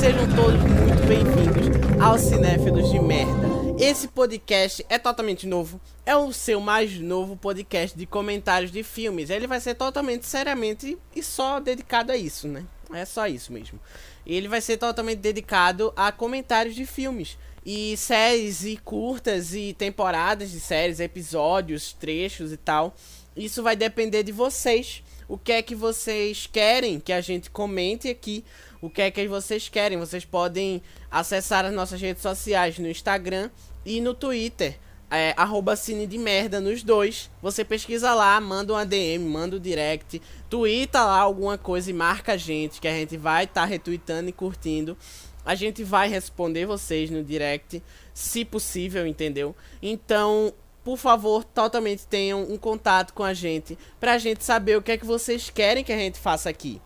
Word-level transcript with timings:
sejam 0.00 0.26
todos 0.34 0.62
muito 0.62 1.06
bem-vindos 1.06 2.00
ao 2.02 2.18
Cinéfilos 2.18 2.90
de 2.90 2.98
Merda. 2.98 3.46
Esse 3.78 4.08
podcast 4.08 4.82
é 4.88 4.98
totalmente 4.98 5.46
novo, 5.46 5.78
é 6.06 6.16
o 6.16 6.32
seu 6.32 6.58
mais 6.58 6.98
novo 6.98 7.36
podcast 7.36 7.98
de 7.98 8.06
comentários 8.06 8.72
de 8.72 8.82
filmes. 8.82 9.28
Ele 9.28 9.46
vai 9.46 9.60
ser 9.60 9.74
totalmente 9.74 10.24
seriamente 10.24 10.96
e 11.14 11.22
só 11.22 11.60
dedicado 11.60 12.12
a 12.12 12.16
isso, 12.16 12.48
né? 12.48 12.64
É 12.94 13.04
só 13.04 13.26
isso 13.26 13.52
mesmo. 13.52 13.78
Ele 14.26 14.48
vai 14.48 14.62
ser 14.62 14.78
totalmente 14.78 15.18
dedicado 15.18 15.92
a 15.94 16.10
comentários 16.10 16.74
de 16.74 16.86
filmes 16.86 17.36
e 17.64 17.94
séries 17.98 18.64
e 18.64 18.78
curtas 18.78 19.52
e 19.52 19.74
temporadas 19.74 20.50
de 20.50 20.60
séries, 20.60 20.98
episódios, 20.98 21.92
trechos 21.92 22.52
e 22.52 22.56
tal. 22.56 22.96
Isso 23.36 23.62
vai 23.62 23.76
depender 23.76 24.22
de 24.22 24.32
vocês. 24.32 25.02
O 25.28 25.36
que 25.36 25.52
é 25.52 25.62
que 25.62 25.74
vocês 25.74 26.48
querem 26.50 26.98
que 26.98 27.12
a 27.12 27.20
gente 27.20 27.50
comente 27.50 28.08
aqui? 28.08 28.42
O 28.80 28.88
que 28.88 29.02
é 29.02 29.10
que 29.10 29.28
vocês 29.28 29.68
querem? 29.68 29.98
Vocês 29.98 30.24
podem 30.24 30.82
acessar 31.10 31.66
as 31.66 31.74
nossas 31.74 32.00
redes 32.00 32.22
sociais 32.22 32.78
no 32.78 32.88
Instagram 32.88 33.50
e 33.84 34.00
no 34.00 34.14
Twitter. 34.14 34.78
É, 35.10 35.34
arroba 35.36 35.74
Cine 35.76 36.06
de 36.06 36.16
Merda 36.16 36.60
nos 36.60 36.82
dois. 36.82 37.30
Você 37.42 37.64
pesquisa 37.64 38.14
lá, 38.14 38.40
manda 38.40 38.72
um 38.72 38.76
ADM, 38.76 39.18
manda 39.28 39.56
um 39.56 39.60
direct, 39.60 40.22
twitta 40.48 41.04
lá 41.04 41.18
alguma 41.20 41.58
coisa 41.58 41.90
e 41.90 41.92
marca 41.92 42.34
a 42.34 42.36
gente, 42.36 42.80
que 42.80 42.86
a 42.86 42.92
gente 42.92 43.16
vai 43.16 43.44
estar 43.44 43.62
tá 43.62 43.66
retweetando 43.66 44.30
e 44.30 44.32
curtindo. 44.32 44.96
A 45.44 45.54
gente 45.54 45.82
vai 45.82 46.08
responder 46.08 46.64
vocês 46.64 47.10
no 47.10 47.24
direct, 47.24 47.82
se 48.14 48.44
possível, 48.44 49.06
entendeu? 49.06 49.54
Então, 49.82 50.54
por 50.84 50.96
favor, 50.96 51.44
totalmente 51.44 52.06
tenham 52.06 52.42
um 52.44 52.56
contato 52.56 53.12
com 53.12 53.24
a 53.24 53.34
gente, 53.34 53.76
pra 53.98 54.16
gente 54.16 54.44
saber 54.44 54.76
o 54.76 54.82
que 54.82 54.92
é 54.92 54.96
que 54.96 55.04
vocês 55.04 55.50
querem 55.50 55.82
que 55.82 55.92
a 55.92 55.98
gente 55.98 56.18
faça 56.18 56.48
aqui. 56.48 56.80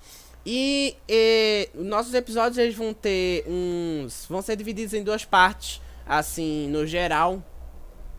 E, 0.47 0.97
e 1.09 1.70
nossos 1.75 2.12
episódios 2.12 2.59
eles 2.59 2.75
vão 2.75 2.92
ter 2.92 3.45
uns. 3.47 4.27
vão 4.28 4.42
ser 4.42 4.56
divididos 4.56 4.92
em 4.92 5.03
duas 5.03 5.25
partes, 5.25 5.81
assim, 6.06 6.69
no 6.69 6.86
geral. 6.86 7.42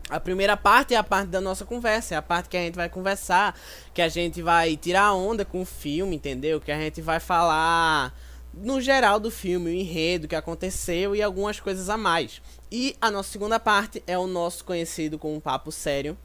A 0.08 0.20
primeira 0.20 0.56
parte 0.56 0.94
é 0.94 0.96
a 0.96 1.02
parte 1.02 1.28
da 1.28 1.40
nossa 1.40 1.64
conversa, 1.64 2.14
é 2.14 2.18
a 2.18 2.22
parte 2.22 2.48
que 2.48 2.56
a 2.56 2.60
gente 2.60 2.76
vai 2.76 2.88
conversar, 2.88 3.58
que 3.92 4.00
a 4.00 4.08
gente 4.08 4.40
vai 4.40 4.76
tirar 4.76 5.12
onda 5.14 5.44
com 5.44 5.62
o 5.62 5.64
filme, 5.64 6.14
entendeu? 6.14 6.60
Que 6.60 6.70
a 6.70 6.78
gente 6.78 7.00
vai 7.00 7.18
falar 7.18 8.14
no 8.54 8.80
geral 8.80 9.20
do 9.20 9.30
filme, 9.30 9.70
o 9.70 9.74
enredo 9.74 10.28
que 10.28 10.36
aconteceu 10.36 11.14
e 11.14 11.22
algumas 11.22 11.60
coisas 11.60 11.90
a 11.90 11.96
mais. 11.96 12.40
E 12.70 12.96
a 13.00 13.10
nossa 13.10 13.30
segunda 13.30 13.60
parte 13.60 14.02
é 14.06 14.16
o 14.16 14.26
nosso 14.26 14.64
conhecido 14.64 15.18
como 15.18 15.40
Papo 15.40 15.70
Sério, 15.70 16.16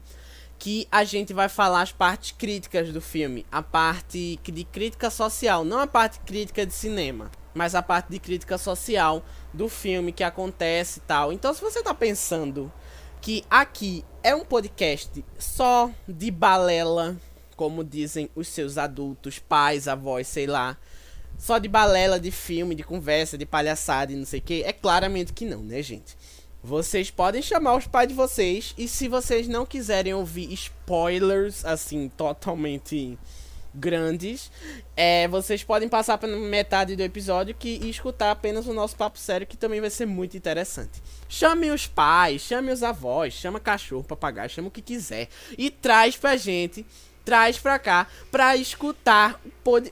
que 0.62 0.86
a 0.92 1.02
gente 1.02 1.34
vai 1.34 1.48
falar 1.48 1.82
as 1.82 1.90
partes 1.90 2.30
críticas 2.30 2.92
do 2.92 3.00
filme, 3.00 3.44
a 3.50 3.60
parte 3.60 4.38
de 4.44 4.62
crítica 4.62 5.10
social, 5.10 5.64
não 5.64 5.80
a 5.80 5.88
parte 5.88 6.20
crítica 6.20 6.64
de 6.64 6.72
cinema, 6.72 7.32
mas 7.52 7.74
a 7.74 7.82
parte 7.82 8.10
de 8.10 8.20
crítica 8.20 8.56
social 8.56 9.24
do 9.52 9.68
filme 9.68 10.12
que 10.12 10.22
acontece 10.22 11.00
e 11.00 11.02
tal. 11.02 11.32
Então, 11.32 11.52
se 11.52 11.60
você 11.60 11.82
tá 11.82 11.92
pensando 11.92 12.72
que 13.20 13.42
aqui 13.50 14.04
é 14.22 14.36
um 14.36 14.44
podcast 14.44 15.24
só 15.36 15.90
de 16.06 16.30
balela, 16.30 17.16
como 17.56 17.82
dizem 17.82 18.30
os 18.32 18.46
seus 18.46 18.78
adultos, 18.78 19.40
pais, 19.40 19.88
avós, 19.88 20.28
sei 20.28 20.46
lá, 20.46 20.78
só 21.36 21.58
de 21.58 21.66
balela, 21.66 22.20
de 22.20 22.30
filme, 22.30 22.76
de 22.76 22.84
conversa, 22.84 23.36
de 23.36 23.44
palhaçada 23.44 24.12
e 24.12 24.16
não 24.16 24.24
sei 24.24 24.38
o 24.38 24.42
que? 24.42 24.62
É 24.62 24.72
claramente 24.72 25.32
que 25.32 25.44
não, 25.44 25.60
né, 25.60 25.82
gente? 25.82 26.16
Vocês 26.62 27.10
podem 27.10 27.42
chamar 27.42 27.76
os 27.76 27.86
pais 27.86 28.08
de 28.08 28.14
vocês 28.14 28.74
e 28.78 28.86
se 28.86 29.08
vocês 29.08 29.48
não 29.48 29.66
quiserem 29.66 30.14
ouvir 30.14 30.52
spoilers, 30.52 31.64
assim, 31.64 32.08
totalmente 32.16 33.18
grandes, 33.74 34.50
é, 34.96 35.26
vocês 35.28 35.64
podem 35.64 35.88
passar 35.88 36.18
para 36.18 36.28
metade 36.28 36.94
do 36.94 37.02
episódio 37.02 37.54
que, 37.54 37.80
e 37.82 37.90
escutar 37.90 38.30
apenas 38.30 38.66
o 38.66 38.74
nosso 38.74 38.94
papo 38.94 39.18
sério, 39.18 39.46
que 39.46 39.56
também 39.56 39.80
vai 39.80 39.90
ser 39.90 40.06
muito 40.06 40.36
interessante. 40.36 41.02
Chame 41.28 41.70
os 41.70 41.86
pais, 41.86 42.42
chame 42.42 42.70
os 42.70 42.82
avós, 42.82 43.32
chama 43.34 43.58
cachorro, 43.58 44.04
papagaio, 44.04 44.50
chama 44.50 44.68
o 44.68 44.70
que 44.70 44.82
quiser 44.82 45.28
e 45.56 45.70
traz 45.70 46.16
pra 46.16 46.36
gente 46.36 46.86
traz 47.24 47.58
pra 47.58 47.78
cá 47.78 48.06
pra 48.30 48.56
escutar. 48.56 49.40
Pod... 49.62 49.90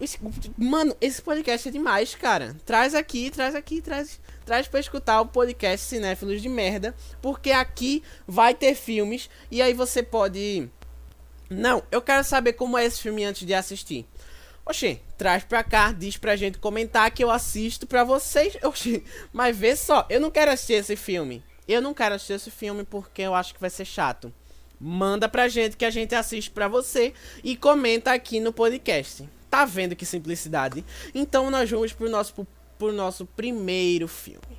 Mano, 0.57 0.97
esse 1.01 1.23
podcast 1.23 1.69
é 1.69 1.73
demais, 1.73 2.15
cara. 2.15 2.57
Traz 2.67 2.95
aqui, 2.95 3.31
traz 3.31 3.55
aqui, 3.55 3.81
traz, 3.81 4.21
traz 4.51 4.67
pra 4.67 4.81
escutar 4.81 5.21
o 5.21 5.27
podcast 5.27 5.87
Cinéfilos 5.87 6.43
de 6.43 6.49
Merda. 6.49 6.93
Porque 7.23 7.53
aqui 7.53 8.03
vai 8.27 8.53
ter 8.53 8.75
filmes 8.75 9.31
e 9.49 9.63
aí 9.63 9.73
você 9.73 10.03
pode. 10.03 10.69
Não, 11.49 11.85
eu 11.89 12.03
quero 12.03 12.25
saber 12.25 12.55
como 12.55 12.77
é 12.77 12.85
esse 12.85 13.01
filme 13.01 13.25
antes 13.25 13.47
de 13.47 13.55
assistir. 13.55 14.05
Oxê, 14.67 14.99
traz 15.17 15.45
pra 15.45 15.63
cá, 15.63 15.93
diz 15.93 16.17
pra 16.17 16.35
gente 16.35 16.59
comentar 16.59 17.13
que 17.13 17.23
eu 17.23 17.31
assisto 17.31 17.87
pra 17.87 18.03
vocês. 18.03 18.59
Oxê, 18.65 19.05
mas 19.33 19.57
vê 19.57 19.77
só, 19.77 20.05
eu 20.11 20.19
não 20.19 20.33
quero 20.33 20.51
assistir 20.51 20.73
esse 20.73 20.97
filme. 20.97 21.45
Eu 21.69 21.81
não 21.81 21.95
quero 21.95 22.17
assistir 22.17 22.33
esse 22.33 22.51
filme 22.51 22.83
porque 22.83 23.23
eu 23.23 23.37
acho 23.37 23.55
que 23.55 23.61
vai 23.61 23.71
ser 23.71 23.85
chato 23.85 24.33
manda 24.83 25.29
pra 25.29 25.47
gente 25.47 25.77
que 25.77 25.85
a 25.85 25.91
gente 25.91 26.15
assiste 26.15 26.51
pra 26.51 26.67
você 26.67 27.13
e 27.45 27.55
comenta 27.55 28.13
aqui 28.13 28.41
no 28.41 28.51
podcast. 28.51 29.29
Tá 29.51 29.67
vendo 29.67 29.95
que 29.95 30.07
simplicidade? 30.07 30.83
Então 31.15 31.51
nós 31.51 31.71
vamos 31.71 31.93
pro 31.93 32.09
nosso, 32.09 32.47
pro 32.81 32.93
nosso 32.95 33.27
primeiro 33.27 34.09
filme. 34.09 34.59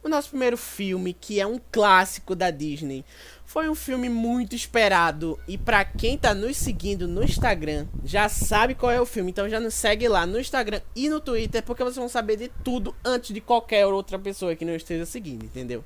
O 0.00 0.08
nosso 0.08 0.28
primeiro 0.28 0.56
filme, 0.56 1.12
que 1.12 1.40
é 1.40 1.46
um 1.46 1.58
clássico 1.72 2.36
da 2.36 2.48
Disney, 2.48 3.04
foi 3.44 3.68
um 3.68 3.74
filme 3.74 4.08
muito 4.08 4.54
esperado 4.54 5.36
e 5.48 5.58
para 5.58 5.84
quem 5.84 6.16
tá 6.16 6.32
nos 6.32 6.56
seguindo 6.56 7.08
no 7.08 7.24
Instagram, 7.24 7.88
já 8.04 8.28
sabe 8.28 8.76
qual 8.76 8.92
é 8.92 9.00
o 9.00 9.04
filme, 9.04 9.32
então 9.32 9.48
já 9.48 9.58
nos 9.58 9.74
segue 9.74 10.06
lá 10.06 10.24
no 10.24 10.38
Instagram 10.38 10.80
e 10.94 11.08
no 11.08 11.20
Twitter, 11.20 11.60
porque 11.64 11.82
vocês 11.82 11.96
vão 11.96 12.08
saber 12.08 12.36
de 12.36 12.48
tudo 12.62 12.94
antes 13.04 13.34
de 13.34 13.40
qualquer 13.40 13.84
outra 13.84 14.16
pessoa 14.16 14.54
que 14.54 14.64
não 14.64 14.76
esteja 14.76 15.04
seguindo, 15.04 15.44
entendeu? 15.44 15.84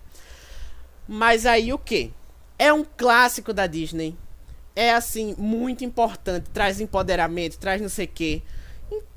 Mas 1.08 1.46
aí 1.46 1.72
o 1.72 1.78
que? 1.78 2.12
É 2.58 2.70
um 2.70 2.84
clássico 2.84 3.54
da 3.54 3.66
Disney. 3.66 4.14
É 4.76 4.92
assim, 4.92 5.34
muito 5.38 5.82
importante. 5.82 6.50
Traz 6.52 6.78
empoderamento, 6.78 7.58
traz 7.58 7.80
não 7.80 7.88
sei 7.88 8.04
o 8.04 8.08
quê. 8.08 8.42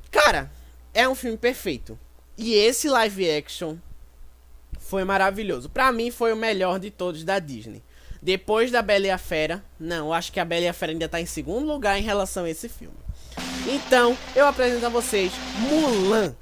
Cara, 0.10 0.50
é 0.94 1.10
um 1.10 1.16
filme 1.16 1.38
perfeito. 1.38 2.00
E 2.38 2.54
esse 2.54 2.90
live 2.90 3.30
action 3.30 3.78
foi 4.80 5.04
maravilhoso. 5.04 5.70
Para 5.70 5.92
mim 5.92 6.12
foi 6.12 6.34
o 6.34 6.38
melhor 6.38 6.80
de 6.80 6.90
todos 6.90 7.24
da 7.24 7.40
Disney. 7.40 7.84
Depois 8.22 8.72
da 8.72 8.82
Bela 8.82 9.08
e 9.08 9.10
a 9.10 9.18
Fera, 9.18 9.64
não, 9.80 10.14
acho 10.14 10.32
que 10.32 10.40
a 10.40 10.46
Bela 10.46 10.66
e 10.66 10.68
a 10.68 10.74
Fera 10.74 10.92
ainda 10.92 11.10
tá 11.10 11.20
em 11.20 11.26
segundo 11.26 11.68
lugar 11.68 12.00
em 12.00 12.04
relação 12.04 12.46
a 12.46 12.50
esse 12.50 12.70
filme. 12.70 12.96
Então, 13.68 14.18
eu 14.36 14.48
apresento 14.48 14.86
a 14.86 14.90
vocês 14.90 15.34
Mulan. 15.60 16.36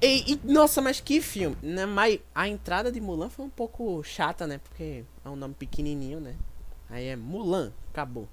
E, 0.00 0.32
e, 0.32 0.40
nossa, 0.44 0.80
mas 0.80 1.00
que 1.00 1.20
filme, 1.20 1.56
né? 1.62 1.86
Mas 1.86 2.20
a 2.34 2.48
entrada 2.48 2.90
de 2.90 3.00
Mulan 3.00 3.28
foi 3.28 3.44
um 3.44 3.50
pouco 3.50 4.02
chata, 4.04 4.46
né? 4.46 4.58
Porque 4.58 5.04
é 5.24 5.28
um 5.28 5.36
nome 5.36 5.54
pequenininho, 5.54 6.20
né? 6.20 6.34
Aí 6.88 7.06
é 7.06 7.16
Mulan, 7.16 7.72
acabou. 7.92 8.28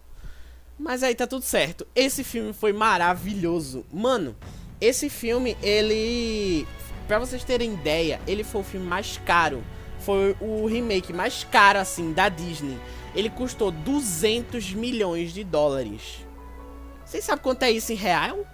Mas 0.78 1.04
aí 1.04 1.16
tá 1.16 1.26
tudo 1.26 1.44
certo. 1.44 1.88
Esse 1.96 2.24
filme 2.24 2.54
foi 2.54 2.74
maravilhoso. 2.74 3.86
Mano, 3.92 4.36
esse 4.80 5.10
filme, 5.10 5.58
ele. 5.62 6.68
Pra 7.08 7.20
vocês 7.20 7.44
terem 7.44 7.74
ideia, 7.74 8.20
ele 8.26 8.44
foi 8.44 8.62
o 8.62 8.64
filme 8.64 8.88
mais 8.88 9.20
caro. 9.26 9.64
Foi 10.00 10.36
o 10.40 10.66
remake 10.66 11.14
mais 11.14 11.44
caro, 11.44 11.80
assim, 11.80 12.14
da 12.14 12.30
Disney. 12.30 12.78
Ele 13.16 13.30
custou 13.30 13.72
200 13.72 14.74
milhões 14.74 15.32
de 15.32 15.44
dólares. 15.44 16.26
Vocês 17.06 17.24
sabem 17.24 17.44
quanto 17.44 17.64
é 17.64 17.72
isso 17.72 17.92
em 17.92 17.96
real? 17.96 18.46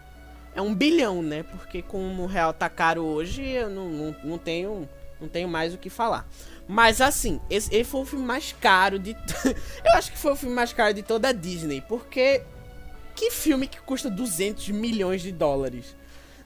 É 0.53 0.62
um 0.62 0.75
bilhão, 0.75 1.21
né? 1.21 1.44
Porque 1.44 1.81
como 1.81 2.24
o 2.24 2.27
real 2.27 2.53
tá 2.53 2.69
caro 2.69 3.03
hoje, 3.03 3.42
eu 3.42 3.69
não, 3.69 3.89
não, 3.89 4.15
não 4.24 4.38
tenho, 4.38 4.88
não 5.19 5.30
tenho 5.30 5.48
mais 5.48 5.74
o 5.74 5.77
que 5.77 5.89
falar. 5.89 6.27
Mas 6.68 7.00
assim, 7.00 7.39
esse, 7.50 7.74
esse 7.74 7.89
foi 7.89 8.01
o 8.01 8.06
filme 8.06 8.25
mais 8.25 8.53
caro 8.59 9.00
de. 9.00 9.12
eu 9.45 9.94
acho 9.95 10.12
que 10.12 10.18
foi 10.18 10.33
o 10.33 10.36
filme 10.36 10.53
mais 10.53 10.74
caro 10.74 10.94
de 10.94 11.03
toda 11.03 11.30
a 11.30 11.31
Disney. 11.31 11.81
Porque. 11.81 12.44
Que 13.15 13.30
filme 13.30 13.68
que 13.68 13.80
custa 13.81 14.09
200 14.09 14.69
milhões 14.69 15.21
de 15.21 15.31
dólares? 15.31 15.95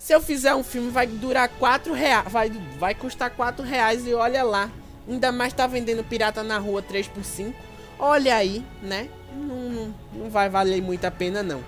Se 0.05 0.13
eu 0.13 0.21
fizer 0.21 0.53
um 0.53 0.63
filme, 0.63 0.91
vai 0.91 1.07
durar 1.07 1.49
4 1.49 1.91
reais. 1.91 2.31
Vai, 2.31 2.51
vai 2.77 2.93
custar 2.93 3.31
4 3.31 3.65
reais 3.65 4.05
e 4.05 4.13
olha 4.13 4.43
lá. 4.43 4.69
Ainda 5.09 5.31
mais 5.31 5.51
tá 5.51 5.65
vendendo 5.65 6.03
pirata 6.03 6.43
na 6.43 6.59
rua 6.59 6.79
3 6.79 7.07
por 7.07 7.23
5. 7.23 7.51
Olha 7.97 8.35
aí, 8.35 8.63
né? 8.83 9.09
Não, 9.35 9.71
não, 9.71 9.95
não 10.13 10.29
vai 10.29 10.47
valer 10.47 10.79
muito 10.79 11.05
a 11.05 11.09
pena, 11.09 11.41
não. 11.41 11.63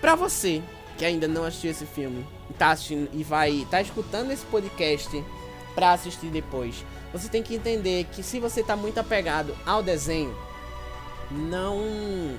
Pra 0.00 0.16
você 0.16 0.60
que 0.98 1.04
ainda 1.04 1.28
não 1.28 1.44
assistiu 1.44 1.70
esse 1.70 1.86
filme, 1.86 2.26
tá 2.58 2.72
assistindo 2.72 3.08
e 3.12 3.22
vai 3.22 3.64
tá 3.70 3.80
escutando 3.80 4.32
esse 4.32 4.44
podcast 4.46 5.24
pra 5.72 5.92
assistir 5.92 6.26
depois 6.26 6.84
você 7.12 7.28
tem 7.28 7.40
que 7.40 7.54
entender 7.54 8.04
que 8.10 8.20
se 8.20 8.40
você 8.40 8.64
tá 8.64 8.74
muito 8.74 8.98
apegado 8.98 9.56
ao 9.64 9.80
desenho, 9.80 10.36
não. 11.30 11.78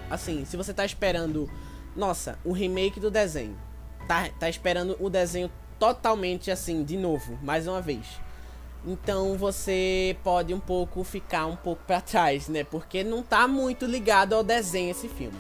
Assim, 0.10 0.44
se 0.44 0.58
você 0.58 0.74
tá 0.74 0.84
esperando. 0.84 1.50
Nossa, 1.96 2.38
o 2.44 2.52
remake 2.52 3.00
do 3.00 3.10
desenho. 3.10 3.56
Tá, 4.08 4.30
tá 4.40 4.50
esperando 4.50 4.96
o 5.00 5.10
desenho 5.10 5.52
totalmente 5.78 6.50
assim, 6.50 6.84
de 6.84 6.98
novo, 6.98 7.38
mais 7.42 7.68
uma 7.68 7.82
vez. 7.82 8.06
Então 8.86 9.38
você 9.38 10.16
pode 10.24 10.54
um 10.54 10.60
pouco 10.60 11.04
ficar 11.04 11.46
um 11.46 11.56
pouco 11.56 11.84
para 11.86 12.00
trás, 12.00 12.48
né? 12.48 12.64
Porque 12.64 13.04
não 13.04 13.22
tá 13.22 13.48
muito 13.48 13.86
ligado 13.86 14.34
ao 14.34 14.44
desenho 14.44 14.92
esse 14.92 15.10
filme. 15.10 15.38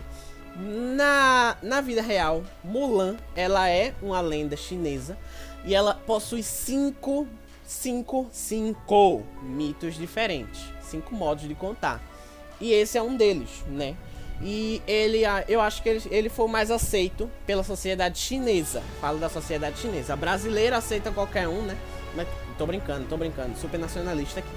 Na, 0.55 1.55
na 1.61 1.81
vida 1.81 2.01
real, 2.01 2.43
Mulan, 2.63 3.15
ela 3.35 3.69
é 3.69 3.93
uma 4.01 4.19
lenda 4.19 4.57
chinesa 4.57 5.17
e 5.63 5.73
ela 5.73 5.93
possui 5.93 6.41
cinco, 6.41 7.27
cinco, 7.63 8.27
cinco 8.31 9.23
mitos 9.43 9.95
diferentes, 9.95 10.61
cinco 10.81 11.15
modos 11.15 11.47
de 11.47 11.53
contar. 11.53 12.01
E 12.59 12.73
esse 12.73 12.97
é 12.97 13.01
um 13.01 13.15
deles, 13.15 13.63
né? 13.67 13.95
E 14.41 14.81
ele, 14.87 15.21
eu 15.47 15.59
acho 15.59 15.81
que 15.81 15.89
ele, 15.89 16.03
ele 16.11 16.29
foi 16.29 16.47
mais 16.47 16.69
aceito 16.69 17.29
pela 17.45 17.63
sociedade 17.63 18.19
chinesa. 18.19 18.83
Falo 19.01 19.17
da 19.17 19.29
sociedade 19.29 19.79
chinesa. 19.79 20.13
A 20.13 20.15
brasileira 20.15 20.77
aceita 20.77 21.11
qualquer 21.11 21.47
um, 21.47 21.63
né? 21.63 21.75
Mas 22.15 22.27
tô 22.57 22.65
brincando, 22.65 23.05
tô 23.07 23.17
brincando. 23.17 23.57
Super 23.57 23.79
nacionalista 23.79 24.39
aqui. 24.39 24.49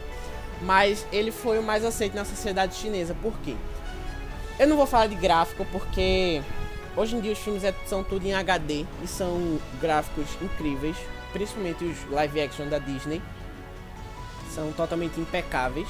Mas 0.63 1.07
ele 1.11 1.31
foi 1.31 1.59
o 1.59 1.63
mais 1.63 1.85
aceito 1.85 2.15
na 2.15 2.25
sociedade 2.25 2.75
chinesa. 2.75 3.15
Por 3.23 3.33
quê? 3.41 3.55
Eu 4.59 4.69
não 4.69 4.77
vou 4.77 4.87
falar 4.87 5.07
de 5.07 5.15
gráfico 5.15 5.65
porque 5.73 6.43
hoje 6.95 7.17
em 7.17 7.21
dia 7.21 7.33
os 7.33 7.39
filmes 7.39 7.65
é, 7.65 7.75
são 7.87 8.05
tudo 8.05 8.27
em 8.27 8.35
HD 8.35 8.85
e 9.03 9.07
são 9.07 9.59
gráficos 9.81 10.27
incríveis, 10.43 10.97
principalmente 11.33 11.83
os 11.85 12.11
live 12.11 12.43
action 12.43 12.69
da 12.69 12.79
Disney. 12.79 13.23
São 14.55 14.71
totalmente 14.73 15.19
impecáveis, 15.19 15.89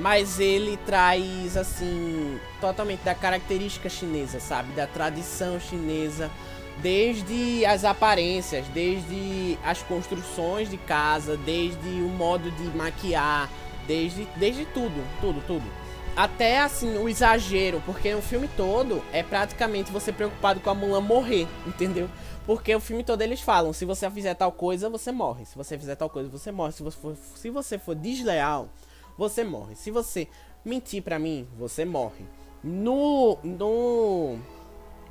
mas 0.00 0.40
ele 0.40 0.78
traz 0.86 1.56
assim 1.56 2.40
totalmente 2.60 3.00
da 3.00 3.14
característica 3.14 3.88
chinesa, 3.88 4.40
sabe, 4.40 4.72
da 4.72 4.86
tradição 4.86 5.60
chinesa, 5.60 6.30
desde 6.78 7.64
as 7.66 7.84
aparências, 7.84 8.66
desde 8.68 9.58
as 9.62 9.82
construções 9.82 10.70
de 10.70 10.78
casa, 10.78 11.36
desde 11.36 11.88
o 11.88 12.08
modo 12.08 12.50
de 12.50 12.64
maquiar, 12.76 13.48
desde 13.86 14.24
desde 14.36 14.64
tudo, 14.66 15.04
tudo, 15.20 15.42
tudo 15.46 15.80
até 16.16 16.60
assim, 16.60 16.98
o 16.98 17.08
exagero, 17.08 17.82
porque 17.86 18.12
o 18.14 18.20
filme 18.20 18.48
todo 18.56 19.02
é 19.12 19.22
praticamente 19.22 19.92
você 19.92 20.12
preocupado 20.12 20.60
com 20.60 20.70
a 20.70 20.74
Mulan 20.74 21.00
morrer, 21.00 21.46
entendeu? 21.66 22.08
Porque 22.44 22.74
o 22.74 22.80
filme 22.80 23.04
todo 23.04 23.22
eles 23.22 23.40
falam, 23.40 23.72
se 23.72 23.84
você 23.84 24.10
fizer 24.10 24.34
tal 24.34 24.50
coisa, 24.50 24.90
você 24.90 25.12
morre. 25.12 25.44
Se 25.44 25.56
você 25.56 25.78
fizer 25.78 25.94
tal 25.94 26.10
coisa, 26.10 26.28
você 26.28 26.50
morre. 26.50 26.72
Se 26.72 26.82
você 26.82 26.98
for, 26.98 27.16
se 27.36 27.50
você 27.50 27.78
for 27.78 27.94
desleal, 27.94 28.68
você 29.16 29.44
morre. 29.44 29.74
Se 29.74 29.90
você 29.90 30.28
mentir 30.64 31.02
para 31.02 31.18
mim, 31.18 31.46
você 31.58 31.84
morre. 31.84 32.24
No 32.62 33.38
no 33.42 34.38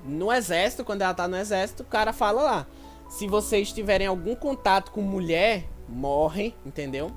no 0.06 0.32
exército, 0.32 0.86
quando 0.86 1.02
ela 1.02 1.14
tá 1.14 1.28
no 1.28 1.38
exército, 1.38 1.84
o 1.84 1.86
cara 1.86 2.14
fala 2.14 2.42
lá: 2.42 2.68
se 3.10 3.28
vocês 3.28 3.72
tiverem 3.72 4.08
algum 4.08 4.36
contato 4.36 4.92
com 4.92 5.02
mulher, 5.02 5.68
morrem, 5.88 6.54
entendeu? 6.66 7.12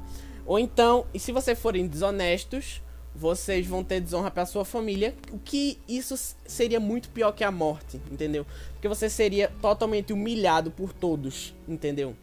Ou 0.45 0.59
então, 0.59 1.07
e 1.15 1.19
se 1.19 1.31
vocês 1.31 1.59
forem 1.59 1.87
desonestos, 1.87 2.83
vocês 3.15 3.67
vão 3.67 3.85
ter 3.85 4.01
desonra 4.01 4.31
para 4.31 4.47
sua 4.47 4.65
família, 4.65 5.15
o 5.31 5.39
que 5.39 5.79
isso 5.87 6.17
seria 6.47 6.81
muito 6.81 7.11
pior 7.11 7.33
que 7.33 7.45
a 7.45 7.51
morte, 7.51 8.01
entendeu? 8.11 8.47
Porque 8.73 8.89
você 8.89 9.09
seria 9.09 9.53
totalmente 9.61 10.13
humilhado 10.13 10.71
por 10.71 10.93
todos, 10.93 11.55
entendeu? 11.69 12.17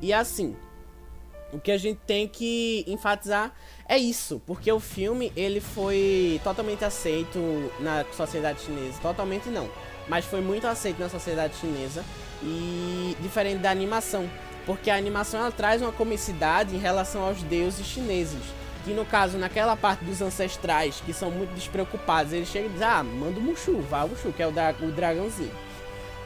E 0.00 0.12
assim, 0.12 0.56
o 1.52 1.58
que 1.58 1.70
a 1.70 1.78
gente 1.78 2.00
tem 2.06 2.28
que 2.28 2.84
enfatizar 2.86 3.52
é 3.88 3.96
isso, 3.96 4.40
porque 4.46 4.70
o 4.70 4.80
filme 4.80 5.32
ele 5.36 5.60
foi 5.60 6.40
totalmente 6.44 6.84
aceito 6.84 7.38
na 7.80 8.04
sociedade 8.16 8.60
chinesa, 8.60 8.98
totalmente 9.00 9.48
não, 9.48 9.68
mas 10.08 10.24
foi 10.24 10.40
muito 10.40 10.66
aceito 10.66 10.98
na 10.98 11.08
sociedade 11.08 11.54
chinesa 11.56 12.04
e 12.42 13.16
diferente 13.20 13.60
da 13.60 13.70
animação, 13.70 14.28
porque 14.66 14.90
a 14.90 14.96
animação 14.96 15.40
ela 15.40 15.50
traz 15.50 15.80
uma 15.80 15.92
comicidade 15.92 16.74
em 16.74 16.78
relação 16.78 17.22
aos 17.22 17.42
deuses 17.42 17.86
chineses 17.86 18.58
que 18.88 18.94
no 18.94 19.04
caso, 19.04 19.36
naquela 19.36 19.76
parte 19.76 20.02
dos 20.02 20.22
ancestrais, 20.22 21.02
que 21.04 21.12
são 21.12 21.30
muito 21.30 21.52
despreocupados, 21.54 22.32
eles 22.32 22.48
chegam 22.48 22.70
e 22.70 22.72
dizem, 22.72 22.88
ah, 22.88 23.04
manda 23.04 23.38
o 23.38 23.42
Mushu, 23.42 23.80
vai 23.82 24.06
o 24.06 24.08
Mushu, 24.08 24.32
que 24.32 24.42
é 24.42 24.46
o, 24.46 24.50
dra 24.50 24.74
o 24.80 24.90
dragãozinho. 24.90 25.50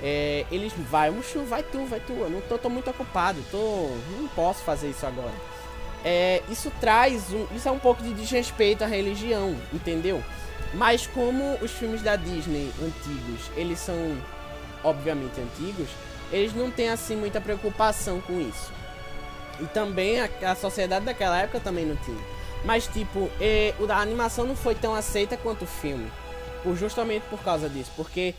É, 0.02 0.44
eles, 0.50 0.72
vai 0.90 1.10
Mushu, 1.10 1.44
vai 1.44 1.62
tu, 1.62 1.84
vai 1.86 2.00
tu, 2.00 2.12
eu 2.12 2.28
não 2.28 2.40
tô, 2.40 2.58
tô 2.58 2.68
muito 2.68 2.90
ocupado, 2.90 3.38
tô, 3.50 3.88
não 4.18 4.28
posso 4.34 4.62
fazer 4.64 4.90
isso 4.90 5.06
agora. 5.06 5.34
É, 6.04 6.42
isso 6.48 6.72
traz, 6.80 7.32
um, 7.32 7.46
isso 7.54 7.68
é 7.68 7.70
um 7.70 7.78
pouco 7.78 8.02
de 8.02 8.12
desrespeito 8.12 8.82
à 8.82 8.86
religião, 8.88 9.56
entendeu? 9.72 10.22
Mas 10.74 11.06
como 11.06 11.54
os 11.62 11.70
filmes 11.70 12.02
da 12.02 12.16
Disney 12.16 12.72
antigos, 12.82 13.50
eles 13.56 13.78
são 13.78 14.16
obviamente 14.82 15.40
antigos, 15.40 15.88
eles 16.32 16.54
não 16.54 16.70
têm 16.70 16.88
assim 16.88 17.14
muita 17.14 17.40
preocupação 17.40 18.20
com 18.20 18.40
isso. 18.40 18.72
E 19.60 19.66
também 19.66 20.20
a, 20.20 20.28
a 20.50 20.56
sociedade 20.56 21.04
daquela 21.04 21.38
época 21.40 21.60
também 21.60 21.86
não 21.86 21.94
tinha. 21.96 22.18
Mas, 22.64 22.86
tipo, 22.86 23.30
é, 23.40 23.74
a 23.88 24.00
animação 24.00 24.44
não 24.44 24.56
foi 24.56 24.74
tão 24.74 24.94
aceita 24.94 25.36
quanto 25.36 25.62
o 25.62 25.66
filme. 25.66 26.10
Justamente 26.76 27.24
por 27.28 27.40
causa 27.40 27.68
disso. 27.68 27.90
Porque 27.96 28.34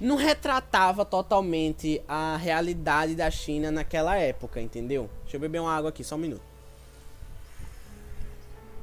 não 0.00 0.16
retratava 0.16 1.04
totalmente 1.04 2.02
a 2.06 2.36
realidade 2.36 3.14
da 3.14 3.30
China 3.30 3.70
naquela 3.70 4.16
época, 4.16 4.60
entendeu? 4.60 5.08
Deixa 5.22 5.36
eu 5.36 5.40
beber 5.40 5.60
uma 5.60 5.74
água 5.74 5.88
aqui, 5.88 6.04
só 6.04 6.16
um 6.16 6.18
minuto. 6.18 6.42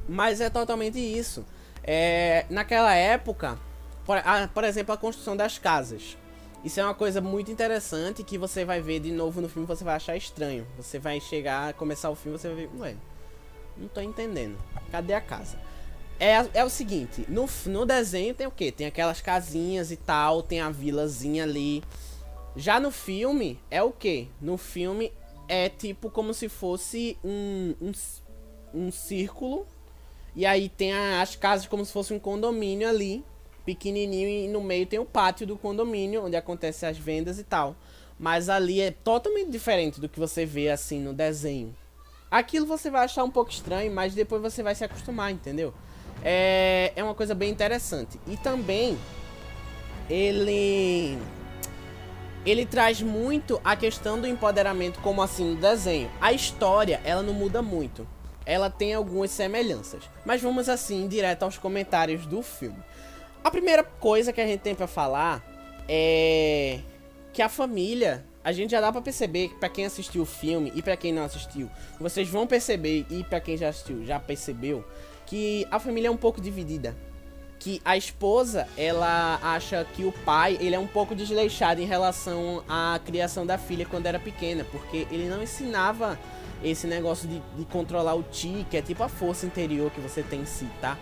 Mas 0.07 0.41
é 0.41 0.49
totalmente 0.49 0.99
isso. 0.99 1.45
É, 1.83 2.45
naquela 2.49 2.93
época, 2.93 3.57
por, 4.05 4.17
a, 4.17 4.47
por 4.47 4.63
exemplo, 4.63 4.93
a 4.93 4.97
construção 4.97 5.37
das 5.37 5.57
casas. 5.57 6.17
Isso 6.63 6.79
é 6.79 6.83
uma 6.83 6.95
coisa 6.95 7.19
muito 7.19 7.51
interessante 7.51 8.23
que 8.23 8.37
você 8.37 8.63
vai 8.63 8.81
ver 8.81 9.01
de 9.01 9.11
novo 9.11 9.41
no 9.41 9.49
filme, 9.49 9.67
você 9.67 9.83
vai 9.83 9.95
achar 9.95 10.15
estranho. 10.15 10.65
Você 10.77 10.97
vai 10.97 11.19
chegar, 11.19 11.73
começar 11.73 12.09
o 12.09 12.15
filme, 12.15 12.37
você 12.37 12.47
vai 12.47 12.57
ver, 12.57 12.69
ué, 12.79 12.95
não 13.77 13.87
tô 13.87 14.01
entendendo. 14.01 14.57
Cadê 14.89 15.13
a 15.13 15.21
casa? 15.21 15.59
É, 16.23 16.61
é 16.61 16.63
o 16.63 16.69
seguinte, 16.69 17.25
no, 17.27 17.49
no 17.65 17.85
desenho 17.85 18.33
tem 18.33 18.47
o 18.47 18.51
que? 18.51 18.71
Tem 18.71 18.87
aquelas 18.87 19.19
casinhas 19.19 19.91
e 19.91 19.97
tal, 19.97 20.41
tem 20.41 20.61
a 20.61 20.69
vilazinha 20.69 21.43
ali. 21.43 21.83
Já 22.55 22.79
no 22.79 22.91
filme, 22.91 23.59
é 23.69 23.83
o 23.83 23.91
que? 23.91 24.29
No 24.39 24.57
filme 24.57 25.11
é 25.49 25.67
tipo 25.67 26.09
como 26.09 26.33
se 26.33 26.47
fosse 26.47 27.17
um, 27.21 27.75
um, 27.81 27.91
um 28.73 28.89
círculo. 28.89 29.67
E 30.33 30.45
aí 30.45 30.69
tem 30.69 30.93
a, 30.93 31.21
as 31.21 31.35
casas 31.35 31.67
como 31.67 31.83
se 31.83 31.91
fosse 31.91 32.13
um 32.13 32.19
condomínio 32.19 32.87
ali, 32.87 33.21
pequenininho. 33.65 34.29
E 34.29 34.47
no 34.47 34.61
meio 34.61 34.85
tem 34.85 34.99
o 34.99 35.05
pátio 35.05 35.45
do 35.45 35.57
condomínio, 35.57 36.23
onde 36.23 36.37
acontecem 36.37 36.87
as 36.87 36.97
vendas 36.97 37.37
e 37.37 37.43
tal. 37.43 37.75
Mas 38.17 38.47
ali 38.47 38.79
é 38.79 38.91
totalmente 38.91 39.51
diferente 39.51 39.99
do 39.99 40.07
que 40.07 40.21
você 40.21 40.45
vê 40.45 40.69
assim 40.69 41.01
no 41.01 41.13
desenho. 41.13 41.75
Aquilo 42.31 42.65
você 42.65 42.89
vai 42.89 43.03
achar 43.03 43.25
um 43.25 43.29
pouco 43.29 43.51
estranho, 43.51 43.91
mas 43.91 44.15
depois 44.15 44.41
você 44.41 44.63
vai 44.63 44.73
se 44.73 44.85
acostumar, 44.85 45.29
entendeu? 45.29 45.73
É, 46.23 46.93
é 46.95 47.03
uma 47.03 47.13
coisa 47.13 47.35
bem 47.35 47.49
interessante. 47.49 48.19
E 48.27 48.37
também 48.37 48.97
ele 50.09 51.17
ele 52.45 52.65
traz 52.65 53.01
muito 53.01 53.59
a 53.63 53.75
questão 53.75 54.19
do 54.19 54.27
empoderamento 54.27 54.99
como 54.99 55.21
assim 55.21 55.51
no 55.53 55.55
desenho. 55.55 56.11
A 56.19 56.33
história, 56.33 56.99
ela 57.03 57.21
não 57.21 57.33
muda 57.33 57.61
muito. 57.61 58.07
Ela 58.45 58.69
tem 58.69 58.93
algumas 58.93 59.31
semelhanças. 59.31 60.03
Mas 60.25 60.41
vamos 60.41 60.67
assim 60.67 61.07
direto 61.07 61.43
aos 61.43 61.57
comentários 61.57 62.25
do 62.25 62.41
filme. 62.41 62.77
A 63.43 63.49
primeira 63.49 63.83
coisa 63.83 64.33
que 64.33 64.41
a 64.41 64.47
gente 64.47 64.59
tem 64.59 64.75
para 64.75 64.87
falar 64.87 65.41
é 65.87 66.79
que 67.31 67.41
a 67.41 67.49
família 67.49 68.25
a 68.43 68.51
gente 68.51 68.71
já 68.71 68.81
dá 68.81 68.91
para 68.91 69.01
perceber 69.01 69.55
para 69.57 69.69
quem 69.69 69.85
assistiu 69.85 70.23
o 70.23 70.25
filme 70.25 70.71
e 70.75 70.81
para 70.81 70.97
quem 70.97 71.13
não 71.13 71.23
assistiu, 71.23 71.69
vocês 71.97 72.27
vão 72.27 72.45
perceber 72.45 73.05
e 73.09 73.23
para 73.23 73.39
quem 73.39 73.55
já 73.55 73.69
assistiu, 73.69 74.05
já 74.05 74.19
percebeu 74.19 74.83
que 75.33 75.67
a 75.71 75.79
família 75.79 76.09
é 76.09 76.11
um 76.11 76.17
pouco 76.17 76.39
dividida. 76.39 76.95
Que 77.57 77.81
a 77.83 77.97
esposa, 77.97 78.67
ela 78.77 79.39
acha 79.41 79.83
que 79.95 80.05
o 80.05 80.11
pai, 80.11 80.59
ele 80.61 80.75
é 80.75 80.79
um 80.79 80.85
pouco 80.85 81.15
desleixado 81.15 81.81
em 81.81 81.85
relação 81.85 82.63
à 82.69 82.99
criação 83.03 83.43
da 83.43 83.57
filha 83.57 83.83
quando 83.83 84.05
era 84.05 84.19
pequena, 84.19 84.63
porque 84.63 85.07
ele 85.09 85.27
não 85.27 85.41
ensinava 85.41 86.19
esse 86.63 86.85
negócio 86.85 87.27
de, 87.27 87.41
de 87.57 87.65
controlar 87.65 88.13
o 88.13 88.21
ti, 88.21 88.63
que 88.69 88.77
é 88.77 88.81
tipo 88.83 89.01
a 89.01 89.09
força 89.09 89.47
interior 89.47 89.89
que 89.89 89.99
você 89.99 90.21
tem 90.21 90.41
em 90.41 90.45
si, 90.45 90.67
tá? 90.79 90.99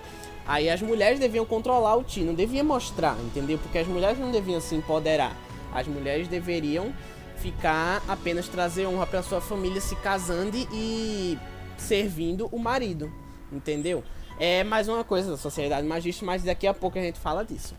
Aí 0.48 0.70
as 0.70 0.82
mulheres 0.82 1.20
deviam 1.20 1.46
controlar 1.46 1.98
o 1.98 2.04
ti, 2.04 2.22
não 2.22 2.34
deviam 2.34 2.64
mostrar, 2.64 3.18
entendeu? 3.20 3.58
Porque 3.58 3.80
as 3.80 3.88
mulheres 3.88 4.18
não 4.18 4.32
deviam 4.32 4.62
se 4.62 4.74
empoderar. 4.76 5.36
As 5.74 5.86
mulheres 5.88 6.30
deveriam 6.30 6.94
ficar 7.36 8.02
apenas 8.08 8.48
trazer 8.48 8.86
honra 8.86 9.08
para 9.08 9.22
sua 9.22 9.42
família 9.42 9.82
se 9.82 9.96
casando 9.98 10.56
e 10.72 11.38
servindo 11.78 12.48
o 12.50 12.58
marido, 12.58 13.12
entendeu? 13.52 14.02
É 14.40 14.64
mais 14.64 14.88
uma 14.88 15.04
coisa 15.04 15.32
da 15.32 15.38
sociedade 15.38 15.86
magista, 15.86 16.26
mas 16.26 16.44
daqui 16.44 16.68
a 16.68 16.74
pouco 16.74 16.98
a 16.98 17.02
gente 17.02 17.20
fala 17.20 17.44
disso. 17.44 17.76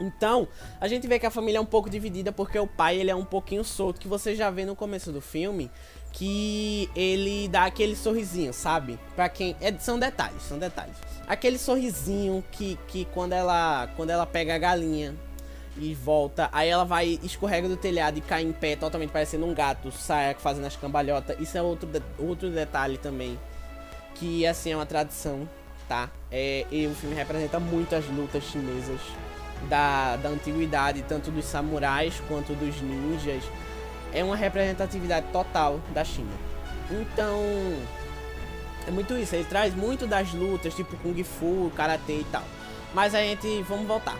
Então, 0.00 0.46
a 0.80 0.86
gente 0.86 1.06
vê 1.06 1.18
que 1.18 1.26
a 1.26 1.30
família 1.30 1.58
é 1.58 1.60
um 1.60 1.66
pouco 1.66 1.90
dividida 1.90 2.30
porque 2.30 2.58
o 2.58 2.66
pai 2.66 2.96
ele 2.96 3.10
é 3.10 3.16
um 3.16 3.24
pouquinho 3.24 3.64
solto, 3.64 4.00
que 4.00 4.08
você 4.08 4.34
já 4.34 4.48
vê 4.48 4.64
no 4.64 4.76
começo 4.76 5.10
do 5.10 5.20
filme, 5.20 5.70
que 6.12 6.88
ele 6.94 7.48
dá 7.48 7.64
aquele 7.64 7.96
sorrisinho, 7.96 8.52
sabe? 8.52 8.98
Para 9.16 9.28
quem 9.28 9.56
é, 9.60 9.72
são 9.78 9.98
detalhes, 9.98 10.42
são 10.42 10.58
detalhes. 10.58 10.96
Aquele 11.26 11.58
sorrisinho 11.58 12.42
que, 12.52 12.78
que 12.86 13.04
quando 13.06 13.32
ela 13.32 13.88
quando 13.96 14.10
ela 14.10 14.24
pega 14.24 14.54
a 14.54 14.58
galinha 14.58 15.14
e 15.80 15.94
volta. 15.94 16.48
Aí 16.52 16.68
ela 16.68 16.84
vai, 16.84 17.18
escorrega 17.22 17.68
do 17.68 17.76
telhado 17.76 18.18
e 18.18 18.20
cai 18.20 18.42
em 18.42 18.52
pé, 18.52 18.76
totalmente 18.76 19.10
parecendo 19.10 19.46
um 19.46 19.54
gato, 19.54 19.90
sai 19.92 20.34
fazendo 20.34 20.66
as 20.66 20.76
cambalhotas. 20.76 21.38
Isso 21.40 21.56
é 21.56 21.62
outro, 21.62 21.88
de, 21.88 22.02
outro 22.18 22.50
detalhe 22.50 22.98
também. 22.98 23.38
Que 24.18 24.46
assim 24.46 24.72
é 24.72 24.76
uma 24.76 24.86
tradição, 24.86 25.48
tá? 25.88 26.10
É, 26.30 26.66
e 26.70 26.86
o 26.86 26.94
filme 26.94 27.14
representa 27.14 27.58
muito 27.60 27.94
as 27.94 28.06
lutas 28.06 28.44
chinesas. 28.44 29.00
da, 29.68 30.16
da 30.16 30.28
antiguidade, 30.28 31.02
tanto 31.08 31.30
dos 31.30 31.44
samurais 31.44 32.22
quanto 32.28 32.54
dos 32.54 32.80
ninjas. 32.80 33.42
É 34.12 34.22
uma 34.22 34.36
representatividade 34.36 35.26
total 35.32 35.80
da 35.92 36.04
China. 36.04 36.30
Então, 36.90 37.42
é 38.86 38.90
muito 38.90 39.14
isso. 39.16 39.34
Ele 39.34 39.44
traz 39.44 39.74
muito 39.74 40.06
das 40.06 40.32
lutas, 40.32 40.74
tipo 40.74 40.96
Kung 40.98 41.22
Fu, 41.24 41.70
Karatê 41.76 42.20
e 42.20 42.26
tal. 42.30 42.44
Mas 42.94 43.14
a 43.14 43.18
gente, 43.20 43.62
vamos 43.62 43.86
voltar. 43.86 44.16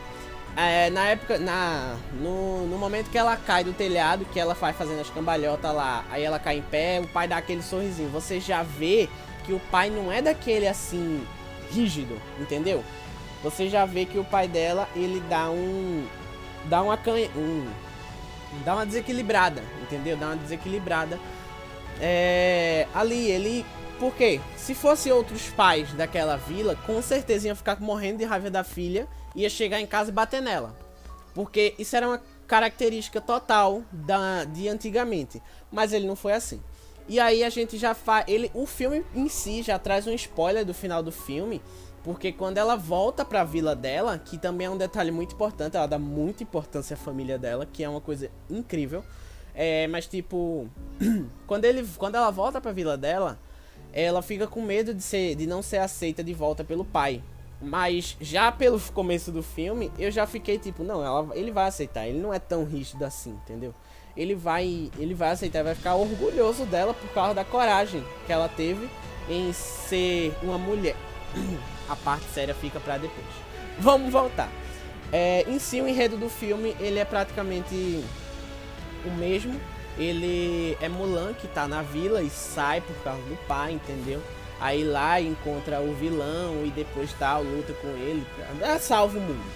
É, 0.56 0.90
na 0.90 1.06
época, 1.06 1.38
na, 1.38 1.94
no, 2.14 2.66
no 2.66 2.76
momento 2.76 3.10
que 3.10 3.16
ela 3.16 3.36
cai 3.36 3.62
do 3.62 3.72
telhado, 3.72 4.24
que 4.26 4.40
ela 4.40 4.54
vai 4.54 4.72
fazendo 4.72 5.00
as 5.00 5.08
cambalhotas 5.08 5.72
lá, 5.72 6.04
aí 6.10 6.24
ela 6.24 6.38
cai 6.38 6.58
em 6.58 6.62
pé, 6.62 7.00
o 7.00 7.06
pai 7.06 7.28
dá 7.28 7.36
aquele 7.36 7.62
sorrisinho. 7.62 8.10
Você 8.10 8.40
já 8.40 8.62
vê 8.62 9.08
que 9.48 9.54
o 9.54 9.60
pai 9.70 9.88
não 9.88 10.12
é 10.12 10.20
daquele 10.20 10.68
assim, 10.68 11.26
rígido, 11.70 12.20
entendeu? 12.38 12.84
Você 13.42 13.66
já 13.70 13.86
vê 13.86 14.04
que 14.04 14.18
o 14.18 14.24
pai 14.24 14.46
dela, 14.46 14.86
ele 14.94 15.20
dá 15.20 15.50
um. 15.50 16.06
dá 16.66 16.82
uma 16.82 16.98
canha. 16.98 17.30
Um, 17.34 17.66
dá 18.62 18.74
uma 18.74 18.84
desequilibrada, 18.84 19.64
entendeu? 19.80 20.18
Dá 20.18 20.26
uma 20.26 20.36
desequilibrada. 20.36 21.18
É, 21.98 22.86
ali, 22.94 23.30
ele. 23.30 23.64
Por 23.98 24.14
quê? 24.14 24.38
Se 24.54 24.74
fosse 24.74 25.10
outros 25.10 25.48
pais 25.48 25.94
daquela 25.94 26.36
vila, 26.36 26.76
com 26.86 27.00
certeza 27.00 27.48
ia 27.48 27.54
ficar 27.54 27.80
morrendo 27.80 28.18
de 28.18 28.24
raiva 28.26 28.50
da 28.50 28.62
filha, 28.62 29.08
ia 29.34 29.48
chegar 29.48 29.80
em 29.80 29.86
casa 29.86 30.10
e 30.10 30.12
bater 30.12 30.42
nela. 30.42 30.76
Porque 31.34 31.74
isso 31.78 31.96
era 31.96 32.06
uma 32.06 32.20
característica 32.46 33.18
total 33.18 33.82
da, 33.90 34.44
de 34.44 34.68
antigamente. 34.68 35.42
Mas 35.72 35.94
ele 35.94 36.06
não 36.06 36.14
foi 36.14 36.34
assim. 36.34 36.60
E 37.08 37.18
aí 37.18 37.42
a 37.42 37.48
gente 37.48 37.78
já 37.78 37.94
faz. 37.94 38.24
Ele, 38.28 38.50
o 38.52 38.66
filme 38.66 39.04
em 39.14 39.28
si 39.28 39.62
já 39.62 39.78
traz 39.78 40.06
um 40.06 40.12
spoiler 40.12 40.64
do 40.64 40.74
final 40.74 41.02
do 41.02 41.10
filme. 41.10 41.60
Porque 42.04 42.32
quando 42.32 42.58
ela 42.58 42.76
volta 42.76 43.24
pra 43.24 43.44
vila 43.44 43.74
dela, 43.74 44.18
que 44.18 44.38
também 44.38 44.66
é 44.66 44.70
um 44.70 44.76
detalhe 44.76 45.10
muito 45.10 45.34
importante, 45.34 45.76
ela 45.76 45.86
dá 45.86 45.98
muita 45.98 46.42
importância 46.42 46.94
à 46.94 46.96
família 46.96 47.38
dela, 47.38 47.66
que 47.66 47.82
é 47.82 47.88
uma 47.88 48.00
coisa 48.00 48.30
incrível. 48.48 49.04
É, 49.54 49.86
mas 49.88 50.06
tipo, 50.06 50.68
quando, 51.46 51.64
ele, 51.64 51.86
quando 51.96 52.14
ela 52.14 52.30
volta 52.30 52.60
pra 52.60 52.72
vila 52.72 52.96
dela, 52.96 53.38
ela 53.92 54.22
fica 54.22 54.46
com 54.46 54.62
medo 54.62 54.94
de, 54.94 55.02
ser, 55.02 55.34
de 55.34 55.46
não 55.46 55.62
ser 55.62 55.78
aceita 55.78 56.22
de 56.22 56.32
volta 56.32 56.62
pelo 56.62 56.84
pai. 56.84 57.22
Mas 57.60 58.16
já 58.20 58.52
pelo 58.52 58.80
começo 58.92 59.32
do 59.32 59.42
filme, 59.42 59.90
eu 59.98 60.10
já 60.10 60.26
fiquei 60.26 60.58
tipo, 60.58 60.84
não, 60.84 61.04
ela, 61.04 61.36
ele 61.36 61.50
vai 61.50 61.66
aceitar, 61.66 62.06
ele 62.06 62.20
não 62.20 62.32
é 62.32 62.38
tão 62.38 62.64
rígido 62.64 63.04
assim, 63.04 63.30
entendeu? 63.30 63.74
Ele 64.18 64.34
vai, 64.34 64.90
ele 64.98 65.14
vai 65.14 65.30
aceitar, 65.30 65.62
vai 65.62 65.76
ficar 65.76 65.94
orgulhoso 65.94 66.66
dela 66.66 66.92
por 66.92 67.08
causa 67.10 67.34
da 67.34 67.44
coragem 67.44 68.02
que 68.26 68.32
ela 68.32 68.48
teve 68.48 68.90
em 69.28 69.52
ser 69.52 70.34
uma 70.42 70.58
mulher. 70.58 70.96
A 71.88 71.94
parte 71.94 72.26
séria 72.34 72.52
fica 72.52 72.80
para 72.80 72.98
depois. 72.98 73.26
Vamos 73.78 74.12
voltar. 74.12 74.50
É, 75.12 75.44
em 75.48 75.58
si, 75.60 75.80
o 75.80 75.88
enredo 75.88 76.16
do 76.16 76.28
filme 76.28 76.76
ele 76.80 76.98
é 76.98 77.04
praticamente 77.04 78.04
o 79.06 79.10
mesmo. 79.12 79.58
Ele 79.96 80.76
é 80.80 80.88
Mulan 80.88 81.32
que 81.32 81.46
tá 81.46 81.68
na 81.68 81.82
vila 81.82 82.20
e 82.20 82.28
sai 82.28 82.80
por 82.80 82.96
causa 82.96 83.22
do 83.22 83.37
pai, 83.46 83.72
entendeu? 83.72 84.20
Aí 84.60 84.82
lá 84.82 85.20
encontra 85.20 85.80
o 85.80 85.94
vilão 85.94 86.64
e 86.66 86.70
depois 86.70 87.12
tal, 87.12 87.42
luta 87.44 87.72
com 87.75 87.88
ele, 87.88 88.26
pra, 88.58 88.78
salva 88.80 89.16
o 89.16 89.20
mundo. 89.20 89.52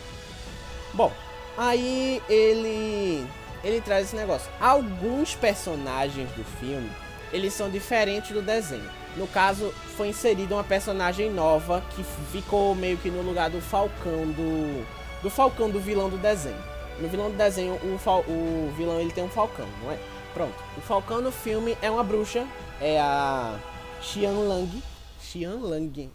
Bom, 0.94 1.12
aí 1.58 2.22
ele 2.28 3.26
ele 3.64 3.80
traz 3.80 4.06
esse 4.06 4.16
negócio. 4.16 4.50
Alguns 4.60 5.34
personagens 5.34 6.30
do 6.32 6.44
filme, 6.58 6.90
eles 7.32 7.54
são 7.54 7.70
diferentes 7.70 8.30
do 8.32 8.42
desenho. 8.42 8.88
No 9.16 9.26
caso, 9.26 9.72
foi 9.96 10.08
inserida 10.08 10.54
uma 10.54 10.64
personagem 10.64 11.30
nova 11.30 11.82
que 11.94 12.02
ficou 12.32 12.74
meio 12.74 12.96
que 12.96 13.10
no 13.10 13.22
lugar 13.22 13.50
do 13.50 13.60
Falcão 13.60 14.26
do 14.26 15.02
do 15.22 15.30
Falcão 15.30 15.70
do 15.70 15.78
vilão 15.78 16.10
do 16.10 16.18
desenho. 16.18 16.60
No 17.00 17.08
vilão 17.08 17.30
do 17.30 17.36
desenho, 17.36 17.74
o, 17.74 17.98
fal, 17.98 18.20
o 18.28 18.72
vilão 18.76 19.00
ele 19.00 19.12
tem 19.12 19.22
um 19.24 19.28
falcão, 19.28 19.68
não 19.82 19.92
é? 19.92 19.98
Pronto. 20.34 20.54
O 20.76 20.80
falcão 20.80 21.20
no 21.20 21.30
filme 21.30 21.76
é 21.80 21.90
uma 21.90 22.02
bruxa, 22.02 22.46
é 22.80 23.00
a 23.00 23.58
Xian 24.00 24.32
Lang. 24.32 24.82
Xian 25.20 25.56
Lang. 25.56 26.10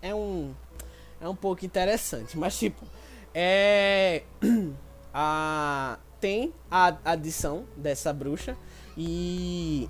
É 0.00 0.14
um 0.14 0.54
é 1.20 1.28
um 1.28 1.34
pouco 1.34 1.64
interessante, 1.64 2.36
mas 2.38 2.58
tipo, 2.58 2.84
é 3.34 4.22
a 5.12 5.98
tem 6.26 6.52
a 6.68 6.92
adição 7.04 7.64
dessa 7.76 8.12
bruxa 8.12 8.56
e 8.98 9.88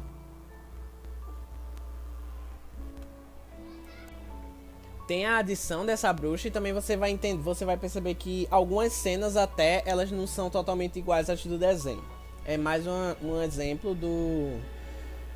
tem 5.08 5.24
a 5.24 5.38
adição 5.38 5.86
dessa 5.86 6.12
bruxa 6.12 6.48
e 6.48 6.50
também 6.50 6.74
você 6.74 6.94
vai 6.94 7.10
entender, 7.10 7.40
você 7.40 7.64
vai 7.64 7.78
perceber 7.78 8.16
que 8.16 8.46
algumas 8.50 8.92
cenas 8.92 9.34
até 9.34 9.82
elas 9.86 10.10
não 10.10 10.26
são 10.26 10.50
totalmente 10.50 10.98
iguais 10.98 11.30
às 11.30 11.42
do 11.42 11.56
desenho. 11.56 12.04
É 12.44 12.58
mais 12.58 12.86
uma, 12.86 13.16
um 13.22 13.40
exemplo 13.40 13.94
do 13.94 14.60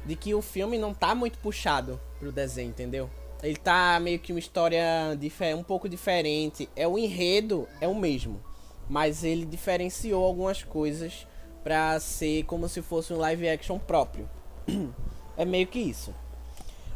de 0.04 0.14
que 0.14 0.35
o 0.35 0.42
filme 0.42 0.76
não 0.76 0.92
tá 0.92 1.14
muito 1.14 1.38
puxado 1.38 1.99
pro 2.19 2.30
desenho, 2.30 2.69
entendeu? 2.69 3.09
Ele 3.42 3.57
tá 3.57 3.99
meio 4.02 4.19
que 4.19 4.35
uma 4.35 4.38
história 4.38 5.16
um 5.57 5.62
pouco 5.62 5.88
diferente. 5.88 6.69
É 6.76 6.87
o 6.87 6.99
enredo 6.99 7.66
é 7.80 7.88
o 7.88 7.95
mesmo, 7.95 8.38
mas 8.90 9.23
ele 9.23 9.47
diferenciou 9.47 10.25
algumas 10.25 10.64
coisas 10.64 11.25
para 11.62 11.99
ser 12.00 12.42
como 12.42 12.68
se 12.68 12.82
fosse 12.82 13.12
um 13.12 13.18
live 13.18 13.49
action 13.49 13.78
próprio. 13.78 14.28
É 15.37 15.44
meio 15.47 15.66
que 15.66 15.78
isso. 15.78 16.14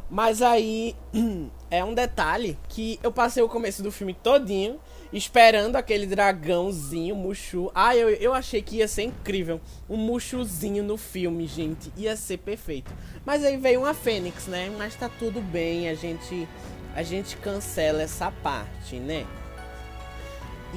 Mas 0.07 0.39
aí 0.43 0.95
é 1.71 1.83
um 1.83 1.95
detalhe 1.95 2.59
que 2.69 2.99
eu 3.01 3.11
passei 3.11 3.41
o 3.41 3.49
começo 3.49 3.81
do 3.81 3.91
filme 3.91 4.13
todinho 4.13 4.79
esperando 5.11 5.77
aquele 5.77 6.05
dragãozinho, 6.05 7.15
Mushu. 7.15 7.71
Ah, 7.73 7.95
eu, 7.95 8.09
eu 8.09 8.35
achei 8.35 8.61
que 8.61 8.75
ia 8.75 8.87
ser 8.87 9.03
incrível. 9.03 9.59
Um 9.89 9.97
Mushuzinho 9.97 10.83
no 10.83 10.95
filme, 10.95 11.47
gente. 11.47 11.91
Ia 11.97 12.15
ser 12.15 12.37
perfeito. 12.37 12.93
Mas 13.25 13.43
aí 13.43 13.57
veio 13.57 13.79
uma 13.79 13.95
Fênix, 13.95 14.45
né? 14.45 14.71
Mas 14.77 14.93
tá 14.93 15.09
tudo 15.09 15.41
bem, 15.41 15.89
a 15.89 15.95
gente 15.95 16.47
a 16.93 17.01
gente 17.01 17.35
cancela 17.37 18.03
essa 18.03 18.29
parte, 18.31 18.97
né? 18.97 19.25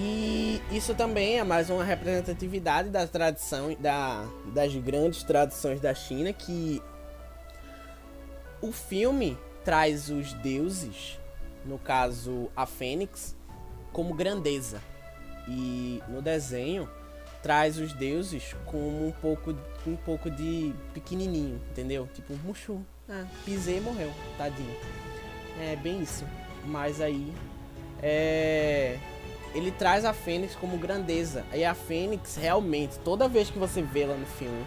E 0.00 0.62
isso 0.70 0.94
também 0.94 1.40
é 1.40 1.44
mais 1.44 1.68
uma 1.70 1.82
representatividade 1.82 2.88
da 2.88 3.04
tradição, 3.04 3.76
da, 3.80 4.24
das 4.54 4.72
grandes 4.76 5.24
tradições 5.24 5.80
da 5.80 5.92
China, 5.92 6.32
que 6.32 6.80
o 8.62 8.70
filme 8.70 9.36
traz 9.64 10.08
os 10.08 10.32
deuses, 10.34 11.18
no 11.64 11.80
caso 11.80 12.48
a 12.54 12.64
Fênix, 12.64 13.36
como 13.92 14.14
grandeza. 14.14 14.80
E 15.48 16.00
no 16.06 16.22
desenho 16.22 16.88
traz 17.42 17.76
os 17.76 17.92
deuses 17.92 18.54
como 18.66 19.08
um 19.08 19.10
pouco, 19.10 19.52
um 19.84 19.96
pouco 19.96 20.30
de 20.30 20.72
pequenininho, 20.94 21.60
entendeu? 21.70 22.08
Tipo, 22.14 22.34
Mushu, 22.44 22.86
ah, 23.08 23.26
pisei 23.44 23.78
e 23.78 23.80
morreu, 23.80 24.12
tadinho. 24.36 24.76
É 25.60 25.74
bem 25.74 26.00
isso. 26.00 26.24
Mas 26.64 27.00
aí 27.00 27.32
é 28.00 28.96
ele 29.58 29.72
traz 29.72 30.04
a 30.04 30.12
Fênix 30.12 30.54
como 30.54 30.78
grandeza. 30.78 31.44
E 31.52 31.64
a 31.64 31.74
Fênix 31.74 32.36
realmente, 32.36 32.98
toda 33.00 33.28
vez 33.28 33.50
que 33.50 33.58
você 33.58 33.82
vê 33.82 34.02
ela 34.02 34.16
no 34.16 34.26
filme, 34.26 34.64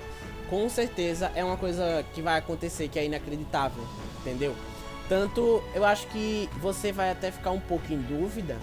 com 0.50 0.68
certeza 0.70 1.32
é 1.34 1.44
uma 1.44 1.58
coisa 1.58 2.06
que 2.14 2.22
vai 2.22 2.38
acontecer 2.38 2.90
que 2.90 3.00
é 3.00 3.06
inacreditável, 3.06 3.84
entendeu? 4.20 4.54
Tanto 5.08 5.64
eu 5.74 5.86
acho 5.86 6.08
que 6.08 6.50
você 6.60 6.92
vai 6.92 7.10
até 7.10 7.32
ficar 7.32 7.52
um 7.52 7.60
pouco 7.60 7.92
em 7.92 8.02
dúvida, 8.02 8.58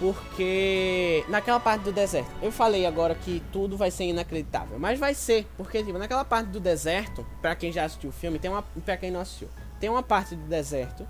porque 0.00 1.24
naquela 1.28 1.60
parte 1.60 1.82
do 1.82 1.92
deserto, 1.92 2.30
eu 2.42 2.50
falei 2.50 2.84
agora 2.84 3.14
que 3.14 3.42
tudo 3.52 3.76
vai 3.76 3.90
ser 3.90 4.04
inacreditável, 4.04 4.78
mas 4.78 4.98
vai 4.98 5.14
ser, 5.14 5.46
porque 5.56 5.82
tipo, 5.82 5.98
naquela 5.98 6.24
parte 6.24 6.48
do 6.48 6.60
deserto, 6.60 7.24
para 7.40 7.54
quem 7.54 7.72
já 7.72 7.84
assistiu 7.84 8.10
o 8.10 8.12
filme, 8.12 8.38
tem 8.38 8.50
uma 8.50 8.62
para 8.84 8.96
quem 8.96 9.10
não 9.10 9.20
assistiu, 9.20 9.48
tem 9.78 9.88
uma 9.88 10.02
parte 10.02 10.34
do 10.34 10.46
deserto 10.48 11.06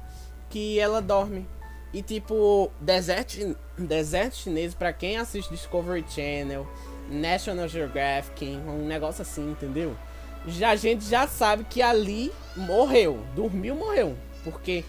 que 0.51 0.79
ela 0.79 1.01
dorme 1.01 1.47
e 1.92 2.02
tipo, 2.02 2.71
deserto, 2.80 3.57
deserto 3.76 4.37
chinês, 4.37 4.75
para 4.75 4.92
quem 4.92 5.16
assiste 5.16 5.50
Discovery 5.50 6.04
Channel, 6.09 6.66
National 7.11 7.68
Geographic, 7.68 8.45
um 8.45 8.87
negócio 8.87 9.23
assim, 9.23 9.50
entendeu? 9.50 9.97
Já 10.47 10.71
a 10.71 10.76
gente 10.76 11.04
já 11.04 11.26
sabe 11.26 11.64
que 11.64 11.80
ali 11.83 12.33
morreu, 12.57 13.25
dormiu, 13.35 13.75
morreu, 13.75 14.16
porque 14.45 14.85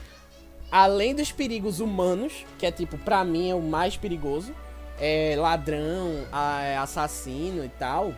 além 0.72 1.16
dos 1.16 1.32
perigos 1.32 1.80
humanos, 1.80 2.46
que 2.58 2.66
é 2.66 2.72
tipo, 2.72 2.98
pra 2.98 3.24
mim 3.24 3.50
é 3.50 3.56
o 3.56 3.62
mais 3.62 3.98
perigoso, 3.98 4.54
é 5.00 5.36
ladrão, 5.38 6.26
assassino 6.82 7.64
e 7.64 7.70
tal, 7.70 8.14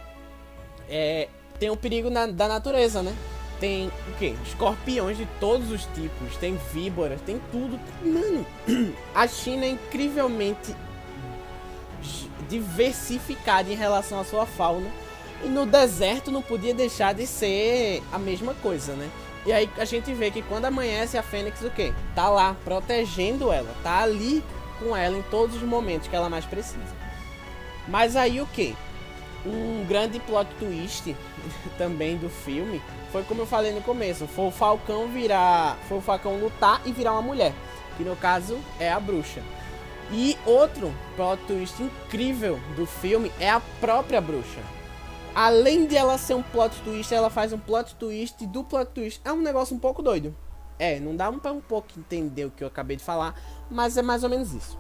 é, 0.90 1.30
tem 1.60 1.70
o 1.70 1.78
perigo 1.78 2.10
na, 2.10 2.26
da 2.26 2.48
natureza, 2.48 3.04
né? 3.04 3.16
Tem 3.62 3.90
o 4.10 4.18
quê? 4.18 4.34
Escorpiões 4.44 5.18
de 5.18 5.28
todos 5.40 5.72
os 5.72 5.86
tipos, 5.86 6.36
tem 6.38 6.60
víboras, 6.74 7.22
tem 7.22 7.40
tudo. 7.52 7.80
Mano, 8.04 8.44
a 9.14 9.28
China 9.28 9.66
é 9.66 9.70
incrivelmente 9.70 10.76
diversificada 12.50 13.72
em 13.72 13.76
relação 13.76 14.20
à 14.20 14.24
sua 14.24 14.48
fauna. 14.48 14.90
E 15.44 15.48
no 15.48 15.68
deserto 15.68 16.32
não 16.32 16.42
podia 16.42 16.74
deixar 16.74 17.14
de 17.14 17.28
ser 17.28 18.02
a 18.12 18.18
mesma 18.18 18.56
coisa, 18.56 18.94
né? 18.94 19.10
E 19.46 19.54
aí 19.54 19.70
a 19.78 19.86
gente 19.86 20.12
vê 20.12 20.32
que 20.32 20.42
quando 20.42 20.66
amanhece 20.66 21.16
a 21.16 21.24
Fênix 21.24 21.62
o 21.62 21.70
quê? 21.70 21.94
Tá 22.16 22.30
lá 22.30 22.56
protegendo 22.64 23.52
ela, 23.52 23.74
tá 23.84 24.02
ali 24.02 24.44
com 24.80 24.96
ela 24.96 25.16
em 25.16 25.24
todos 25.24 25.56
os 25.56 25.62
momentos 25.62 26.08
que 26.08 26.16
ela 26.16 26.30
mais 26.30 26.46
precisa. 26.46 26.96
Mas 27.88 28.16
aí 28.16 28.42
o 28.42 28.48
que? 28.48 28.76
Um 29.46 29.86
grande 29.88 30.20
plot 30.20 30.50
twist 30.60 31.16
também 31.78 32.18
do 32.18 32.30
filme 32.30 32.82
foi 33.12 33.24
como 33.24 33.42
eu 33.42 33.46
falei 33.46 33.74
no 33.74 33.82
começo, 33.82 34.26
foi 34.28 34.46
o 34.46 34.52
Falcão 34.52 35.08
virar, 35.08 35.78
foi 35.88 35.98
o 35.98 36.02
Falcão 36.02 36.38
lutar 36.38 36.82
e 36.86 36.92
virar 36.92 37.12
uma 37.12 37.22
mulher, 37.22 37.54
que 37.98 38.04
no 38.04 38.16
caso 38.16 38.58
é 38.80 38.92
a 38.92 39.00
bruxa. 39.00 39.42
E 40.12 40.38
outro 40.46 40.94
plot 41.16 41.42
twist 41.46 41.82
incrível 41.82 42.60
do 42.76 42.86
filme 42.86 43.32
é 43.40 43.50
a 43.50 43.62
própria 43.80 44.20
bruxa. 44.20 44.60
Além 45.34 45.86
de 45.86 45.96
ela 45.96 46.18
ser 46.18 46.34
um 46.34 46.44
plot 46.44 46.76
twist, 46.82 47.14
ela 47.14 47.30
faz 47.30 47.54
um 47.54 47.58
plot 47.58 47.96
twist 47.96 48.46
do 48.46 48.64
plot 48.64 48.92
twist. 48.92 49.22
É 49.24 49.32
um 49.32 49.42
negócio 49.42 49.74
um 49.74 49.80
pouco 49.80 50.02
doido. 50.02 50.36
É, 50.78 51.00
não 51.00 51.16
dá 51.16 51.32
pra 51.32 51.54
um 51.54 51.62
pouco 51.62 51.88
entender 51.98 52.46
o 52.46 52.52
que 52.52 52.64
eu 52.64 52.68
acabei 52.68 52.98
de 52.98 53.04
falar, 53.04 53.36
mas 53.70 53.96
é 53.98 54.02
mais 54.02 54.24
ou 54.24 54.30
menos 54.30 54.54
isso. 54.54 54.78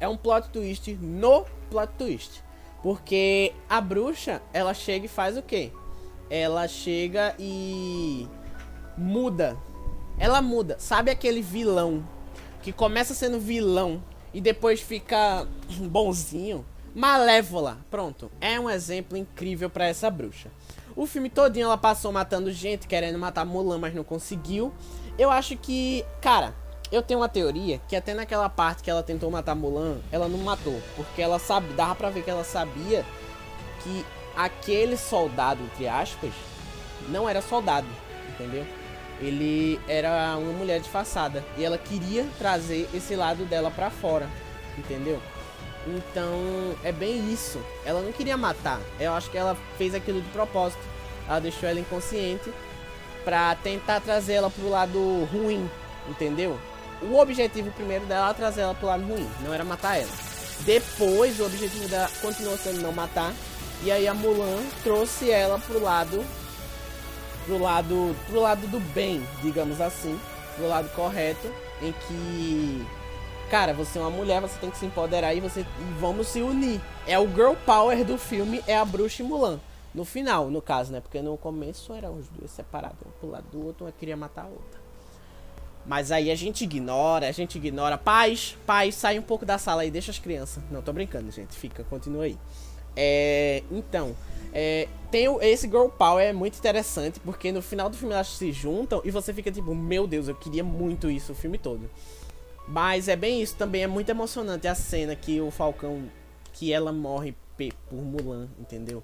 É 0.00 0.08
um 0.08 0.16
plot 0.16 0.48
twist 0.48 0.92
no 1.00 1.44
plot 1.70 1.92
twist. 1.96 2.42
Porque 2.82 3.52
a 3.68 3.80
bruxa, 3.80 4.42
ela 4.52 4.74
chega 4.74 5.06
e 5.06 5.08
faz 5.08 5.36
o 5.36 5.42
quê? 5.42 5.70
Ela 6.34 6.66
chega 6.66 7.34
e 7.38 8.26
muda. 8.96 9.54
Ela 10.18 10.40
muda. 10.40 10.76
Sabe 10.78 11.10
aquele 11.10 11.42
vilão 11.42 12.02
que 12.62 12.72
começa 12.72 13.12
sendo 13.12 13.38
vilão 13.38 14.02
e 14.32 14.40
depois 14.40 14.80
fica 14.80 15.46
bonzinho? 15.90 16.64
Malévola, 16.94 17.76
pronto. 17.90 18.32
É 18.40 18.58
um 18.58 18.70
exemplo 18.70 19.14
incrível 19.14 19.68
para 19.68 19.86
essa 19.86 20.08
bruxa. 20.08 20.50
O 20.96 21.04
filme 21.04 21.28
todinho 21.28 21.66
ela 21.66 21.76
passou 21.76 22.10
matando 22.10 22.50
gente, 22.50 22.88
querendo 22.88 23.18
matar 23.18 23.44
Mulan, 23.44 23.76
mas 23.76 23.94
não 23.94 24.02
conseguiu. 24.02 24.72
Eu 25.18 25.30
acho 25.30 25.54
que, 25.58 26.02
cara, 26.22 26.54
eu 26.90 27.02
tenho 27.02 27.20
uma 27.20 27.28
teoria 27.28 27.78
que 27.86 27.94
até 27.94 28.14
naquela 28.14 28.48
parte 28.48 28.82
que 28.82 28.90
ela 28.90 29.02
tentou 29.02 29.30
matar 29.30 29.54
Mulan, 29.54 29.98
ela 30.10 30.28
não 30.28 30.38
matou, 30.38 30.80
porque 30.96 31.20
ela 31.20 31.38
sabe, 31.38 31.74
dava 31.74 31.94
para 31.94 32.08
ver 32.08 32.24
que 32.24 32.30
ela 32.30 32.42
sabia 32.44 33.04
que 33.82 34.02
aquele 34.36 34.96
soldado, 34.96 35.62
entre 35.64 35.88
aspas, 35.88 36.32
não 37.08 37.28
era 37.28 37.42
soldado, 37.42 37.86
entendeu? 38.28 38.66
Ele 39.20 39.80
era 39.86 40.36
uma 40.36 40.52
mulher 40.52 40.80
disfarçada 40.80 41.44
e 41.56 41.64
ela 41.64 41.78
queria 41.78 42.26
trazer 42.38 42.88
esse 42.92 43.14
lado 43.14 43.44
dela 43.44 43.70
para 43.70 43.90
fora, 43.90 44.28
entendeu? 44.76 45.20
Então, 45.86 46.76
é 46.84 46.92
bem 46.92 47.32
isso. 47.32 47.60
Ela 47.84 48.00
não 48.00 48.12
queria 48.12 48.36
matar. 48.36 48.80
Eu 49.00 49.12
acho 49.12 49.30
que 49.30 49.38
ela 49.38 49.56
fez 49.76 49.94
aquilo 49.94 50.20
de 50.20 50.28
propósito. 50.30 50.82
Ela 51.28 51.40
deixou 51.40 51.68
ela 51.68 51.80
inconsciente 51.80 52.52
pra 53.24 53.54
tentar 53.56 54.00
trazer 54.00 54.34
ela 54.34 54.50
pro 54.50 54.68
lado 54.68 55.24
ruim, 55.32 55.68
entendeu? 56.08 56.58
O 57.00 57.16
objetivo 57.18 57.70
primeiro 57.72 58.06
dela 58.06 58.26
era 58.26 58.34
trazer 58.34 58.62
ela 58.62 58.74
pro 58.74 58.86
lado 58.86 59.04
ruim, 59.04 59.28
não 59.44 59.52
era 59.52 59.64
matar 59.64 59.96
ela. 59.96 60.10
Depois, 60.60 61.38
o 61.40 61.46
objetivo 61.46 61.88
dela 61.88 62.08
continuou 62.20 62.56
sendo 62.56 62.80
não 62.80 62.92
matar. 62.92 63.32
E 63.84 63.90
aí 63.90 64.06
a 64.06 64.14
Mulan 64.14 64.62
trouxe 64.82 65.30
ela 65.30 65.58
pro 65.58 65.82
lado 65.82 66.24
pro 67.44 67.58
lado 67.58 68.16
pro 68.28 68.40
lado 68.40 68.66
do 68.68 68.78
bem, 68.78 69.26
digamos 69.42 69.80
assim, 69.80 70.18
pro 70.56 70.68
lado 70.68 70.88
correto, 70.94 71.52
em 71.80 71.92
que 71.92 72.86
cara, 73.50 73.74
você 73.74 73.98
é 73.98 74.00
uma 74.00 74.10
mulher, 74.10 74.40
você 74.40 74.58
tem 74.58 74.70
que 74.70 74.78
se 74.78 74.86
empoderar 74.86 75.34
e 75.34 75.40
você 75.40 75.60
e 75.60 76.00
vamos 76.00 76.28
se 76.28 76.40
unir. 76.40 76.80
É 77.06 77.18
o 77.18 77.28
girl 77.28 77.54
power 77.66 78.04
do 78.04 78.16
filme, 78.16 78.62
é 78.66 78.76
a 78.76 78.84
bruxa 78.84 79.22
e 79.22 79.26
Mulan. 79.26 79.60
No 79.94 80.06
final, 80.06 80.48
no 80.48 80.62
caso, 80.62 80.90
né? 80.90 81.00
Porque 81.00 81.20
no 81.20 81.36
começo 81.36 81.92
eram 81.92 82.14
os 82.14 82.28
dois 82.28 82.50
separados, 82.50 82.98
um 83.06 83.10
pro 83.20 83.28
lado 83.28 83.44
do 83.52 83.66
outro, 83.66 83.84
uma 83.84 83.92
queria 83.92 84.16
matar 84.16 84.44
a 84.44 84.48
outra. 84.48 84.80
Mas 85.84 86.12
aí 86.12 86.30
a 86.30 86.34
gente 86.34 86.64
ignora, 86.64 87.28
a 87.28 87.32
gente 87.32 87.58
ignora. 87.58 87.98
Paz, 87.98 88.56
paz, 88.64 88.94
sai 88.94 89.18
um 89.18 89.22
pouco 89.22 89.44
da 89.44 89.58
sala 89.58 89.82
aí, 89.82 89.90
deixa 89.90 90.10
as 90.10 90.18
crianças. 90.18 90.62
Não, 90.70 90.80
tô 90.80 90.92
brincando, 90.92 91.30
gente. 91.30 91.54
Fica, 91.56 91.84
continua 91.84 92.24
aí. 92.24 92.38
É, 92.96 93.62
então, 93.70 94.14
é, 94.52 94.88
tem 95.10 95.28
o, 95.28 95.40
esse 95.40 95.66
Girl 95.66 95.88
Power 95.88 96.24
é 96.24 96.32
muito 96.32 96.58
interessante, 96.58 97.20
porque 97.20 97.50
no 97.52 97.62
final 97.62 97.88
do 97.88 97.96
filme 97.96 98.14
elas 98.14 98.28
se 98.28 98.52
juntam 98.52 99.00
e 99.04 99.10
você 99.10 99.32
fica 99.32 99.50
tipo, 99.50 99.74
meu 99.74 100.06
Deus, 100.06 100.28
eu 100.28 100.34
queria 100.34 100.62
muito 100.62 101.10
isso 101.10 101.32
o 101.32 101.34
filme 101.34 101.58
todo. 101.58 101.88
Mas 102.68 103.08
é 103.08 103.16
bem 103.16 103.42
isso, 103.42 103.56
também 103.56 103.82
é 103.82 103.86
muito 103.86 104.08
emocionante 104.10 104.68
a 104.68 104.74
cena 104.74 105.16
que 105.16 105.40
o 105.40 105.50
Falcão, 105.50 106.10
que 106.52 106.72
ela 106.72 106.92
morre 106.92 107.34
por 107.88 107.98
Mulan, 107.98 108.48
entendeu? 108.58 109.02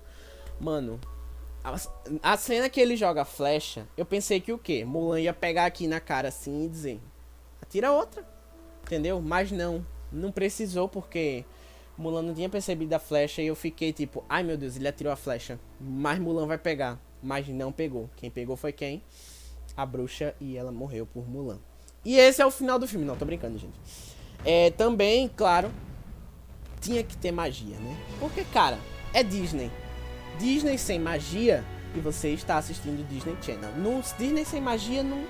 Mano, 0.61 1.01
a, 1.63 1.75
a 2.23 2.37
cena 2.37 2.69
que 2.69 2.81
ele 2.81 2.97
joga 2.97 3.25
flecha, 3.25 3.87
eu 3.97 4.05
pensei 4.05 4.41
que 4.41 4.53
o 4.53 4.59
quê? 4.59 4.85
Mulan 4.85 5.21
ia 5.21 5.33
pegar 5.33 5.67
aqui 5.67 5.87
na 5.87 6.01
cara 6.01 6.29
assim 6.29 6.65
e 6.65 6.69
dizer, 6.69 7.01
atira 7.61 7.93
outra, 7.93 8.25
entendeu? 8.83 9.21
Mas 9.21 9.51
não, 9.51 9.85
não 10.11 10.33
precisou 10.33 10.89
porque 10.89 11.45
Mulan 11.99 12.23
não 12.23 12.33
tinha 12.33 12.49
percebido 12.49 12.93
a 12.95 12.99
flecha 13.01 13.43
e 13.43 13.49
eu 13.49 13.57
fiquei 13.57 13.93
tipo, 13.93 14.25
ai 14.29 14.45
meu 14.45 14.57
Deus, 14.57 14.77
ele 14.77 14.87
atirou 14.87 15.13
a 15.13 15.17
flecha, 15.17 15.59
mas 15.81 16.19
Mulan 16.21 16.47
vai 16.47 16.57
pegar, 16.57 16.99
mas 17.21 17.49
não 17.49 17.73
pegou. 17.73 18.09
Quem 18.15 18.31
pegou 18.31 18.57
foi 18.57 18.73
quem? 18.73 19.03
A 19.77 19.85
bruxa 19.85 20.33
e 20.41 20.57
ela 20.57 20.71
morreu 20.71 21.05
por 21.05 21.29
Mulan. 21.29 21.59
E 22.05 22.17
esse 22.17 22.41
é 22.41 22.47
o 22.47 22.51
final 22.51 22.79
do 22.79 22.87
filme. 22.87 23.05
Não, 23.05 23.17
tô 23.17 23.25
brincando, 23.25 23.59
gente. 23.59 23.79
É, 24.45 24.71
também, 24.71 25.29
claro, 25.29 25.73
tinha 26.81 27.03
que 27.03 27.17
ter 27.17 27.33
magia, 27.33 27.77
né? 27.77 27.97
Porque, 28.21 28.45
cara, 28.45 28.79
é 29.13 29.23
Disney. 29.25 29.71
Disney 30.39 30.79
sem 30.79 31.01
magia 31.01 31.65
e 31.97 32.01
você 32.01 32.29
está 32.31 32.59
assistindo 32.59 33.07
Disney 33.09 33.37
Channel. 33.43 33.73
No 33.77 34.01
Disney 34.17 34.45
sem 34.45 34.61
magia 34.61 35.03
não. 35.03 35.25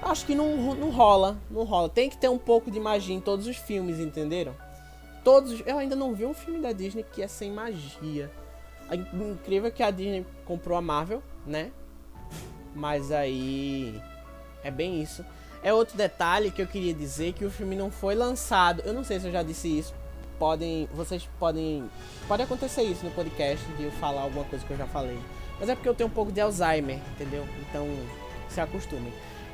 Acho 0.00 0.24
que 0.24 0.34
não, 0.34 0.74
não 0.76 0.90
rola. 0.90 1.36
Não 1.50 1.64
rola. 1.64 1.88
Tem 1.88 2.08
que 2.08 2.16
ter 2.16 2.28
um 2.28 2.38
pouco 2.38 2.70
de 2.70 2.78
magia 2.78 3.14
em 3.14 3.20
todos 3.20 3.48
os 3.48 3.56
filmes, 3.56 3.98
entenderam? 3.98 4.54
Todos. 5.24 5.62
Eu 5.66 5.78
ainda 5.78 5.96
não 5.96 6.14
vi 6.14 6.24
um 6.24 6.34
filme 6.34 6.60
da 6.60 6.72
Disney 6.72 7.04
que 7.12 7.22
é 7.22 7.28
sem 7.28 7.50
magia. 7.50 8.30
É 8.90 8.96
incrível 8.96 9.70
que 9.70 9.82
a 9.82 9.90
Disney 9.90 10.26
comprou 10.44 10.76
a 10.76 10.82
Marvel, 10.82 11.22
né? 11.46 11.70
Mas 12.74 13.10
aí. 13.10 14.00
É 14.64 14.70
bem 14.70 15.02
isso. 15.02 15.24
É 15.62 15.72
outro 15.72 15.96
detalhe 15.96 16.50
que 16.50 16.60
eu 16.60 16.66
queria 16.66 16.92
dizer 16.92 17.32
que 17.32 17.44
o 17.44 17.50
filme 17.50 17.76
não 17.76 17.90
foi 17.90 18.14
lançado. 18.14 18.82
Eu 18.84 18.92
não 18.92 19.04
sei 19.04 19.20
se 19.20 19.26
eu 19.26 19.32
já 19.32 19.42
disse 19.42 19.78
isso. 19.78 19.94
Podem, 20.38 20.88
vocês 20.92 21.28
podem, 21.38 21.88
pode 22.26 22.42
acontecer 22.42 22.82
isso 22.82 23.04
no 23.04 23.12
podcast 23.12 23.64
de 23.74 23.84
eu 23.84 23.92
falar 23.92 24.22
alguma 24.22 24.44
coisa 24.44 24.64
que 24.64 24.72
eu 24.72 24.76
já 24.76 24.86
falei. 24.86 25.18
Mas 25.60 25.68
é 25.68 25.76
porque 25.76 25.88
eu 25.88 25.94
tenho 25.94 26.08
um 26.08 26.12
pouco 26.12 26.32
de 26.32 26.40
Alzheimer, 26.40 26.98
entendeu? 27.14 27.46
Então 27.60 27.86
se 28.48 28.60
acostumem. 28.60 29.12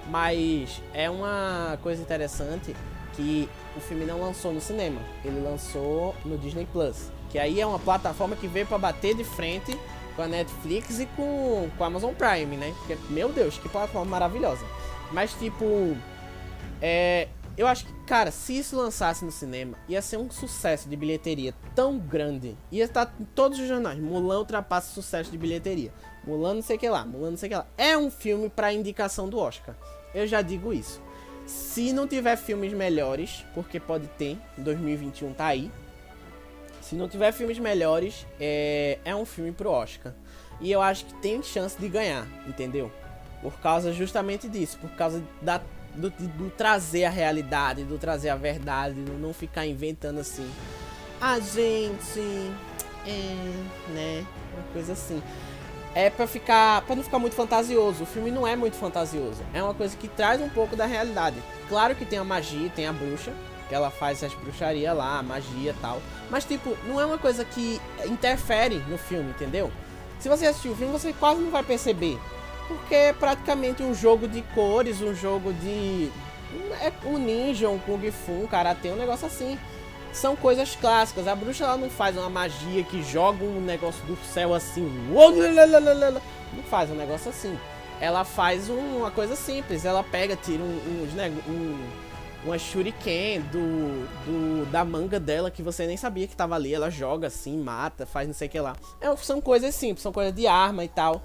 Mas 0.09 0.83
é 0.95 1.11
uma 1.11 1.79
coisa 1.83 2.01
interessante 2.01 2.75
que 3.15 3.49
o 3.79 3.81
filme 3.81 4.05
não 4.05 4.21
lançou 4.21 4.53
no 4.53 4.61
cinema. 4.61 5.01
Ele 5.25 5.41
lançou 5.41 6.15
no 6.25 6.37
Disney 6.37 6.67
Plus, 6.73 7.11
que 7.31 7.39
aí 7.39 7.61
é 7.61 7.67
uma 7.67 7.79
plataforma 7.79 8.37
que 8.37 8.47
veio 8.47 8.67
para 8.67 8.79
bater 8.79 9.15
de 9.15 9.25
frente 9.25 9.79
com 10.15 10.23
a 10.23 10.29
Netflix 10.29 10.99
e 11.01 11.07
com, 11.07 11.71
com 11.77 11.85
a 11.85 11.87
Amazon 11.87 12.13
Prime, 12.13 12.57
né? 12.57 12.75
Porque, 12.79 12.99
meu 13.11 13.33
Deus, 13.33 13.57
que 13.57 13.69
plataforma 13.69 14.11
maravilhosa. 14.11 14.65
Mas, 15.13 15.33
tipo, 15.35 15.97
é, 16.83 17.29
eu 17.57 17.67
acho 17.67 17.87
que, 17.87 17.93
cara, 18.05 18.31
se 18.31 18.59
isso 18.59 18.77
lançasse 18.77 19.25
no 19.25 19.31
cinema, 19.31 19.77
ia 19.89 20.03
ser 20.03 20.17
um 20.17 20.31
sucesso 20.31 20.89
de 20.89 20.97
bilheteria 20.97 21.55
tão 21.75 21.99
grande. 21.99 22.57
Ia 22.71 22.85
estar 22.85 23.15
em 23.19 23.25
todos 23.25 23.59
os 23.59 23.67
jornais. 23.67 23.99
Mulan 23.99 24.41
ultrapassa 24.41 24.91
o 24.91 24.95
sucesso 24.95 25.31
de 25.31 25.39
bilheteria. 25.39 25.93
Mulan 26.25 26.55
não 26.55 26.63
sei 26.63 26.77
o 26.77 26.79
que 26.79 26.89
lá, 26.89 27.05
Mulan 27.05 27.31
não 27.31 27.37
sei 27.37 27.49
que 27.49 27.55
lá. 27.55 27.67
É 27.77 27.97
um 27.97 28.11
filme 28.11 28.49
para 28.49 28.73
indicação 28.73 29.29
do 29.29 29.39
Oscar. 29.39 29.77
Eu 30.15 30.27
já 30.27 30.43
digo 30.43 30.73
isso. 30.73 31.01
Se 31.49 31.95
não 31.95 32.07
tiver 32.07 32.37
filmes 32.37 32.75
melhores, 32.75 33.43
porque 33.55 33.81
pode 33.81 34.07
ter, 34.19 34.37
2021 34.59 35.33
tá 35.33 35.47
aí. 35.47 35.71
Se 36.83 36.95
não 36.95 37.09
tiver 37.09 37.33
filmes 37.33 37.59
melhores, 37.59 38.27
é, 38.39 38.99
é 39.03 39.17
um 39.17 39.25
filme 39.25 39.51
pro 39.51 39.71
Oscar. 39.71 40.13
E 40.61 40.71
eu 40.71 40.83
acho 40.83 41.07
que 41.07 41.15
tem 41.15 41.43
chance 41.43 41.79
de 41.79 41.89
ganhar, 41.89 42.27
entendeu? 42.47 42.93
Por 43.41 43.59
causa 43.61 43.95
justamente 43.95 44.47
disso, 44.47 44.77
por 44.79 44.91
causa 44.91 45.25
da, 45.41 45.63
do, 45.95 46.11
do 46.11 46.51
trazer 46.51 47.07
a 47.07 47.11
realidade, 47.11 47.83
do 47.83 47.97
trazer 47.97 48.29
a 48.29 48.37
verdade, 48.37 49.01
do 49.01 49.15
não 49.15 49.33
ficar 49.33 49.65
inventando 49.65 50.21
assim. 50.21 50.51
A 51.19 51.41
gente. 51.41 52.21
É, 53.07 53.93
né? 53.95 54.27
Uma 54.53 54.73
coisa 54.75 54.93
assim. 54.93 55.23
É 55.99 56.09
pra 56.11 56.29
ficar. 56.29 56.83
para 56.83 56.95
não 56.95 57.03
ficar 57.03 57.19
muito 57.19 57.35
fantasioso. 57.35 58.05
O 58.05 58.07
filme 58.07 58.31
não 58.31 58.47
é 58.47 58.55
muito 58.55 58.77
fantasioso. 58.77 59.43
É 59.53 59.61
uma 59.61 59.75
coisa 59.75 59.97
que 59.97 60.07
traz 60.07 60.41
um 60.41 60.49
pouco 60.49 60.77
da 60.77 60.87
realidade. 60.87 61.43
Claro 61.69 61.97
que 61.97 62.05
tem 62.05 62.21
a 62.21 62.23
magia, 62.23 62.71
tem 62.71 62.87
a 62.87 62.93
bruxa, 62.93 63.33
que 63.69 63.75
ela 63.75 63.91
faz 63.91 64.23
as 64.23 64.33
bruxarias 64.33 64.97
lá, 64.97 65.19
a 65.19 65.23
magia 65.25 65.75
tal. 65.83 66.01
Mas, 66.31 66.45
tipo, 66.45 66.79
não 66.87 67.01
é 67.01 67.05
uma 67.05 67.19
coisa 67.19 67.45
que 67.45 67.81
interfere 68.07 68.77
no 68.89 68.97
filme, 68.97 69.31
entendeu? 69.31 69.73
Se 70.21 70.29
você 70.29 70.47
assistir 70.47 70.69
o 70.69 70.77
filme, 70.77 70.93
você 70.93 71.13
quase 71.13 71.41
não 71.41 71.51
vai 71.51 71.65
perceber. 71.65 72.17
Porque 72.69 72.95
é 72.95 73.13
praticamente 73.13 73.83
um 73.83 73.93
jogo 73.93 74.29
de 74.29 74.43
cores, 74.55 75.03
um 75.03 75.17
jogo 75.17 75.53
de. 75.53 76.13
É 76.81 76.93
um 77.07 77.19
ninja, 77.19 77.69
um 77.69 77.79
Kung 77.81 78.09
Fu, 78.13 78.45
um 78.45 78.47
karatê, 78.47 78.91
um 78.91 78.97
negócio 78.97 79.27
assim. 79.27 79.59
São 80.13 80.35
coisas 80.35 80.75
clássicas. 80.75 81.29
A 81.29 81.35
bruxa 81.35 81.65
ela 81.65 81.77
não 81.77 81.91
faz 81.91 82.17
uma 82.17 82.29
magia 82.29 82.83
que 82.83 83.03
joga 83.03 83.45
um 83.45 83.61
negócio 83.61 84.05
do 84.07 84.17
céu 84.33 84.55
assim. 84.55 84.91
Não 86.53 86.63
faz 86.65 86.91
um 86.91 86.95
negócio 86.95 87.31
assim. 87.31 87.57
Ela 88.01 88.25
faz 88.25 88.69
uma 88.69 89.11
coisa 89.11 89.37
simples. 89.37 89.85
Ela 89.85 90.03
pega, 90.03 90.37
tira 90.37 90.63
uns, 90.63 91.13
um, 91.15 91.53
um, 91.53 91.89
uma 92.45 92.59
shuriken 92.59 93.41
do, 93.53 94.07
do 94.25 94.71
da 94.71 94.85
manga 94.85 95.21
dela 95.21 95.51
que 95.51 95.63
você 95.63 95.87
nem 95.87 95.97
sabia 95.97 96.27
que 96.27 96.37
tava 96.37 96.55
ali. 96.55 96.75
Ela 96.75 96.91
joga 96.91 97.27
assim, 97.27 97.59
mata, 97.59 98.07
faz 98.07 98.27
não 98.27 98.35
sei 98.35 98.49
o 98.49 98.51
que 98.51 98.61
lá. 98.61 98.77
É, 99.01 99.15
são 99.17 99.41
coisas 99.41 99.75
simples, 99.75 100.03
são 100.03 100.13
coisas 100.13 100.35
de 100.35 100.47
arma 100.47 100.85
e 100.85 100.89
tal. 100.89 101.23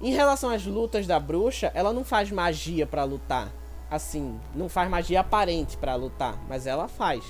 Em 0.00 0.12
relação 0.12 0.50
às 0.50 0.64
lutas 0.66 1.06
da 1.06 1.20
bruxa, 1.20 1.70
ela 1.74 1.92
não 1.92 2.04
faz 2.04 2.30
magia 2.30 2.86
para 2.86 3.04
lutar. 3.04 3.52
Assim, 3.90 4.40
não 4.54 4.68
faz 4.68 4.90
magia 4.90 5.20
aparente 5.20 5.76
para 5.76 5.94
lutar, 5.94 6.36
mas 6.48 6.66
ela 6.66 6.88
faz. 6.88 7.22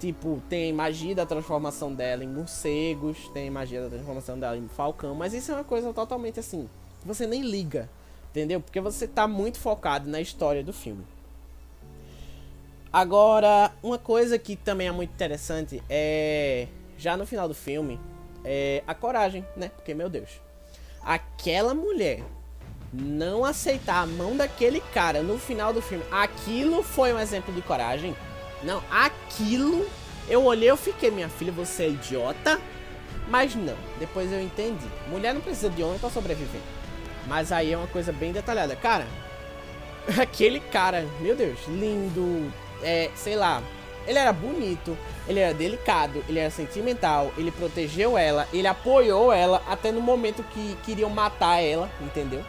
Tipo, 0.00 0.42
tem 0.48 0.72
magia 0.72 1.14
da 1.14 1.26
transformação 1.26 1.94
dela 1.94 2.24
em 2.24 2.26
morcegos, 2.26 3.28
tem 3.34 3.50
magia 3.50 3.82
da 3.82 3.90
transformação 3.90 4.40
dela 4.40 4.56
em 4.56 4.66
falcão, 4.66 5.14
mas 5.14 5.34
isso 5.34 5.52
é 5.52 5.54
uma 5.54 5.64
coisa 5.64 5.92
totalmente 5.92 6.40
assim, 6.40 6.70
você 7.04 7.26
nem 7.26 7.42
liga, 7.42 7.86
entendeu? 8.30 8.62
Porque 8.62 8.80
você 8.80 9.06
tá 9.06 9.28
muito 9.28 9.58
focado 9.58 10.08
na 10.08 10.18
história 10.18 10.64
do 10.64 10.72
filme. 10.72 11.04
Agora, 12.90 13.70
uma 13.82 13.98
coisa 13.98 14.38
que 14.38 14.56
também 14.56 14.88
é 14.88 14.92
muito 14.92 15.10
interessante 15.10 15.82
é. 15.88 16.66
Já 16.98 17.16
no 17.16 17.24
final 17.24 17.46
do 17.46 17.54
filme, 17.54 18.00
é 18.44 18.82
a 18.86 18.94
coragem, 18.94 19.44
né? 19.56 19.70
Porque, 19.74 19.94
meu 19.94 20.08
Deus. 20.08 20.40
Aquela 21.02 21.72
mulher 21.72 22.22
não 22.92 23.44
aceitar 23.44 24.02
a 24.02 24.06
mão 24.06 24.36
daquele 24.36 24.80
cara 24.92 25.22
no 25.22 25.38
final 25.38 25.72
do 25.72 25.80
filme, 25.80 26.04
aquilo 26.10 26.82
foi 26.82 27.12
um 27.12 27.18
exemplo 27.18 27.54
de 27.54 27.62
coragem. 27.62 28.14
Não, 28.62 28.82
aquilo. 28.90 29.86
Eu 30.28 30.44
olhei, 30.44 30.70
eu 30.70 30.76
fiquei, 30.76 31.10
minha 31.10 31.28
filha, 31.28 31.52
você 31.52 31.84
é 31.84 31.88
idiota. 31.88 32.60
Mas 33.28 33.54
não, 33.54 33.76
depois 33.98 34.32
eu 34.32 34.40
entendi. 34.40 34.86
Mulher 35.08 35.32
não 35.32 35.40
precisa 35.40 35.70
de 35.70 35.82
homem 35.82 35.98
para 35.98 36.10
sobreviver. 36.10 36.60
Mas 37.26 37.52
aí 37.52 37.72
é 37.72 37.76
uma 37.76 37.86
coisa 37.86 38.12
bem 38.12 38.32
detalhada. 38.32 38.74
Cara, 38.74 39.06
aquele 40.20 40.60
cara, 40.60 41.06
meu 41.20 41.36
Deus, 41.36 41.58
lindo, 41.68 42.52
é, 42.82 43.10
sei 43.14 43.36
lá, 43.36 43.62
ele 44.06 44.18
era 44.18 44.32
bonito, 44.32 44.96
ele 45.28 45.38
era 45.38 45.54
delicado, 45.54 46.24
ele 46.28 46.38
era 46.38 46.50
sentimental, 46.50 47.32
ele 47.36 47.50
protegeu 47.50 48.16
ela, 48.16 48.48
ele 48.52 48.66
apoiou 48.66 49.32
ela 49.32 49.62
até 49.68 49.92
no 49.92 50.00
momento 50.00 50.42
que 50.42 50.76
queriam 50.84 51.10
matar 51.10 51.60
ela, 51.60 51.90
entendeu? 52.00 52.44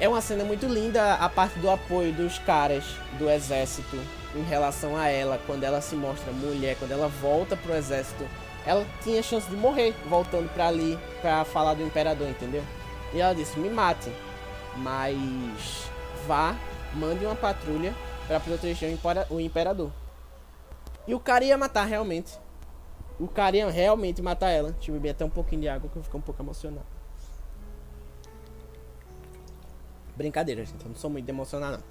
É 0.00 0.08
uma 0.08 0.22
cena 0.22 0.44
muito 0.44 0.66
linda 0.66 1.16
a 1.16 1.28
parte 1.28 1.58
do 1.58 1.68
apoio 1.68 2.10
dos 2.14 2.38
caras 2.38 2.84
do 3.18 3.28
exército 3.28 3.98
em 4.34 4.42
relação 4.42 4.96
a 4.96 5.08
ela, 5.08 5.38
quando 5.46 5.62
ela 5.62 5.82
se 5.82 5.94
mostra 5.94 6.32
mulher, 6.32 6.74
quando 6.78 6.92
ela 6.92 7.06
volta 7.06 7.54
pro 7.54 7.74
exército, 7.74 8.26
ela 8.64 8.86
tinha 9.02 9.22
chance 9.22 9.46
de 9.50 9.56
morrer 9.56 9.94
voltando 10.08 10.48
para 10.54 10.68
ali 10.68 10.98
para 11.20 11.44
falar 11.44 11.74
do 11.74 11.82
imperador, 11.82 12.30
entendeu? 12.30 12.64
E 13.12 13.20
ela 13.20 13.34
disse: 13.34 13.58
"Me 13.58 13.68
mate, 13.68 14.10
mas 14.78 15.90
vá, 16.26 16.56
mande 16.94 17.26
uma 17.26 17.36
patrulha 17.36 17.94
para 18.26 18.40
proteger 18.40 18.96
o 19.28 19.38
imperador. 19.38 19.90
E 21.06 21.14
o 21.14 21.20
cara 21.20 21.44
ia 21.44 21.58
matar 21.58 21.84
realmente. 21.84 22.38
O 23.18 23.28
cara 23.28 23.54
ia 23.54 23.68
realmente 23.68 24.22
matar 24.22 24.48
ela. 24.48 24.72
Deixa 24.72 24.90
eu 24.90 24.94
beber 24.94 25.10
até 25.10 25.26
um 25.26 25.30
pouquinho 25.30 25.60
de 25.60 25.68
água 25.68 25.90
que 25.90 25.96
eu 25.98 26.02
fico 26.02 26.16
um 26.16 26.22
pouco 26.22 26.42
emocionado. 26.42 26.99
Brincadeira, 30.20 30.62
gente. 30.66 30.84
Eu 30.84 30.90
não 30.90 30.96
sou 30.96 31.08
muito 31.08 31.26
emocionado, 31.26 31.78
não. 31.78 31.84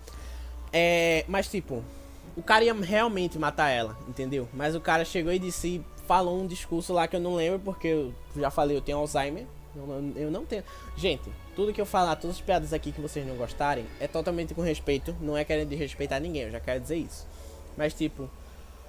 É, 0.71 1.25
mas 1.27 1.47
tipo, 1.47 1.83
o 2.37 2.43
cara 2.43 2.63
ia 2.63 2.75
realmente 2.75 3.39
matar 3.39 3.69
ela, 3.69 3.97
entendeu? 4.07 4.47
Mas 4.53 4.75
o 4.75 4.79
cara 4.79 5.03
chegou 5.03 5.33
e 5.33 5.39
disse, 5.39 5.83
falou 6.05 6.39
um 6.39 6.45
discurso 6.45 6.93
lá 6.93 7.07
que 7.07 7.15
eu 7.15 7.19
não 7.19 7.33
lembro, 7.33 7.57
porque 7.57 7.87
eu 7.87 8.13
já 8.35 8.51
falei, 8.51 8.77
eu 8.77 8.81
tenho 8.81 8.99
Alzheimer. 8.99 9.47
Eu 10.15 10.29
não 10.29 10.45
tenho. 10.45 10.63
Gente, 10.95 11.27
tudo 11.55 11.73
que 11.73 11.81
eu 11.81 11.87
falar, 11.87 12.17
todas 12.17 12.35
as 12.35 12.41
piadas 12.41 12.71
aqui 12.71 12.91
que 12.91 13.01
vocês 13.01 13.25
não 13.25 13.35
gostarem, 13.35 13.85
é 13.99 14.07
totalmente 14.07 14.53
com 14.53 14.61
respeito. 14.61 15.15
Não 15.19 15.35
é 15.35 15.43
querendo 15.43 15.73
respeitar 15.73 16.19
ninguém, 16.19 16.43
eu 16.43 16.51
já 16.51 16.59
quero 16.59 16.79
dizer 16.81 16.97
isso. 16.97 17.25
Mas, 17.75 17.95
tipo, 17.95 18.29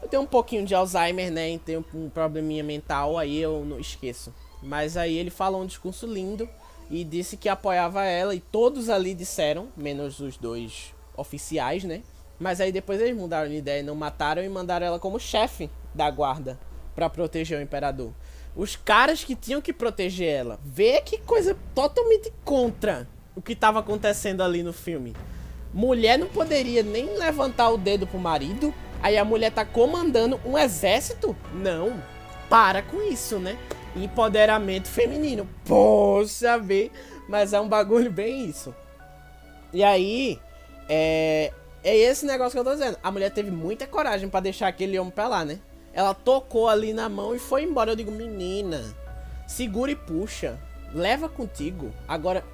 eu 0.03 0.09
tenho 0.09 0.22
um 0.22 0.26
pouquinho 0.26 0.66
de 0.66 0.74
Alzheimer, 0.74 1.33
né? 1.33 1.50
E 1.50 1.59
tenho 1.59 1.83
um 1.94 2.11
probleminha 2.11 2.62
mental, 2.62 3.16
aí 3.16 3.38
eu 3.38 3.64
não 3.64 3.81
esqueço. 3.81 4.35
Mas 4.62 4.98
aí 4.98 5.16
ele 5.16 5.31
falou 5.31 5.62
um 5.62 5.66
discurso 5.66 6.07
lindo 6.07 6.46
e 6.90 7.05
disse 7.05 7.37
que 7.37 7.48
apoiava 7.48 8.05
ela. 8.05 8.35
E 8.35 8.40
todos 8.40 8.90
ali 8.90 9.14
disseram, 9.14 9.68
menos 9.76 10.20
os 10.20 10.37
dois 10.37 10.94
oficiais, 11.16 11.85
né? 11.85 12.03
Mas 12.38 12.61
aí 12.61 12.72
depois 12.72 13.00
eles 13.00 13.16
mudaram 13.16 13.48
de 13.48 13.57
ideia, 13.57 13.83
não 13.83 13.94
mataram 13.94 14.42
e 14.42 14.48
mandaram 14.48 14.87
ela 14.87 14.98
como 14.98 15.20
chefe 15.20 15.70
da 15.94 16.11
guarda 16.11 16.59
para 16.94 17.09
proteger 17.09 17.59
o 17.59 17.62
imperador 17.62 18.12
os 18.55 18.76
caras 18.76 19.24
que 19.24 19.35
tinham 19.35 19.61
que 19.61 19.72
proteger 19.72 20.29
ela. 20.29 20.61
Vê 20.64 21.00
que 21.00 21.18
coisa 21.18 21.57
totalmente 21.74 22.33
contra 22.44 23.09
o 23.35 23.40
que 23.40 23.53
estava 23.53 23.81
acontecendo 23.81 24.42
ali 24.42 24.62
no 24.62 24.72
filme. 24.72 25.14
Mulher 25.72 26.18
não 26.18 26.26
poderia 26.26 26.83
nem 26.83 27.16
levantar 27.16 27.70
o 27.70 27.79
dedo 27.79 28.07
pro 28.07 28.18
marido. 28.18 28.74
Aí 29.03 29.16
a 29.16 29.24
mulher 29.24 29.53
tá 29.53 29.64
comandando 29.64 30.40
um 30.44 30.59
exército? 30.59 31.37
Não. 31.55 32.03
Para 32.48 32.83
com 32.83 33.00
isso, 33.00 33.38
né? 33.38 33.57
Empoderamento 33.96 34.88
feminino. 34.88 35.48
Poxa, 35.64 36.59
ver. 36.59 36.90
Mas 37.29 37.53
é 37.53 37.61
um 37.61 37.68
bagulho 37.68 38.11
bem 38.11 38.46
isso. 38.46 38.74
E 39.72 39.85
aí, 39.85 40.38
é, 40.88 41.53
é 41.83 41.96
esse 41.96 42.26
negócio 42.26 42.53
que 42.53 42.59
eu 42.59 42.64
tô 42.64 42.72
dizendo. 42.72 42.98
A 43.03 43.11
mulher 43.11 43.31
teve 43.31 43.50
muita 43.50 43.87
coragem 43.87 44.29
para 44.29 44.40
deixar 44.40 44.68
aquele 44.68 44.98
homem 44.98 45.12
pra 45.12 45.29
lá, 45.29 45.44
né? 45.44 45.61
Ela 45.92 46.14
tocou 46.14 46.68
ali 46.68 46.92
na 46.92 47.09
mão 47.09 47.35
e 47.35 47.38
foi 47.38 47.64
embora. 47.64 47.92
Eu 47.92 47.96
digo, 47.96 48.11
menina, 48.11 48.83
segura 49.46 49.90
e 49.90 49.96
puxa. 49.96 50.59
Leva 50.92 51.29
contigo. 51.29 51.92
Agora, 52.09 52.44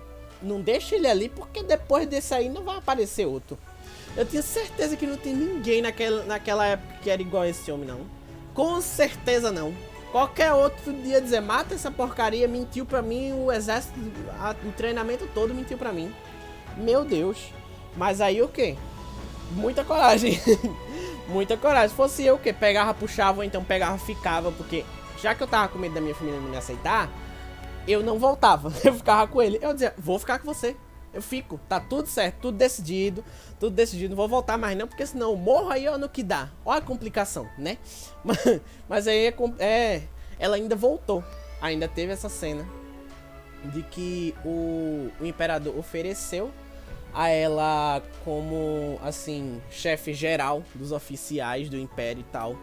não 0.42 0.60
deixa 0.60 0.94
ele 0.94 1.08
ali, 1.08 1.28
porque 1.28 1.62
depois 1.62 2.06
desse 2.06 2.34
aí 2.34 2.48
não 2.48 2.64
vai 2.64 2.76
aparecer 2.76 3.26
outro. 3.26 3.58
Eu 4.16 4.24
tinha 4.24 4.42
certeza 4.42 4.96
que 4.96 5.06
não 5.06 5.16
tem 5.16 5.34
ninguém 5.34 5.82
naquela, 5.82 6.24
naquela 6.24 6.66
época 6.66 6.94
que 7.02 7.10
era 7.10 7.20
igual 7.20 7.42
a 7.42 7.48
esse 7.48 7.70
homem, 7.70 7.86
não. 7.86 8.00
Com 8.54 8.80
certeza 8.80 9.50
não. 9.50 9.74
Qualquer 10.16 10.50
outro 10.54 10.94
dia 10.94 11.20
dizer, 11.20 11.42
mata 11.42 11.74
essa 11.74 11.90
porcaria, 11.90 12.48
mentiu 12.48 12.86
pra 12.86 13.02
mim, 13.02 13.34
o 13.34 13.52
exército, 13.52 14.00
a, 14.40 14.56
o 14.66 14.72
treinamento 14.72 15.28
todo 15.34 15.52
mentiu 15.52 15.76
pra 15.76 15.92
mim. 15.92 16.10
Meu 16.74 17.04
Deus. 17.04 17.52
Mas 17.94 18.22
aí 18.22 18.40
o 18.40 18.48
que? 18.48 18.78
Muita 19.50 19.84
coragem. 19.84 20.40
muita 21.28 21.54
coragem. 21.58 21.90
Se 21.90 21.94
fosse 21.94 22.24
eu 22.24 22.38
que 22.38 22.50
pegava, 22.50 22.94
puxava, 22.94 23.40
ou 23.40 23.44
então 23.44 23.62
pegava, 23.62 23.98
ficava, 23.98 24.50
porque 24.52 24.86
já 25.20 25.34
que 25.34 25.42
eu 25.42 25.46
tava 25.46 25.68
com 25.68 25.78
medo 25.78 25.94
da 25.96 26.00
minha 26.00 26.14
família 26.14 26.40
não 26.40 26.48
me 26.48 26.56
aceitar, 26.56 27.10
eu 27.86 28.02
não 28.02 28.18
voltava. 28.18 28.72
Eu 28.82 28.94
ficava 28.94 29.26
com 29.26 29.42
ele. 29.42 29.58
Eu 29.60 29.74
dizia, 29.74 29.94
vou 29.98 30.18
ficar 30.18 30.38
com 30.38 30.46
você. 30.46 30.74
Eu 31.16 31.22
fico, 31.22 31.58
tá 31.66 31.80
tudo 31.80 32.06
certo, 32.06 32.42
tudo 32.42 32.58
decidido, 32.58 33.24
tudo 33.58 33.74
decidido, 33.74 34.10
não 34.10 34.16
vou 34.16 34.28
voltar 34.28 34.58
mais 34.58 34.76
não, 34.76 34.86
porque 34.86 35.06
senão 35.06 35.30
eu 35.30 35.36
morro 35.36 35.70
aí 35.70 35.88
ó, 35.88 35.96
no 35.96 36.10
que 36.10 36.22
dá. 36.22 36.50
Olha 36.62 36.76
a 36.76 36.82
complicação, 36.82 37.48
né? 37.56 37.78
Mas, 38.22 38.60
mas 38.86 39.08
aí 39.08 39.26
é, 39.26 39.34
é, 39.58 40.02
ela 40.38 40.56
ainda 40.56 40.76
voltou, 40.76 41.24
ainda 41.58 41.88
teve 41.88 42.12
essa 42.12 42.28
cena 42.28 42.66
de 43.64 43.82
que 43.82 44.34
o, 44.44 45.10
o 45.18 45.24
imperador 45.24 45.78
ofereceu 45.78 46.50
a 47.14 47.30
ela 47.30 48.02
como, 48.22 49.00
assim, 49.02 49.62
chefe 49.70 50.12
geral 50.12 50.62
dos 50.74 50.92
oficiais 50.92 51.70
do 51.70 51.78
Império 51.78 52.20
e 52.20 52.24
tal. 52.24 52.58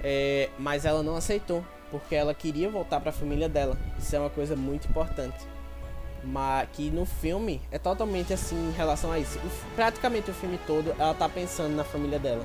É, 0.00 0.48
mas 0.58 0.86
ela 0.86 1.02
não 1.02 1.16
aceitou, 1.16 1.62
porque 1.90 2.14
ela 2.14 2.32
queria 2.32 2.70
voltar 2.70 2.98
para 3.00 3.10
a 3.10 3.12
família 3.12 3.48
dela. 3.48 3.76
Isso 3.98 4.16
é 4.16 4.18
uma 4.18 4.30
coisa 4.30 4.56
muito 4.56 4.88
importante. 4.88 5.51
Mas 6.24 6.68
que 6.72 6.90
no 6.90 7.04
filme 7.04 7.60
é 7.70 7.78
totalmente 7.78 8.32
assim 8.32 8.56
em 8.56 8.72
relação 8.72 9.10
a 9.10 9.18
isso. 9.18 9.38
Praticamente 9.74 10.30
o 10.30 10.34
filme 10.34 10.58
todo 10.66 10.94
ela 10.98 11.14
tá 11.14 11.28
pensando 11.28 11.74
na 11.74 11.84
família 11.84 12.18
dela. 12.18 12.44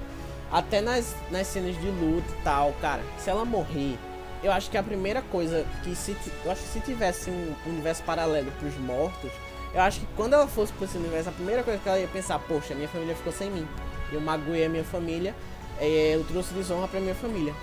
Até 0.52 0.82
nas, 0.82 1.16
nas 1.30 1.48
cenas 1.48 1.80
de 1.80 1.88
luta 1.88 2.28
e 2.30 2.44
tal, 2.44 2.74
cara. 2.82 3.04
Se 3.20 3.30
ela 3.30 3.46
morrer, 3.46 3.98
eu 4.44 4.52
acho 4.52 4.70
que 4.70 4.78
a 4.78 4.84
primeira 4.84 5.22
coisa 5.22 5.66
que 5.84 5.96
se 5.96 6.16
eu 6.46 6.52
acho 6.52 6.62
que 6.62 6.70
se 6.70 6.80
tivesse 6.80 7.30
um 7.30 7.54
universo 7.66 8.04
paralelo 8.04 8.52
para 8.52 8.68
os 8.68 8.78
mortos, 8.78 9.32
eu 9.74 9.82
acho 9.82 10.00
que 10.00 10.08
quando 10.16 10.34
ela 10.34 10.48
fosse 10.48 10.72
pro 10.74 10.86
esse 10.86 10.98
universo, 10.98 11.30
a 11.30 11.32
primeira 11.32 11.64
coisa 11.64 11.80
que 11.80 11.88
ela 11.88 12.00
ia 12.00 12.08
pensar, 12.08 12.40
poxa, 12.40 12.74
minha 12.74 12.88
família 12.88 13.16
ficou 13.16 13.34
sem 13.34 13.50
mim. 13.50 13.68
Eu 14.12 14.22
magoei 14.22 14.66
a 14.66 14.70
minha 14.70 14.84
família, 14.84 15.36
é, 15.80 16.16
eu 16.16 16.24
trouxe 16.24 16.54
desonra 16.54 16.88
pra 16.88 17.00
minha 17.00 17.16
família. 17.16 17.54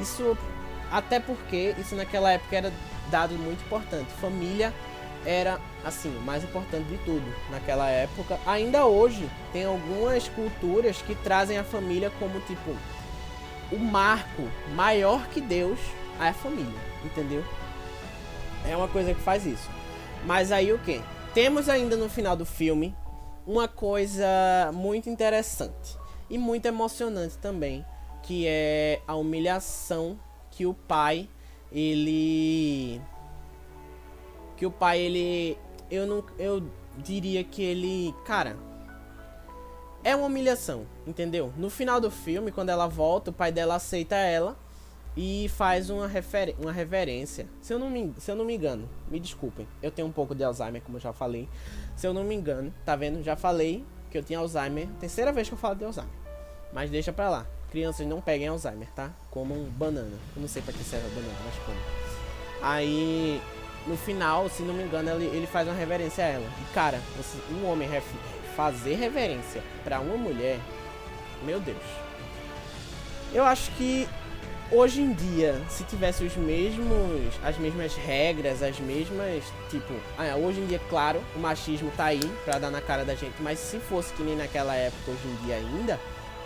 Isso, 0.00 0.36
até 0.90 1.20
porque 1.20 1.74
isso 1.78 1.94
naquela 1.94 2.32
época 2.32 2.56
era 2.56 2.72
dado 3.10 3.34
muito 3.34 3.62
importante. 3.64 4.10
Família 4.20 4.72
era, 5.24 5.60
assim, 5.84 6.14
o 6.16 6.20
mais 6.20 6.42
importante 6.44 6.84
de 6.88 6.98
tudo 6.98 7.24
naquela 7.50 7.88
época. 7.88 8.38
Ainda 8.46 8.86
hoje, 8.86 9.28
tem 9.52 9.64
algumas 9.64 10.28
culturas 10.28 11.00
que 11.02 11.14
trazem 11.14 11.58
a 11.58 11.64
família 11.64 12.10
como, 12.18 12.40
tipo, 12.40 12.76
o 13.70 13.78
marco 13.78 14.42
maior 14.74 15.26
que 15.28 15.40
Deus 15.40 15.78
é 16.20 16.28
a 16.28 16.34
família, 16.34 16.80
entendeu? 17.04 17.44
É 18.68 18.76
uma 18.76 18.88
coisa 18.88 19.14
que 19.14 19.20
faz 19.20 19.46
isso. 19.46 19.68
Mas 20.24 20.52
aí 20.52 20.72
o 20.72 20.78
que? 20.78 21.00
Temos 21.34 21.68
ainda 21.68 21.96
no 21.96 22.08
final 22.08 22.36
do 22.36 22.44
filme 22.44 22.94
uma 23.46 23.66
coisa 23.66 24.26
muito 24.72 25.08
interessante 25.08 25.96
e 26.28 26.38
muito 26.38 26.66
emocionante 26.66 27.38
também, 27.38 27.84
que 28.22 28.46
é 28.46 29.00
a 29.06 29.14
humilhação 29.16 30.18
que 30.50 30.66
o 30.66 30.74
pai 30.74 31.28
ele 31.72 33.00
que 34.62 34.66
o 34.66 34.70
pai 34.70 35.00
ele 35.00 35.58
eu 35.90 36.06
não 36.06 36.24
eu 36.38 36.62
diria 36.96 37.42
que 37.42 37.60
ele, 37.60 38.14
cara, 38.24 38.56
é 40.04 40.14
uma 40.14 40.26
humilhação, 40.26 40.86
entendeu? 41.04 41.52
No 41.56 41.68
final 41.68 42.00
do 42.00 42.12
filme, 42.12 42.52
quando 42.52 42.68
ela 42.68 42.86
volta, 42.86 43.30
o 43.32 43.34
pai 43.34 43.50
dela 43.50 43.74
aceita 43.74 44.14
ela 44.14 44.56
e 45.16 45.48
faz 45.48 45.90
uma, 45.90 46.06
refer 46.06 46.54
uma 46.60 46.70
reverência. 46.70 47.48
Se 47.60 47.74
eu, 47.74 47.78
não 47.80 47.90
me, 47.90 48.14
se 48.18 48.30
eu 48.30 48.36
não 48.36 48.44
me 48.44 48.54
engano, 48.54 48.88
me 49.10 49.18
desculpem, 49.18 49.66
eu 49.82 49.90
tenho 49.90 50.06
um 50.06 50.12
pouco 50.12 50.32
de 50.32 50.44
Alzheimer, 50.44 50.80
como 50.80 50.96
eu 50.96 51.00
já 51.00 51.12
falei. 51.12 51.48
Se 51.96 52.06
eu 52.06 52.14
não 52.14 52.22
me 52.22 52.36
engano, 52.36 52.72
tá 52.84 52.94
vendo? 52.94 53.20
Já 53.20 53.34
falei 53.34 53.84
que 54.12 54.16
eu 54.16 54.22
tinha 54.22 54.38
Alzheimer. 54.38 54.86
Terceira 55.00 55.32
vez 55.32 55.48
que 55.48 55.54
eu 55.54 55.58
falo 55.58 55.74
de 55.74 55.84
Alzheimer. 55.84 56.14
Mas 56.72 56.88
deixa 56.88 57.12
pra 57.12 57.28
lá. 57.28 57.46
Crianças 57.68 58.06
não 58.06 58.20
peguem 58.20 58.46
Alzheimer, 58.46 58.88
tá? 58.92 59.10
Comam 59.28 59.64
banana. 59.70 60.16
Eu 60.36 60.40
não 60.40 60.46
sei 60.46 60.62
pra 60.62 60.72
que 60.72 60.84
serve 60.84 61.08
a 61.08 61.10
banana, 61.10 61.34
mas 61.44 61.54
como. 61.64 61.78
Aí, 62.62 63.42
no 63.86 63.96
final, 63.96 64.48
se 64.48 64.62
não 64.62 64.74
me 64.74 64.82
engano, 64.82 65.10
ele, 65.10 65.26
ele 65.26 65.46
faz 65.46 65.66
uma 65.66 65.76
reverência 65.76 66.24
a 66.24 66.28
ela. 66.28 66.46
E 66.60 66.74
cara, 66.74 67.00
um 67.50 67.66
homem 67.66 67.88
fazer 68.56 68.94
reverência 68.94 69.62
para 69.82 70.00
uma 70.00 70.16
mulher, 70.16 70.58
meu 71.44 71.58
Deus. 71.60 71.82
Eu 73.32 73.44
acho 73.44 73.70
que 73.72 74.06
hoje 74.70 75.00
em 75.00 75.12
dia, 75.12 75.60
se 75.68 75.84
tivesse 75.84 76.24
os 76.24 76.36
mesmos, 76.36 77.34
as 77.42 77.56
mesmas 77.58 77.94
regras, 77.94 78.62
as 78.62 78.78
mesmas, 78.78 79.44
tipo, 79.70 79.92
ah, 80.18 80.36
hoje 80.36 80.60
em 80.60 80.66
dia, 80.66 80.80
claro, 80.88 81.22
o 81.34 81.38
machismo 81.38 81.90
tá 81.96 82.06
aí 82.06 82.20
pra 82.44 82.58
dar 82.58 82.70
na 82.70 82.80
cara 82.80 83.04
da 83.04 83.14
gente, 83.14 83.34
mas 83.40 83.58
se 83.58 83.78
fosse 83.78 84.12
que 84.14 84.22
nem 84.22 84.36
naquela 84.36 84.74
época, 84.74 85.10
hoje 85.10 85.26
em 85.26 85.46
dia 85.46 85.56
ainda, 85.56 85.98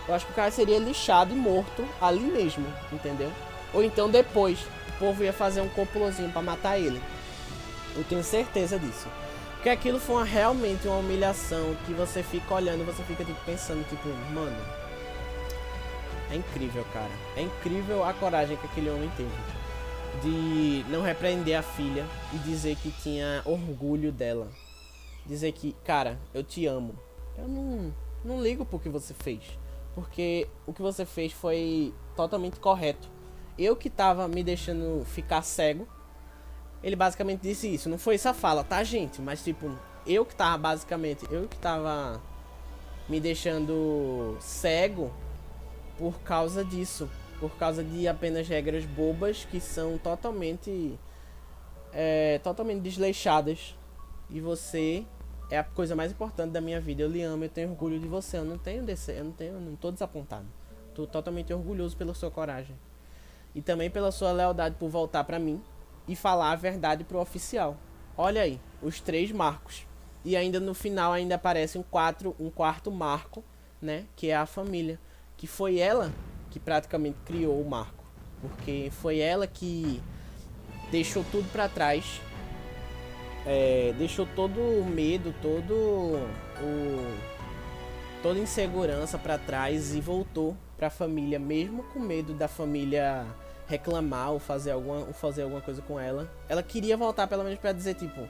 eu 0.07 0.13
acho 0.13 0.25
que 0.25 0.31
o 0.31 0.35
cara 0.35 0.51
seria 0.51 0.79
lixado 0.79 1.33
e 1.33 1.37
morto 1.37 1.85
ali 2.01 2.19
mesmo, 2.19 2.65
entendeu? 2.91 3.31
Ou 3.73 3.83
então 3.83 4.09
depois, 4.09 4.59
o 4.59 4.99
povo 4.99 5.23
ia 5.23 5.33
fazer 5.33 5.61
um 5.61 5.69
complozinho 5.69 6.31
para 6.31 6.41
matar 6.41 6.79
ele. 6.79 7.01
Eu 7.97 8.03
tenho 8.03 8.23
certeza 8.23 8.77
disso. 8.77 9.07
Porque 9.55 9.69
aquilo 9.69 9.99
foi 9.99 10.15
uma, 10.15 10.23
realmente 10.23 10.87
uma 10.87 10.97
humilhação 10.97 11.75
que 11.85 11.93
você 11.93 12.21
fica 12.21 12.53
olhando, 12.53 12.85
você 12.85 13.03
fica 13.03 13.25
tipo, 13.25 13.43
pensando, 13.43 13.83
tipo, 13.89 14.07
mano. 14.33 14.55
É 16.29 16.35
incrível, 16.35 16.85
cara. 16.93 17.11
É 17.35 17.41
incrível 17.41 18.03
a 18.03 18.13
coragem 18.13 18.55
que 18.55 18.65
aquele 18.67 18.89
homem 18.89 19.11
teve. 19.17 19.29
De 20.21 20.85
não 20.91 21.01
repreender 21.01 21.57
a 21.57 21.63
filha 21.63 22.05
e 22.33 22.37
dizer 22.37 22.75
que 22.77 22.91
tinha 22.91 23.41
orgulho 23.45 24.11
dela. 24.11 24.47
Dizer 25.25 25.51
que, 25.53 25.75
cara, 25.83 26.19
eu 26.33 26.43
te 26.43 26.65
amo. 26.67 26.95
Eu 27.35 27.47
não, 27.47 27.93
não 28.23 28.41
ligo 28.41 28.63
pro 28.63 28.79
que 28.79 28.89
você 28.89 29.13
fez. 29.13 29.41
Porque 29.95 30.47
o 30.67 30.73
que 30.73 30.81
você 30.81 31.03
fez 31.03 31.33
foi 31.33 31.93
totalmente 32.15 32.59
correto. 32.59 33.09
Eu 33.57 33.75
que 33.75 33.89
tava 33.89 34.27
me 34.27 34.43
deixando 34.43 35.03
ficar 35.05 35.41
cego 35.41 35.87
ele 36.83 36.95
basicamente 36.95 37.41
disse 37.41 37.73
isso. 37.73 37.89
Não 37.89 37.97
foi 37.97 38.15
essa 38.15 38.33
fala, 38.33 38.63
tá, 38.63 38.83
gente? 38.83 39.21
Mas, 39.21 39.43
tipo, 39.43 39.71
eu 40.05 40.25
que 40.25 40.35
tava 40.35 40.57
basicamente. 40.57 41.25
Eu 41.31 41.47
que 41.47 41.57
tava 41.57 42.21
me 43.09 43.19
deixando 43.19 44.37
cego 44.39 45.11
por 45.97 46.19
causa 46.21 46.63
disso. 46.63 47.09
Por 47.39 47.51
causa 47.51 47.83
de 47.83 48.07
apenas 48.07 48.47
regras 48.47 48.85
bobas 48.85 49.45
que 49.45 49.59
são 49.59 49.97
totalmente. 49.97 50.97
É, 51.91 52.39
totalmente 52.39 52.81
desleixadas. 52.81 53.75
E 54.29 54.39
você 54.39 55.05
é 55.49 55.57
a 55.57 55.63
coisa 55.63 55.95
mais 55.95 56.11
importante 56.11 56.51
da 56.51 56.61
minha 56.61 56.79
vida. 56.79 57.01
Eu 57.01 57.09
lhe 57.09 57.21
amo, 57.21 57.43
eu 57.45 57.49
tenho 57.49 57.69
orgulho 57.69 57.99
de 57.99 58.07
você. 58.07 58.37
Eu 58.37 58.45
não 58.45 58.57
tenho 58.57 58.83
desse, 58.83 59.11
eu 59.11 59.23
não 59.23 59.31
tenho, 59.31 59.53
eu 59.53 59.61
não 59.61 59.75
tô 59.75 59.91
desapontado. 59.91 60.45
Tô 60.93 61.07
totalmente 61.07 61.53
orgulhoso 61.53 61.97
pela 61.97 62.13
sua 62.13 62.29
coragem. 62.29 62.75
E 63.55 63.61
também 63.61 63.89
pela 63.89 64.11
sua 64.11 64.31
lealdade 64.31 64.75
por 64.77 64.89
voltar 64.89 65.23
para 65.23 65.39
mim 65.39 65.61
e 66.07 66.15
falar 66.15 66.51
a 66.51 66.55
verdade 66.55 67.03
pro 67.03 67.19
oficial. 67.19 67.77
Olha 68.17 68.41
aí, 68.41 68.59
os 68.81 68.99
três 68.99 69.31
marcos. 69.31 69.85
E 70.23 70.35
ainda 70.35 70.59
no 70.59 70.73
final 70.73 71.13
ainda 71.13 71.35
aparece 71.35 71.77
um, 71.77 71.83
quatro, 71.83 72.35
um 72.39 72.49
quarto 72.49 72.91
marco, 72.91 73.43
né? 73.81 74.05
Que 74.15 74.29
é 74.29 74.35
a 74.35 74.45
família. 74.45 74.99
Que 75.35 75.47
foi 75.47 75.77
ela 75.79 76.11
que 76.49 76.59
praticamente 76.59 77.17
criou 77.25 77.61
o 77.61 77.69
marco. 77.69 78.03
Porque 78.41 78.89
foi 78.91 79.19
ela 79.19 79.47
que 79.47 80.01
deixou 80.91 81.23
tudo 81.31 81.49
para 81.51 81.69
trás. 81.69 82.21
É, 83.45 83.93
deixou 83.97 84.27
todo 84.35 84.59
o 84.59 84.85
medo, 84.85 85.33
todo 85.41 85.73
o 85.73 87.37
toda 88.21 88.39
insegurança 88.39 89.17
para 89.17 89.37
trás 89.37 89.95
e 89.95 90.01
voltou 90.01 90.57
para 90.75 90.87
a 90.87 90.89
família 90.89 91.39
mesmo 91.39 91.83
com 91.83 91.99
medo 91.99 92.33
da 92.33 92.47
família 92.47 93.25
reclamar 93.67 94.31
ou 94.31 94.39
fazer 94.39 94.71
alguma, 94.71 94.99
ou 94.99 95.13
fazer 95.13 95.43
alguma 95.43 95.61
coisa 95.61 95.81
com 95.81 95.99
ela. 95.99 96.29
Ela 96.47 96.63
queria 96.63 96.95
voltar 96.97 97.27
pelo 97.27 97.43
menos 97.43 97.59
para 97.59 97.71
dizer 97.71 97.95
tipo, 97.95 98.27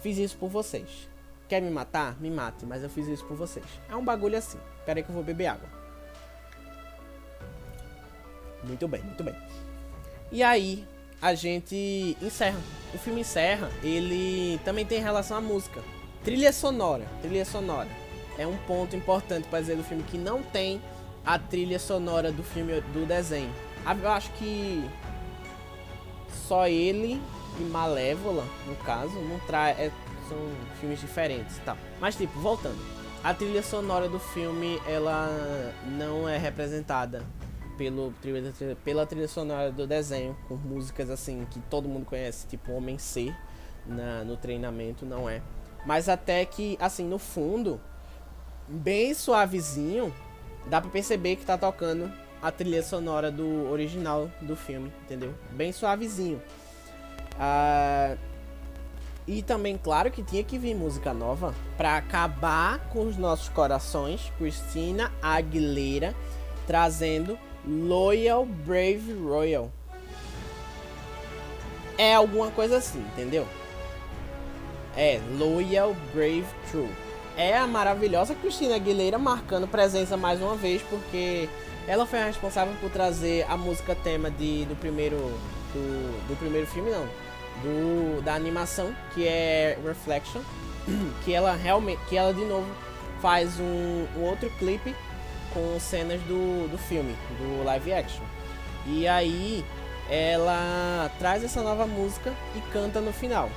fiz 0.00 0.18
isso 0.18 0.36
por 0.36 0.48
vocês. 0.48 1.08
Quer 1.48 1.60
me 1.60 1.70
matar? 1.70 2.20
Me 2.20 2.30
mate, 2.30 2.64
mas 2.64 2.82
eu 2.82 2.88
fiz 2.88 3.06
isso 3.08 3.24
por 3.24 3.36
vocês. 3.36 3.66
É 3.88 3.94
um 3.96 4.04
bagulho 4.04 4.38
assim. 4.38 4.58
Pera 4.86 5.00
aí 5.00 5.02
que 5.02 5.10
eu 5.10 5.14
vou 5.14 5.24
beber 5.24 5.46
água. 5.46 5.68
Muito 8.64 8.86
bem, 8.86 9.02
muito 9.02 9.24
bem. 9.24 9.34
E 10.30 10.42
aí, 10.42 10.86
a 11.20 11.34
gente 11.34 12.16
encerra. 12.22 12.60
O 12.94 12.98
filme 12.98 13.20
encerra, 13.20 13.70
ele 13.82 14.58
também 14.64 14.86
tem 14.86 15.00
relação 15.00 15.36
à 15.36 15.40
música. 15.40 15.80
Trilha 16.24 16.52
sonora, 16.52 17.04
trilha 17.20 17.44
sonora. 17.44 17.88
É 18.38 18.46
um 18.46 18.56
ponto 18.58 18.94
importante 18.94 19.48
para 19.48 19.60
dizer 19.60 19.76
do 19.76 19.84
filme 19.84 20.02
que 20.04 20.16
não 20.16 20.42
tem 20.42 20.80
a 21.24 21.38
trilha 21.38 21.78
sonora 21.78 22.32
do 22.32 22.42
filme 22.42 22.80
do 22.92 23.06
desenho. 23.06 23.52
Ah, 23.84 23.94
eu 23.94 24.10
acho 24.10 24.30
que 24.32 24.88
só 26.46 26.66
ele 26.66 27.20
e 27.58 27.62
Malévola, 27.64 28.44
no 28.66 28.76
caso, 28.76 29.14
não 29.20 29.38
traz. 29.40 29.78
É, 29.78 29.90
são 30.28 30.38
filmes 30.80 31.00
diferentes 31.00 31.58
tal. 31.64 31.76
Mas 32.00 32.16
tipo, 32.16 32.38
voltando. 32.40 32.78
A 33.22 33.34
trilha 33.34 33.62
sonora 33.62 34.08
do 34.08 34.18
filme, 34.18 34.80
ela 34.86 35.28
não 35.86 36.26
é 36.26 36.38
representada 36.38 37.22
pelo, 37.76 38.14
pela 38.84 39.04
trilha 39.04 39.28
sonora 39.28 39.70
do 39.70 39.86
desenho, 39.86 40.36
com 40.48 40.54
músicas 40.54 41.10
assim 41.10 41.46
que 41.50 41.60
todo 41.60 41.88
mundo 41.88 42.06
conhece, 42.06 42.46
tipo 42.46 42.72
Homem 42.72 42.98
C 42.98 43.34
na, 43.86 44.24
no 44.24 44.36
treinamento, 44.36 45.04
não 45.04 45.28
é. 45.28 45.42
Mas 45.84 46.08
até 46.08 46.44
que, 46.44 46.78
assim, 46.80 47.04
no 47.04 47.18
fundo, 47.18 47.80
bem 48.68 49.14
suavezinho, 49.14 50.14
dá 50.66 50.80
pra 50.80 50.90
perceber 50.90 51.36
que 51.36 51.44
tá 51.44 51.56
tocando 51.58 52.10
a 52.42 52.50
trilha 52.50 52.82
sonora 52.82 53.30
do 53.30 53.70
original 53.70 54.30
do 54.40 54.56
filme, 54.56 54.92
entendeu? 55.04 55.34
Bem 55.52 55.72
suavezinho. 55.72 56.40
Ah, 57.38 58.16
e 59.26 59.42
também, 59.42 59.78
claro 59.78 60.10
que 60.10 60.22
tinha 60.22 60.42
que 60.42 60.58
vir 60.58 60.74
música 60.74 61.14
nova 61.14 61.54
para 61.76 61.96
acabar 61.96 62.80
com 62.88 63.06
os 63.06 63.16
nossos 63.16 63.48
corações. 63.48 64.32
Christina 64.38 65.12
Aguilera 65.22 66.14
trazendo 66.66 67.38
Loyal 67.66 68.44
Brave 68.44 69.12
Royal. 69.22 69.70
É 71.98 72.14
alguma 72.14 72.50
coisa 72.50 72.78
assim, 72.78 73.00
entendeu? 73.12 73.46
É 74.96 75.20
Loyal 75.38 75.94
Brave 76.14 76.46
True. 76.70 76.88
É 77.40 77.56
a 77.56 77.66
maravilhosa 77.66 78.34
Christina 78.34 78.74
Aguilera 78.74 79.18
marcando 79.18 79.66
presença 79.66 80.14
mais 80.14 80.42
uma 80.42 80.54
vez, 80.56 80.82
porque 80.82 81.48
ela 81.88 82.04
foi 82.04 82.20
a 82.20 82.26
responsável 82.26 82.74
por 82.82 82.90
trazer 82.90 83.46
a 83.48 83.56
música 83.56 83.94
tema 83.94 84.30
de, 84.30 84.66
do 84.66 84.76
primeiro 84.76 85.16
do, 85.72 86.28
do 86.28 86.38
primeiro 86.38 86.66
filme 86.66 86.90
não, 86.90 87.06
do 87.62 88.20
da 88.20 88.34
animação 88.34 88.94
que 89.14 89.26
é 89.26 89.78
Reflection, 89.82 90.42
que 91.24 91.32
ela 91.32 91.54
realmente 91.54 92.02
que 92.10 92.16
ela 92.18 92.34
de 92.34 92.44
novo 92.44 92.68
faz 93.22 93.58
um, 93.58 94.06
um 94.18 94.22
outro 94.22 94.50
clipe 94.58 94.94
com 95.54 95.80
cenas 95.80 96.20
do, 96.24 96.68
do 96.70 96.76
filme, 96.76 97.16
do 97.38 97.64
live 97.64 97.90
action. 97.94 98.24
E 98.84 99.08
aí 99.08 99.64
ela 100.10 101.10
traz 101.18 101.42
essa 101.42 101.62
nova 101.62 101.86
música 101.86 102.34
e 102.54 102.60
canta 102.70 103.00
no 103.00 103.14
final. 103.14 103.48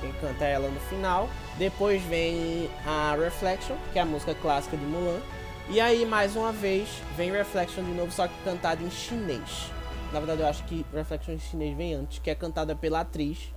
Quem 0.00 0.12
canta 0.20 0.44
é 0.44 0.52
ela 0.52 0.68
no 0.68 0.78
final. 0.82 1.28
Depois 1.58 2.02
vem 2.02 2.68
a 2.86 3.14
Reflection, 3.16 3.76
que 3.92 3.98
é 3.98 4.02
a 4.02 4.06
música 4.06 4.34
clássica 4.34 4.76
de 4.76 4.84
Mulan. 4.84 5.20
E 5.68 5.80
aí, 5.80 6.04
mais 6.04 6.36
uma 6.36 6.52
vez, 6.52 6.88
vem 7.16 7.30
Reflection 7.30 7.84
de 7.84 7.92
novo, 7.92 8.12
só 8.12 8.26
que 8.26 8.34
cantada 8.44 8.82
em 8.82 8.90
chinês. 8.90 9.70
Na 10.12 10.18
verdade, 10.18 10.42
eu 10.42 10.46
acho 10.46 10.64
que 10.64 10.84
Reflection 10.92 11.34
em 11.34 11.38
chinês 11.38 11.76
vem 11.76 11.94
antes, 11.94 12.18
que 12.18 12.30
é 12.30 12.34
cantada 12.34 12.74
pela 12.74 13.00
atriz 13.00 13.54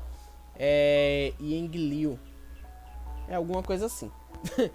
é, 0.58 1.34
Ying 1.40 1.68
Liu. 1.68 2.20
É 3.28 3.36
alguma 3.36 3.62
coisa 3.62 3.86
assim. 3.86 4.12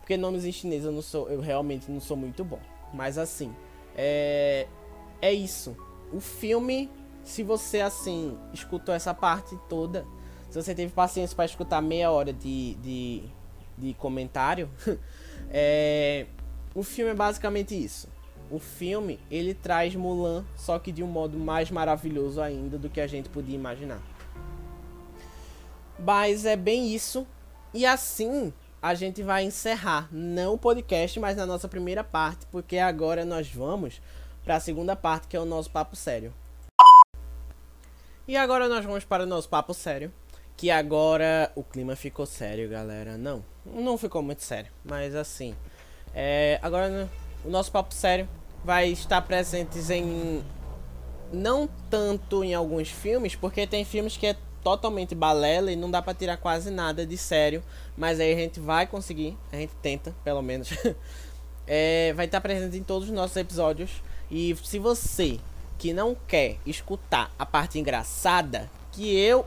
Porque 0.00 0.16
nomes 0.16 0.44
em 0.44 0.52
chinês 0.52 0.84
eu 0.84 0.92
não 0.92 1.02
sou, 1.02 1.28
eu 1.28 1.40
realmente 1.40 1.90
não 1.90 2.00
sou 2.00 2.16
muito 2.16 2.44
bom. 2.44 2.58
Mas 2.92 3.18
assim, 3.18 3.54
é, 3.96 4.66
é 5.22 5.32
isso. 5.32 5.76
O 6.12 6.20
filme, 6.20 6.90
se 7.22 7.42
você 7.42 7.80
assim 7.80 8.36
escutou 8.52 8.94
essa 8.94 9.14
parte 9.14 9.56
toda, 9.68 10.04
se 10.50 10.60
você 10.60 10.74
teve 10.74 10.92
paciência 10.92 11.34
para 11.34 11.44
escutar 11.44 11.80
meia 11.80 12.10
hora 12.10 12.32
de, 12.32 12.74
de, 12.74 13.22
de 13.78 13.94
comentário, 13.94 14.68
é, 15.48 16.26
o 16.74 16.82
filme 16.82 17.12
é 17.12 17.14
basicamente 17.14 17.72
isso. 17.72 18.08
O 18.50 18.58
filme, 18.58 19.20
ele 19.30 19.54
traz 19.54 19.94
Mulan, 19.94 20.44
só 20.56 20.76
que 20.80 20.90
de 20.90 21.04
um 21.04 21.06
modo 21.06 21.38
mais 21.38 21.70
maravilhoso 21.70 22.42
ainda 22.42 22.76
do 22.76 22.90
que 22.90 23.00
a 23.00 23.06
gente 23.06 23.28
podia 23.28 23.54
imaginar. 23.54 24.02
Mas 25.96 26.44
é 26.44 26.56
bem 26.56 26.92
isso. 26.92 27.24
E 27.72 27.86
assim, 27.86 28.52
a 28.82 28.92
gente 28.94 29.22
vai 29.22 29.44
encerrar, 29.44 30.08
não 30.10 30.54
o 30.54 30.58
podcast, 30.58 31.20
mas 31.20 31.36
na 31.36 31.46
nossa 31.46 31.68
primeira 31.68 32.02
parte, 32.02 32.44
porque 32.46 32.76
agora 32.78 33.24
nós 33.24 33.48
vamos 33.48 34.02
para 34.44 34.56
a 34.56 34.60
segunda 34.60 34.96
parte, 34.96 35.28
que 35.28 35.36
é 35.36 35.40
o 35.40 35.44
nosso 35.44 35.70
papo 35.70 35.94
sério. 35.94 36.34
E 38.26 38.36
agora 38.36 38.68
nós 38.68 38.84
vamos 38.84 39.04
para 39.04 39.22
o 39.22 39.26
nosso 39.26 39.48
papo 39.48 39.72
sério, 39.74 40.12
que 40.60 40.70
agora 40.70 41.50
o 41.54 41.64
clima 41.64 41.96
ficou 41.96 42.26
sério, 42.26 42.68
galera. 42.68 43.16
Não, 43.16 43.42
não 43.64 43.96
ficou 43.96 44.20
muito 44.20 44.42
sério, 44.42 44.70
mas 44.84 45.14
assim, 45.14 45.54
é, 46.14 46.58
agora 46.60 47.08
o 47.42 47.48
nosso 47.48 47.72
papo 47.72 47.94
sério 47.94 48.28
vai 48.62 48.90
estar 48.90 49.22
presentes 49.22 49.88
em 49.88 50.44
não 51.32 51.66
tanto 51.88 52.44
em 52.44 52.52
alguns 52.52 52.90
filmes, 52.90 53.34
porque 53.34 53.66
tem 53.66 53.86
filmes 53.86 54.18
que 54.18 54.26
é 54.26 54.36
totalmente 54.62 55.14
balela 55.14 55.72
e 55.72 55.76
não 55.76 55.90
dá 55.90 56.02
para 56.02 56.12
tirar 56.12 56.36
quase 56.36 56.70
nada 56.70 57.06
de 57.06 57.16
sério, 57.16 57.62
mas 57.96 58.20
aí 58.20 58.30
a 58.30 58.36
gente 58.36 58.60
vai 58.60 58.86
conseguir, 58.86 59.38
a 59.50 59.56
gente 59.56 59.72
tenta, 59.80 60.14
pelo 60.22 60.42
menos. 60.42 60.68
é, 61.66 62.12
vai 62.12 62.26
estar 62.26 62.42
presente 62.42 62.76
em 62.76 62.82
todos 62.82 63.08
os 63.08 63.14
nossos 63.14 63.38
episódios. 63.38 64.02
E 64.30 64.54
se 64.62 64.78
você 64.78 65.40
que 65.78 65.94
não 65.94 66.14
quer 66.14 66.58
escutar 66.66 67.34
a 67.38 67.46
parte 67.46 67.78
engraçada, 67.78 68.70
que 68.92 69.18
eu 69.18 69.46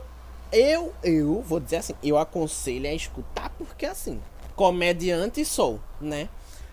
eu 0.52 0.94
eu 1.02 1.42
vou 1.42 1.60
dizer 1.60 1.76
assim, 1.76 1.94
eu 2.02 2.16
aconselho 2.18 2.88
a 2.88 2.92
escutar 2.92 3.50
porque 3.50 3.86
assim, 3.86 4.20
comediante 4.54 5.44
sou, 5.44 5.80
né? 6.00 6.28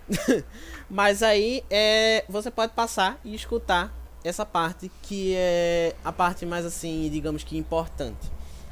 Mas 0.89 1.23
aí 1.23 1.63
é, 1.69 2.23
você 2.27 2.51
pode 2.51 2.73
passar 2.73 3.19
e 3.23 3.33
escutar 3.33 3.93
essa 4.23 4.45
parte 4.45 4.91
que 5.01 5.33
é 5.35 5.95
a 6.03 6.11
parte 6.11 6.45
mais 6.45 6.65
assim, 6.65 7.09
digamos 7.11 7.43
que 7.43 7.57
importante, 7.57 8.31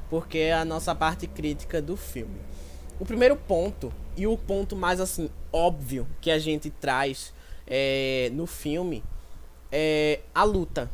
porque 0.09 0.37
é 0.37 0.53
a 0.53 0.65
nossa 0.65 0.93
parte 0.93 1.27
crítica 1.27 1.81
do 1.81 1.95
filme. 1.97 2.39
O 2.99 3.05
primeiro 3.05 3.35
ponto 3.35 3.91
e 4.17 4.27
o 4.27 4.37
ponto 4.37 4.75
mais 4.75 4.99
assim 4.99 5.29
óbvio 5.51 6.05
que 6.19 6.29
a 6.29 6.37
gente 6.37 6.69
traz 6.69 7.33
é, 7.65 8.29
no 8.33 8.45
filme 8.45 9.03
é 9.71 10.19
a 10.33 10.43
luta. 10.43 10.89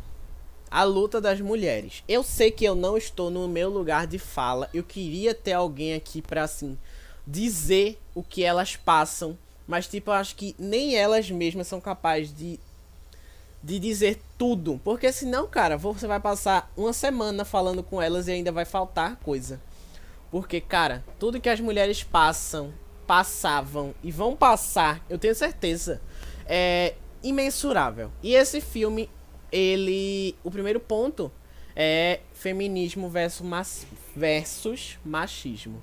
A 0.69 0.83
luta 0.83 1.21
das 1.21 1.39
mulheres. 1.39 2.03
Eu 2.07 2.23
sei 2.23 2.51
que 2.51 2.65
eu 2.65 2.75
não 2.75 2.97
estou 2.97 3.29
no 3.29 3.47
meu 3.47 3.69
lugar 3.69 4.07
de 4.07 4.19
fala. 4.19 4.69
Eu 4.73 4.83
queria 4.83 5.33
ter 5.33 5.53
alguém 5.53 5.93
aqui 5.93 6.21
para 6.21 6.43
assim 6.43 6.77
dizer 7.25 7.99
o 8.13 8.21
que 8.21 8.43
elas 8.43 8.75
passam, 8.75 9.37
mas 9.67 9.87
tipo, 9.87 10.11
eu 10.11 10.15
acho 10.15 10.35
que 10.35 10.55
nem 10.59 10.95
elas 10.95 11.29
mesmas 11.31 11.67
são 11.67 11.81
capazes 11.81 12.35
de 12.35 12.59
de 13.65 13.79
dizer 13.79 14.21
tudo. 14.37 14.79
Porque 14.83 15.11
senão, 15.11 15.47
cara, 15.47 15.75
você 15.75 16.05
vai 16.05 16.19
passar 16.19 16.71
uma 16.77 16.93
semana 16.93 17.43
falando 17.43 17.81
com 17.81 17.99
elas 17.99 18.27
e 18.27 18.31
ainda 18.31 18.51
vai 18.51 18.63
faltar 18.63 19.15
coisa. 19.17 19.59
Porque, 20.29 20.61
cara, 20.61 21.03
tudo 21.17 21.41
que 21.41 21.49
as 21.49 21.59
mulheres 21.59 22.03
passam, 22.03 22.71
passavam 23.07 23.95
e 24.03 24.11
vão 24.11 24.35
passar, 24.35 25.03
eu 25.09 25.17
tenho 25.17 25.33
certeza, 25.33 25.99
é 26.45 26.93
imensurável. 27.23 28.11
E 28.21 28.35
esse 28.35 28.61
filme, 28.61 29.09
ele. 29.55 30.35
O 30.43 30.51
primeiro 30.51 30.79
ponto 30.79 31.31
é 31.75 32.19
feminismo 32.33 33.09
versus, 33.09 33.85
versus 34.15 34.99
machismo. 35.03 35.81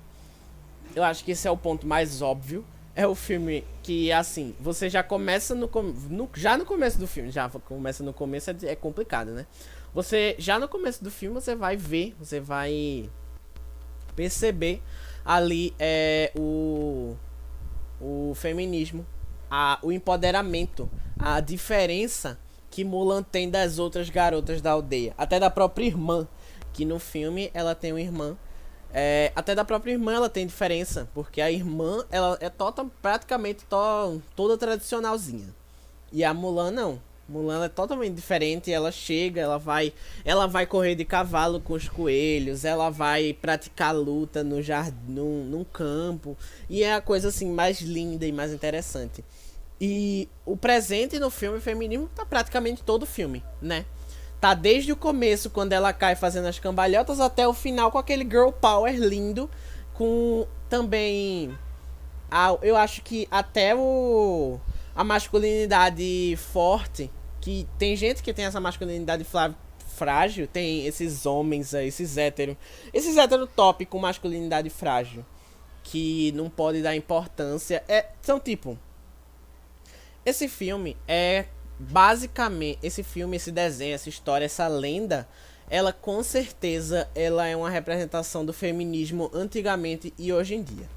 Eu 0.95 1.03
acho 1.03 1.23
que 1.23 1.31
esse 1.31 1.47
é 1.47 1.51
o 1.51 1.57
ponto 1.57 1.87
mais 1.87 2.21
óbvio 2.21 2.65
é 2.95 3.07
o 3.07 3.15
filme 3.15 3.65
que, 3.81 4.11
assim, 4.11 4.55
você 4.59 4.89
já 4.89 5.01
começa 5.01 5.55
no, 5.55 5.69
no, 6.09 6.29
Já 6.35 6.57
no 6.57 6.65
começo 6.65 6.99
do 6.99 7.07
filme, 7.07 7.31
já 7.31 7.49
começa 7.49 8.03
no 8.03 8.13
começo, 8.13 8.51
é, 8.51 8.55
é 8.65 8.75
complicado, 8.75 9.31
né? 9.31 9.47
Você, 9.93 10.35
já 10.37 10.59
no 10.59 10.67
começo 10.67 11.03
do 11.03 11.09
filme, 11.09 11.33
você 11.33 11.55
vai 11.55 11.75
ver, 11.75 12.15
você 12.19 12.39
vai 12.39 13.09
perceber 14.15 14.81
ali 15.25 15.73
é, 15.79 16.31
o, 16.37 17.15
o 17.99 18.33
feminismo, 18.35 19.05
a, 19.49 19.79
o 19.81 19.91
empoderamento, 19.91 20.89
a 21.17 21.39
diferença 21.39 22.39
que 22.73 22.83
Mulan 22.83 23.21
tem 23.21 23.51
das 23.51 23.77
outras 23.77 24.09
garotas 24.09 24.59
da 24.59 24.71
aldeia. 24.71 25.13
Até 25.15 25.39
da 25.39 25.51
própria 25.51 25.85
irmã, 25.85 26.27
que 26.73 26.85
no 26.85 26.97
filme 26.97 27.51
ela 27.53 27.75
tem 27.75 27.91
uma 27.91 28.01
irmã 28.01 28.35
é, 28.91 29.31
até 29.35 29.55
da 29.55 29.63
própria 29.65 29.91
irmã 29.91 30.13
ela 30.13 30.29
tem 30.29 30.45
diferença, 30.45 31.09
porque 31.15 31.41
a 31.41 31.51
irmã 31.51 32.05
ela 32.11 32.37
é 32.39 32.49
tota, 32.49 32.85
praticamente 33.01 33.65
to, 33.65 34.21
toda 34.35 34.55
tradicionalzinha. 34.55 35.47
E 36.11 36.23
a 36.23 36.33
Mulan 36.33 36.71
não. 36.71 37.01
Mulan 37.27 37.63
é 37.63 37.69
totalmente 37.69 38.13
diferente, 38.13 38.71
ela 38.71 38.91
chega, 38.91 39.41
ela 39.41 39.57
vai, 39.57 39.93
ela 40.25 40.45
vai 40.45 40.65
correr 40.65 40.93
de 40.93 41.05
cavalo 41.05 41.59
com 41.59 41.73
os 41.73 41.87
coelhos, 41.87 42.65
ela 42.65 42.89
vai 42.89 43.33
praticar 43.33 43.95
luta 43.95 44.43
no 44.43 44.61
jardim, 44.61 44.97
num, 45.07 45.43
num 45.45 45.63
campo, 45.63 46.37
e 46.69 46.83
é 46.83 46.93
a 46.93 47.01
coisa 47.01 47.29
assim 47.29 47.49
mais 47.49 47.79
linda 47.81 48.27
e 48.27 48.31
mais 48.31 48.51
interessante. 48.51 49.23
E 49.85 50.29
o 50.45 50.55
presente 50.55 51.19
no 51.19 51.29
filme 51.29 51.59
feminino 51.59 52.09
tá 52.15 52.25
praticamente 52.25 52.81
todo 52.81 53.03
o 53.03 53.05
filme, 53.05 53.43
né? 53.61 53.83
Tá 54.39 54.53
desde 54.53 54.93
o 54.93 54.95
começo, 54.95 55.49
quando 55.49 55.73
ela 55.73 55.91
cai 55.91 56.15
fazendo 56.15 56.45
as 56.45 56.57
cambalhotas, 56.57 57.19
até 57.19 57.45
o 57.45 57.53
final 57.53 57.91
com 57.91 57.97
aquele 57.97 58.23
girl 58.23 58.49
power 58.49 58.95
lindo. 58.95 59.49
Com 59.93 60.47
também. 60.69 61.53
A, 62.31 62.57
eu 62.61 62.77
acho 62.77 63.01
que 63.01 63.27
até 63.29 63.75
o. 63.75 64.57
A 64.95 65.03
masculinidade 65.03 66.37
forte. 66.37 67.11
Que 67.41 67.67
tem 67.77 67.93
gente 67.97 68.23
que 68.23 68.33
tem 68.33 68.45
essa 68.45 68.61
masculinidade 68.61 69.27
frágil. 69.97 70.47
Tem 70.47 70.87
esses 70.87 71.25
homens 71.25 71.73
aí, 71.73 71.89
esses 71.89 72.15
héteros. 72.15 72.55
Esses 72.93 73.17
héteros 73.17 73.49
top 73.53 73.85
com 73.85 73.99
masculinidade 73.99 74.69
frágil. 74.69 75.25
Que 75.83 76.31
não 76.31 76.49
pode 76.49 76.81
dar 76.81 76.95
importância. 76.95 77.83
É, 77.85 78.05
são 78.21 78.39
tipo. 78.39 78.79
Esse 80.25 80.47
filme 80.47 80.95
é 81.05 81.47
basicamente 81.77 82.79
esse 82.81 83.03
filme, 83.03 83.35
esse 83.35 83.51
desenho, 83.51 83.93
essa 83.93 84.07
história, 84.07 84.45
essa 84.45 84.69
lenda, 84.69 85.27
ela 85.69 85.91
com 85.91 86.23
certeza 86.23 87.09
ela 87.13 87.45
é 87.45 87.53
uma 87.57 87.69
representação 87.69 88.45
do 88.45 88.53
feminismo 88.53 89.29
antigamente 89.33 90.13
e 90.17 90.31
hoje 90.31 90.55
em 90.55 90.63
dia. 90.63 90.87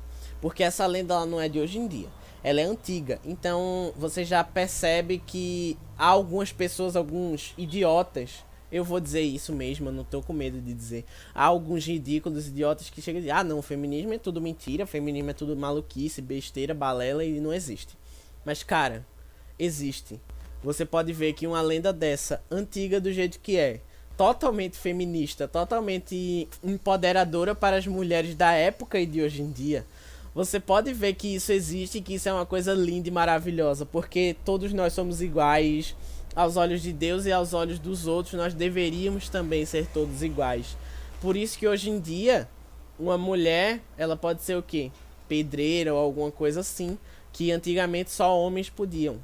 Porque 0.40 0.62
essa 0.62 0.86
lenda 0.86 1.14
ela 1.14 1.26
não 1.26 1.40
é 1.40 1.48
de 1.48 1.58
hoje 1.58 1.76
em 1.76 1.88
dia, 1.88 2.06
ela 2.44 2.60
é 2.60 2.64
antiga. 2.64 3.18
Então 3.24 3.92
você 3.96 4.24
já 4.24 4.44
percebe 4.44 5.18
que 5.18 5.76
há 5.98 6.06
algumas 6.06 6.52
pessoas, 6.52 6.94
alguns 6.94 7.52
idiotas, 7.58 8.44
eu 8.70 8.84
vou 8.84 9.00
dizer 9.00 9.22
isso 9.22 9.52
mesmo, 9.52 9.88
eu 9.88 9.92
não 9.92 10.04
tô 10.04 10.22
com 10.22 10.32
medo 10.32 10.60
de 10.60 10.72
dizer. 10.72 11.04
Há 11.34 11.46
alguns 11.46 11.84
ridículos 11.84 12.46
idiotas 12.46 12.90
que 12.90 13.02
chegam 13.02 13.18
e 13.18 13.22
dizem: 13.22 13.36
"Ah, 13.36 13.42
não, 13.42 13.60
feminismo 13.60 14.14
é 14.14 14.18
tudo 14.18 14.40
mentira, 14.40 14.86
feminismo 14.86 15.30
é 15.30 15.34
tudo 15.34 15.56
maluquice, 15.56 16.22
besteira, 16.22 16.72
balela 16.72 17.24
e 17.24 17.40
não 17.40 17.52
existe". 17.52 17.98
Mas 18.44 18.62
cara, 18.62 19.04
existe 19.58 20.20
você 20.66 20.84
pode 20.84 21.12
ver 21.12 21.32
que 21.32 21.46
uma 21.46 21.60
lenda 21.60 21.92
dessa, 21.92 22.42
antiga 22.50 23.00
do 23.00 23.12
jeito 23.12 23.38
que 23.38 23.56
é, 23.56 23.80
totalmente 24.16 24.76
feminista, 24.76 25.46
totalmente 25.46 26.48
empoderadora 26.60 27.54
para 27.54 27.76
as 27.76 27.86
mulheres 27.86 28.34
da 28.34 28.52
época 28.52 28.98
e 28.98 29.06
de 29.06 29.22
hoje 29.22 29.42
em 29.42 29.52
dia, 29.52 29.86
você 30.34 30.58
pode 30.58 30.92
ver 30.92 31.14
que 31.14 31.36
isso 31.36 31.52
existe 31.52 31.98
e 31.98 32.00
que 32.00 32.14
isso 32.14 32.28
é 32.28 32.32
uma 32.32 32.44
coisa 32.44 32.74
linda 32.74 33.08
e 33.08 33.12
maravilhosa, 33.12 33.86
porque 33.86 34.34
todos 34.44 34.72
nós 34.72 34.92
somos 34.92 35.22
iguais 35.22 35.94
aos 36.34 36.56
olhos 36.56 36.82
de 36.82 36.92
Deus 36.92 37.26
e 37.26 37.32
aos 37.32 37.54
olhos 37.54 37.78
dos 37.78 38.08
outros, 38.08 38.34
nós 38.34 38.52
deveríamos 38.52 39.28
também 39.28 39.64
ser 39.64 39.86
todos 39.86 40.20
iguais. 40.20 40.76
Por 41.20 41.36
isso 41.36 41.56
que 41.56 41.68
hoje 41.68 41.90
em 41.90 42.00
dia, 42.00 42.48
uma 42.98 43.16
mulher, 43.16 43.80
ela 43.96 44.16
pode 44.16 44.42
ser 44.42 44.56
o 44.56 44.62
quê? 44.64 44.90
Pedreira 45.28 45.94
ou 45.94 46.00
alguma 46.00 46.32
coisa 46.32 46.58
assim, 46.58 46.98
que 47.32 47.52
antigamente 47.52 48.10
só 48.10 48.36
homens 48.36 48.68
podiam 48.68 49.18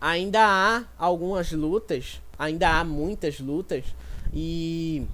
ainda 0.00 0.40
há 0.44 0.84
algumas 0.98 1.52
lutas, 1.52 2.20
ainda 2.38 2.70
há 2.70 2.84
muitas 2.84 3.40
lutas 3.40 3.84
e 4.32 5.06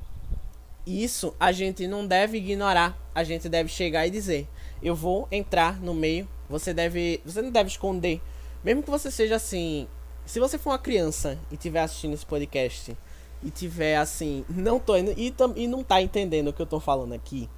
isso 0.87 1.35
a 1.39 1.53
gente 1.53 1.87
não 1.87 2.07
deve 2.07 2.39
ignorar. 2.39 2.99
A 3.15 3.25
gente 3.25 3.49
deve 3.49 3.69
chegar 3.69 4.07
e 4.07 4.11
dizer: 4.11 4.49
"Eu 4.83 4.95
vou 4.95 5.29
entrar 5.31 5.81
no 5.81 5.95
meio". 5.95 6.29
Você 6.49 6.75
deve, 6.75 7.21
você 7.25 7.41
não 7.41 7.51
deve 7.51 7.71
esconder, 7.71 8.21
mesmo 8.63 8.83
que 8.83 8.91
você 8.91 9.11
seja 9.11 9.37
assim, 9.37 9.89
se 10.27 10.41
você 10.41 10.59
for 10.59 10.71
uma 10.71 10.79
criança 10.79 11.39
e 11.51 11.55
estiver 11.55 11.81
assistindo 11.81 12.15
esse 12.15 12.25
podcast 12.25 12.97
e 13.43 13.51
tiver 13.51 13.97
assim, 13.97 14.45
não 14.49 14.79
tô 14.79 14.97
e, 14.97 15.35
e 15.57 15.67
não 15.67 15.85
tá 15.85 16.01
entendendo 16.01 16.49
o 16.49 16.53
que 16.53 16.63
eu 16.63 16.67
tô 16.67 16.81
falando 16.81 17.13
aqui, 17.13 17.49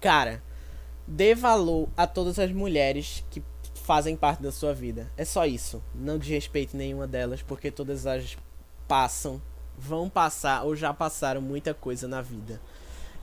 cara, 0.00 0.42
dê 1.06 1.34
valor 1.34 1.88
a 1.96 2.06
todas 2.06 2.38
as 2.38 2.50
mulheres 2.50 3.24
que 3.30 3.40
fazem 3.86 4.16
parte 4.16 4.42
da 4.42 4.50
sua 4.50 4.74
vida. 4.74 5.08
É 5.16 5.24
só 5.24 5.46
isso. 5.46 5.80
Não 5.94 6.18
desrespeite 6.18 6.76
nenhuma 6.76 7.06
delas, 7.06 7.40
porque 7.40 7.70
todas 7.70 8.04
elas 8.04 8.36
passam, 8.88 9.40
vão 9.78 10.10
passar 10.10 10.64
ou 10.64 10.74
já 10.74 10.92
passaram 10.92 11.40
muita 11.40 11.72
coisa 11.72 12.08
na 12.08 12.20
vida. 12.20 12.60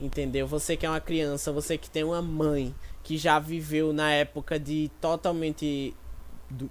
Entendeu? 0.00 0.46
Você 0.46 0.74
que 0.74 0.86
é 0.86 0.88
uma 0.88 1.02
criança, 1.02 1.52
você 1.52 1.76
que 1.76 1.90
tem 1.90 2.02
uma 2.02 2.22
mãe 2.22 2.74
que 3.02 3.18
já 3.18 3.38
viveu 3.38 3.92
na 3.92 4.10
época 4.10 4.58
de 4.58 4.90
totalmente 5.02 5.94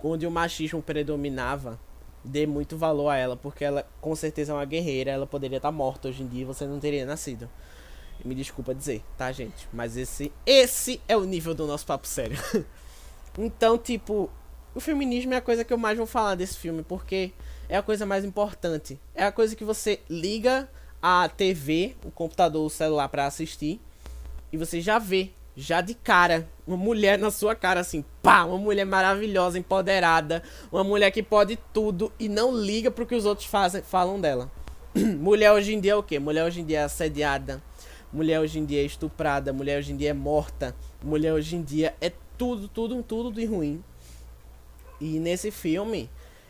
onde 0.03 0.25
o 0.25 0.31
machismo 0.31 0.81
predominava, 0.81 1.79
dê 2.23 2.47
muito 2.47 2.75
valor 2.75 3.09
a 3.09 3.17
ela, 3.17 3.37
porque 3.37 3.63
ela 3.63 3.87
com 4.01 4.15
certeza 4.15 4.53
é 4.53 4.55
uma 4.55 4.65
guerreira, 4.65 5.11
ela 5.11 5.27
poderia 5.27 5.57
estar 5.57 5.71
morta 5.71 6.07
hoje 6.07 6.23
em 6.23 6.27
dia 6.27 6.41
e 6.41 6.45
você 6.45 6.65
não 6.65 6.79
teria 6.79 7.05
nascido. 7.05 7.47
Me 8.25 8.33
desculpa 8.33 8.73
dizer, 8.73 9.03
tá, 9.15 9.31
gente? 9.31 9.67
Mas 9.71 9.95
esse 9.97 10.31
esse 10.47 10.99
é 11.07 11.15
o 11.15 11.25
nível 11.25 11.53
do 11.53 11.67
nosso 11.67 11.85
papo 11.85 12.07
sério. 12.07 12.37
Então, 13.37 13.77
tipo, 13.77 14.29
o 14.75 14.79
feminismo 14.79 15.33
é 15.33 15.37
a 15.37 15.41
coisa 15.41 15.63
que 15.63 15.73
eu 15.73 15.77
mais 15.77 15.97
vou 15.97 16.07
falar 16.07 16.35
desse 16.35 16.57
filme, 16.57 16.83
porque 16.83 17.31
é 17.67 17.77
a 17.77 17.81
coisa 17.81 18.05
mais 18.05 18.23
importante. 18.25 18.99
É 19.13 19.25
a 19.25 19.31
coisa 19.31 19.55
que 19.55 19.63
você 19.63 19.99
liga 20.09 20.69
a 21.01 21.27
TV, 21.27 21.95
o 22.05 22.11
computador, 22.11 22.65
o 22.65 22.69
celular 22.69 23.09
para 23.09 23.25
assistir 23.25 23.81
e 24.53 24.57
você 24.57 24.79
já 24.79 24.99
vê, 24.99 25.31
já 25.55 25.81
de 25.81 25.95
cara, 25.95 26.47
uma 26.65 26.77
mulher 26.77 27.17
na 27.17 27.31
sua 27.31 27.55
cara 27.55 27.79
assim, 27.79 28.05
pá, 28.21 28.43
uma 28.43 28.57
mulher 28.57 28.85
maravilhosa, 28.85 29.57
empoderada, 29.57 30.43
uma 30.71 30.83
mulher 30.83 31.09
que 31.09 31.23
pode 31.23 31.57
tudo 31.73 32.13
e 32.19 32.29
não 32.29 32.55
liga 32.55 32.91
pro 32.91 33.05
que 33.05 33.15
os 33.15 33.25
outros 33.25 33.47
fazem, 33.47 33.81
falam 33.81 34.21
dela. 34.21 34.51
mulher 34.95 35.51
hoje 35.51 35.73
em 35.73 35.79
dia 35.79 35.93
é 35.93 35.95
o 35.95 36.03
quê? 36.03 36.19
Mulher 36.19 36.45
hoje 36.45 36.61
em 36.61 36.65
dia 36.65 36.81
é 36.81 36.83
assediada, 36.83 37.61
mulher 38.11 38.39
hoje 38.39 38.59
em 38.59 38.65
dia 38.65 38.81
é 38.81 38.85
estuprada, 38.85 39.51
mulher 39.51 39.79
hoje 39.79 39.91
em 39.91 39.97
dia 39.97 40.11
é 40.11 40.13
morta, 40.13 40.75
mulher 41.03 41.33
hoje 41.33 41.55
em 41.55 41.63
dia 41.63 41.95
é 41.99 42.11
tudo, 42.43 42.67
tudo, 42.67 43.03
tudo 43.03 43.31
de 43.31 43.45
ruim. 43.45 43.81
E 44.99 45.17
nesse 45.17 45.49
filme, 45.49 46.09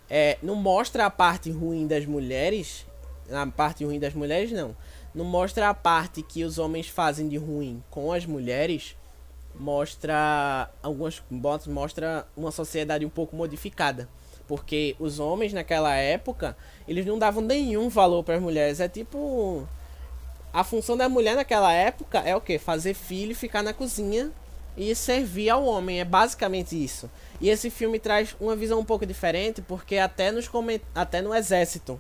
é, 0.10 0.40
não 0.42 0.56
mostra 0.56 1.06
a 1.06 1.10
parte 1.10 1.52
ruim 1.52 1.86
das 1.86 2.04
mulheres. 2.08 2.84
A 3.32 3.46
parte 3.46 3.86
ruim 3.86 4.00
das 4.00 4.16
mulheres, 4.16 4.52
não. 4.52 4.76
Não 5.14 5.24
mostra 5.24 5.70
a 5.70 5.74
parte 5.74 6.24
que 6.24 6.44
os 6.44 6.58
homens 6.58 6.88
fazem 6.88 7.30
de 7.30 7.38
ruim 7.38 7.84
com 7.92 8.12
as 8.12 8.26
mulheres. 8.26 8.96
Mostra 9.54 10.68
algumas 10.82 11.22
mostra 11.68 12.28
uma 12.36 12.50
sociedade 12.50 13.06
um 13.06 13.10
pouco 13.10 13.36
modificada. 13.36 14.10
Porque 14.48 14.96
os 15.00 15.20
homens 15.20 15.54
naquela 15.54 15.96
época, 15.96 16.58
eles 16.88 17.06
não 17.06 17.20
davam 17.20 17.44
nenhum 17.44 17.88
valor 17.88 18.24
para 18.24 18.36
as 18.36 18.42
mulheres. 18.42 18.80
É 18.80 18.90
tipo 18.90 19.68
a 20.52 20.64
função 20.64 20.98
da 20.98 21.08
mulher 21.08 21.36
naquela 21.36 21.72
época 21.72 22.18
é 22.20 22.36
o 22.36 22.42
que? 22.42 22.58
Fazer 22.58 22.96
filho, 22.96 23.36
ficar 23.36 23.62
na 23.62 23.74
cozinha 23.74 24.32
e 24.76 24.94
servir 24.96 25.50
ao 25.50 25.64
homem. 25.66 26.00
É 26.00 26.06
basicamente 26.06 26.82
isso. 26.82 27.10
E 27.40 27.50
esse 27.50 27.70
filme 27.70 28.00
traz 28.00 28.36
uma 28.40 28.56
visão 28.56 28.80
um 28.80 28.86
pouco 28.86 29.06
diferente, 29.06 29.62
porque 29.62 29.98
até, 29.98 30.32
nos 30.32 30.48
coment... 30.48 30.82
até 30.94 31.22
no 31.22 31.34
exército 31.34 32.00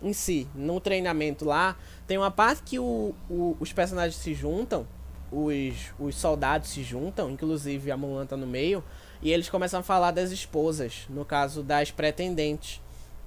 em 0.00 0.12
si, 0.12 0.46
no 0.54 0.80
treinamento 0.80 1.44
lá, 1.44 1.76
tem 2.06 2.18
uma 2.18 2.30
parte 2.30 2.62
que 2.62 2.78
o, 2.78 3.14
o, 3.30 3.56
os 3.58 3.72
personagens 3.72 4.16
se 4.16 4.34
juntam, 4.34 4.86
os, 5.32 5.92
os 5.98 6.14
soldados 6.16 6.70
se 6.70 6.82
juntam, 6.82 7.30
inclusive 7.30 7.90
a 7.90 7.96
Mulan 7.96 8.26
tá 8.26 8.36
no 8.36 8.46
meio, 8.46 8.84
e 9.22 9.32
eles 9.32 9.48
começam 9.48 9.80
a 9.80 9.82
falar 9.82 10.10
das 10.10 10.30
esposas, 10.30 11.06
no 11.08 11.24
caso 11.24 11.62
das 11.62 11.90
pretendentes. 11.90 12.80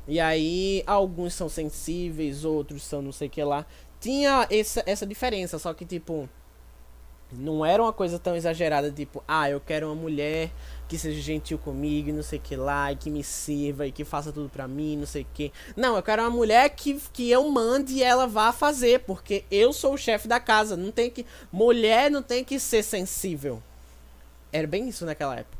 E 0.08 0.20
aí, 0.20 0.84
alguns 0.88 1.34
são 1.34 1.50
sensíveis, 1.50 2.46
outros 2.46 2.84
são 2.84 3.02
não 3.02 3.12
sei 3.12 3.28
o 3.28 3.32
que 3.32 3.44
lá. 3.44 3.66
Tinha 4.00 4.48
essa, 4.50 4.82
essa 4.86 5.06
diferença, 5.06 5.60
só 5.60 5.74
que, 5.74 5.86
tipo, 5.86 6.30
não 7.32 7.66
era 7.66 7.82
uma 7.82 7.94
coisa 7.94 8.18
tão 8.18 8.36
exagerada, 8.36 8.92
tipo, 8.92 9.24
ah, 9.28 9.50
eu 9.50 9.60
quero 9.60 9.88
uma 9.88 9.96
mulher 9.96 10.50
que 10.88 10.98
seja 10.98 11.22
gentil 11.22 11.60
comigo, 11.60 12.12
não 12.12 12.24
sei 12.24 12.40
que 12.40 12.56
lá, 12.56 12.92
e 12.92 12.96
que 12.96 13.12
me 13.12 13.24
sirva, 13.24 13.86
e 13.86 13.92
que 13.92 14.04
faça 14.04 14.32
tudo 14.32 14.50
pra 14.50 14.68
mim, 14.68 14.98
não 14.98 15.06
sei 15.06 15.26
que. 15.34 15.52
Não, 15.76 15.96
eu 15.96 16.02
quero 16.02 16.24
uma 16.24 16.32
mulher 16.32 16.68
que, 16.70 17.00
que 17.14 17.30
eu 17.30 17.48
mande 17.50 17.94
e 17.96 18.04
ela 18.04 18.26
vá 18.26 18.52
fazer, 18.52 19.02
porque 19.02 19.46
eu 19.52 19.72
sou 19.72 19.94
o 19.94 19.98
chefe 19.98 20.28
da 20.28 20.40
casa. 20.40 20.76
Não 20.76 20.92
tem 20.92 21.12
que. 21.12 21.26
Mulher 21.52 22.10
não 22.10 22.24
tem 22.24 22.44
que 22.44 22.60
ser 22.60 22.84
sensível. 22.84 23.62
Era 24.52 24.66
bem 24.66 24.90
isso 24.90 25.06
naquela 25.06 25.38
época. 25.38 25.60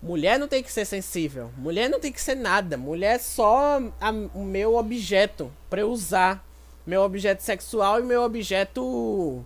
Mulher 0.00 0.38
não 0.38 0.46
tem 0.46 0.62
que 0.62 0.70
ser 0.70 0.84
sensível. 0.84 1.50
Mulher 1.56 1.90
não 1.90 1.98
tem 1.98 2.12
que 2.12 2.20
ser 2.20 2.36
nada. 2.36 2.76
Mulher 2.76 3.16
é 3.16 3.18
só 3.18 3.80
a, 4.00 4.10
o 4.32 4.44
meu 4.44 4.76
objeto 4.76 5.50
pra 5.68 5.80
eu 5.80 5.90
usar. 5.90 6.46
Meu 6.86 7.02
objeto 7.02 7.42
sexual 7.42 7.98
e 7.98 8.04
meu 8.04 8.22
objeto 8.22 9.44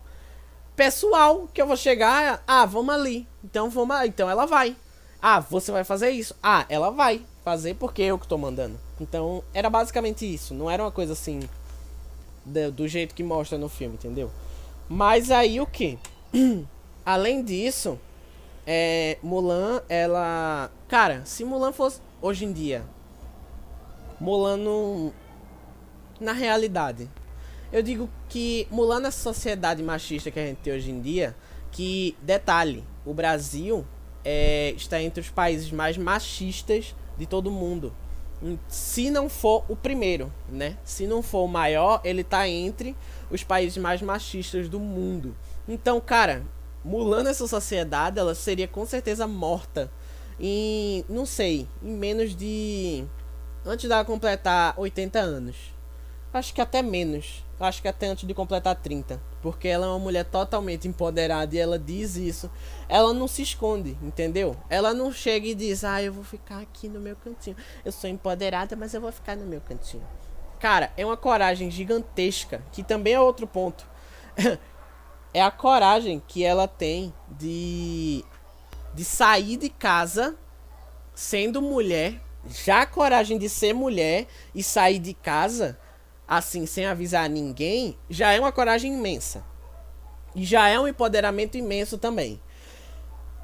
pessoal. 0.82 1.48
Que 1.54 1.62
eu 1.62 1.66
vou 1.66 1.76
chegar. 1.76 2.42
Ah, 2.46 2.66
vamos 2.66 2.92
ali. 2.94 3.26
Então 3.44 3.70
vamos. 3.70 3.96
Então 4.04 4.28
ela 4.28 4.46
vai. 4.46 4.76
Ah, 5.20 5.38
você 5.38 5.70
vai 5.70 5.84
fazer 5.84 6.10
isso? 6.10 6.34
Ah, 6.42 6.66
ela 6.68 6.90
vai 6.90 7.22
fazer 7.44 7.74
porque 7.74 8.02
eu 8.02 8.18
que 8.18 8.26
tô 8.26 8.36
mandando. 8.36 8.78
Então, 9.00 9.44
era 9.54 9.70
basicamente 9.70 10.26
isso. 10.26 10.52
Não 10.52 10.68
era 10.68 10.82
uma 10.82 10.90
coisa 10.90 11.12
assim. 11.12 11.40
Do, 12.44 12.72
do 12.72 12.88
jeito 12.88 13.14
que 13.14 13.22
mostra 13.22 13.56
no 13.56 13.68
filme, 13.68 13.94
entendeu? 13.94 14.30
Mas 14.88 15.30
aí 15.30 15.60
o 15.60 15.66
que? 15.66 15.96
Além 17.06 17.44
disso, 17.44 17.98
é, 18.66 19.18
Mulan, 19.22 19.82
ela. 19.88 20.70
Cara, 20.88 21.22
se 21.24 21.44
Mulan 21.44 21.72
fosse. 21.72 22.00
Hoje 22.20 22.44
em 22.44 22.52
dia. 22.52 22.84
Mulan 24.20 24.56
não. 24.56 25.12
Na 26.20 26.32
realidade. 26.32 27.08
Eu 27.72 27.82
digo 27.82 28.08
que 28.28 28.68
Mulan 28.70 29.00
nessa 29.00 29.18
sociedade 29.18 29.82
machista 29.82 30.30
que 30.30 30.38
a 30.38 30.44
gente 30.44 30.58
tem 30.58 30.74
hoje 30.74 30.90
em 30.90 31.00
dia. 31.00 31.34
Que, 31.70 32.14
detalhe, 32.20 32.84
o 33.02 33.14
Brasil 33.14 33.86
é, 34.22 34.74
está 34.76 35.00
entre 35.00 35.22
os 35.22 35.30
países 35.30 35.72
mais 35.72 35.96
machistas 35.96 36.94
de 37.16 37.24
todo 37.24 37.50
mundo. 37.50 37.94
Se 38.68 39.10
não 39.10 39.28
for 39.28 39.64
o 39.68 39.76
primeiro, 39.76 40.30
né? 40.50 40.76
Se 40.84 41.06
não 41.06 41.22
for 41.22 41.44
o 41.44 41.48
maior, 41.48 42.02
ele 42.04 42.22
tá 42.22 42.46
entre 42.46 42.94
os 43.30 43.42
países 43.42 43.78
mais 43.78 44.02
machistas 44.02 44.68
do 44.68 44.78
mundo. 44.78 45.34
Então, 45.66 45.98
cara, 45.98 46.42
Mulan 46.84 47.26
essa 47.26 47.46
sociedade, 47.46 48.18
ela 48.18 48.34
seria 48.34 48.68
com 48.68 48.84
certeza 48.84 49.26
morta 49.26 49.90
em, 50.38 51.04
não 51.08 51.24
sei, 51.24 51.68
em 51.82 51.92
menos 51.92 52.34
de 52.34 53.04
antes 53.64 53.88
dela 53.88 54.04
completar 54.04 54.74
80 54.76 55.18
anos. 55.20 55.56
Acho 56.34 56.52
que 56.52 56.60
até 56.60 56.82
menos. 56.82 57.44
Acho 57.62 57.80
que 57.80 57.86
até 57.86 58.08
antes 58.08 58.26
de 58.26 58.34
completar 58.34 58.74
30. 58.74 59.22
Porque 59.40 59.68
ela 59.68 59.86
é 59.86 59.88
uma 59.88 59.98
mulher 60.00 60.24
totalmente 60.24 60.88
empoderada 60.88 61.54
e 61.54 61.60
ela 61.60 61.78
diz 61.78 62.16
isso. 62.16 62.50
Ela 62.88 63.14
não 63.14 63.28
se 63.28 63.40
esconde, 63.40 63.96
entendeu? 64.02 64.56
Ela 64.68 64.92
não 64.92 65.12
chega 65.12 65.46
e 65.46 65.54
diz, 65.54 65.84
ah, 65.84 66.02
eu 66.02 66.12
vou 66.12 66.24
ficar 66.24 66.58
aqui 66.58 66.88
no 66.88 66.98
meu 66.98 67.14
cantinho. 67.14 67.56
Eu 67.84 67.92
sou 67.92 68.10
empoderada, 68.10 68.74
mas 68.74 68.94
eu 68.94 69.00
vou 69.00 69.12
ficar 69.12 69.36
no 69.36 69.46
meu 69.46 69.60
cantinho. 69.60 70.02
Cara, 70.58 70.92
é 70.96 71.06
uma 71.06 71.16
coragem 71.16 71.70
gigantesca, 71.70 72.64
que 72.72 72.82
também 72.82 73.14
é 73.14 73.20
outro 73.20 73.46
ponto. 73.46 73.86
é 75.32 75.40
a 75.40 75.50
coragem 75.52 76.20
que 76.26 76.42
ela 76.42 76.66
tem 76.66 77.14
de, 77.30 78.24
de 78.92 79.04
sair 79.04 79.56
de 79.56 79.68
casa 79.68 80.36
sendo 81.14 81.62
mulher. 81.62 82.20
Já 82.44 82.82
a 82.82 82.86
coragem 82.86 83.38
de 83.38 83.48
ser 83.48 83.72
mulher 83.72 84.26
e 84.52 84.64
sair 84.64 84.98
de 84.98 85.14
casa 85.14 85.78
assim, 86.36 86.64
sem 86.64 86.86
avisar 86.86 87.28
ninguém, 87.28 87.96
já 88.08 88.32
é 88.32 88.40
uma 88.40 88.50
coragem 88.50 88.94
imensa. 88.94 89.44
E 90.34 90.44
já 90.44 90.66
é 90.66 90.80
um 90.80 90.88
empoderamento 90.88 91.58
imenso 91.58 91.98
também. 91.98 92.40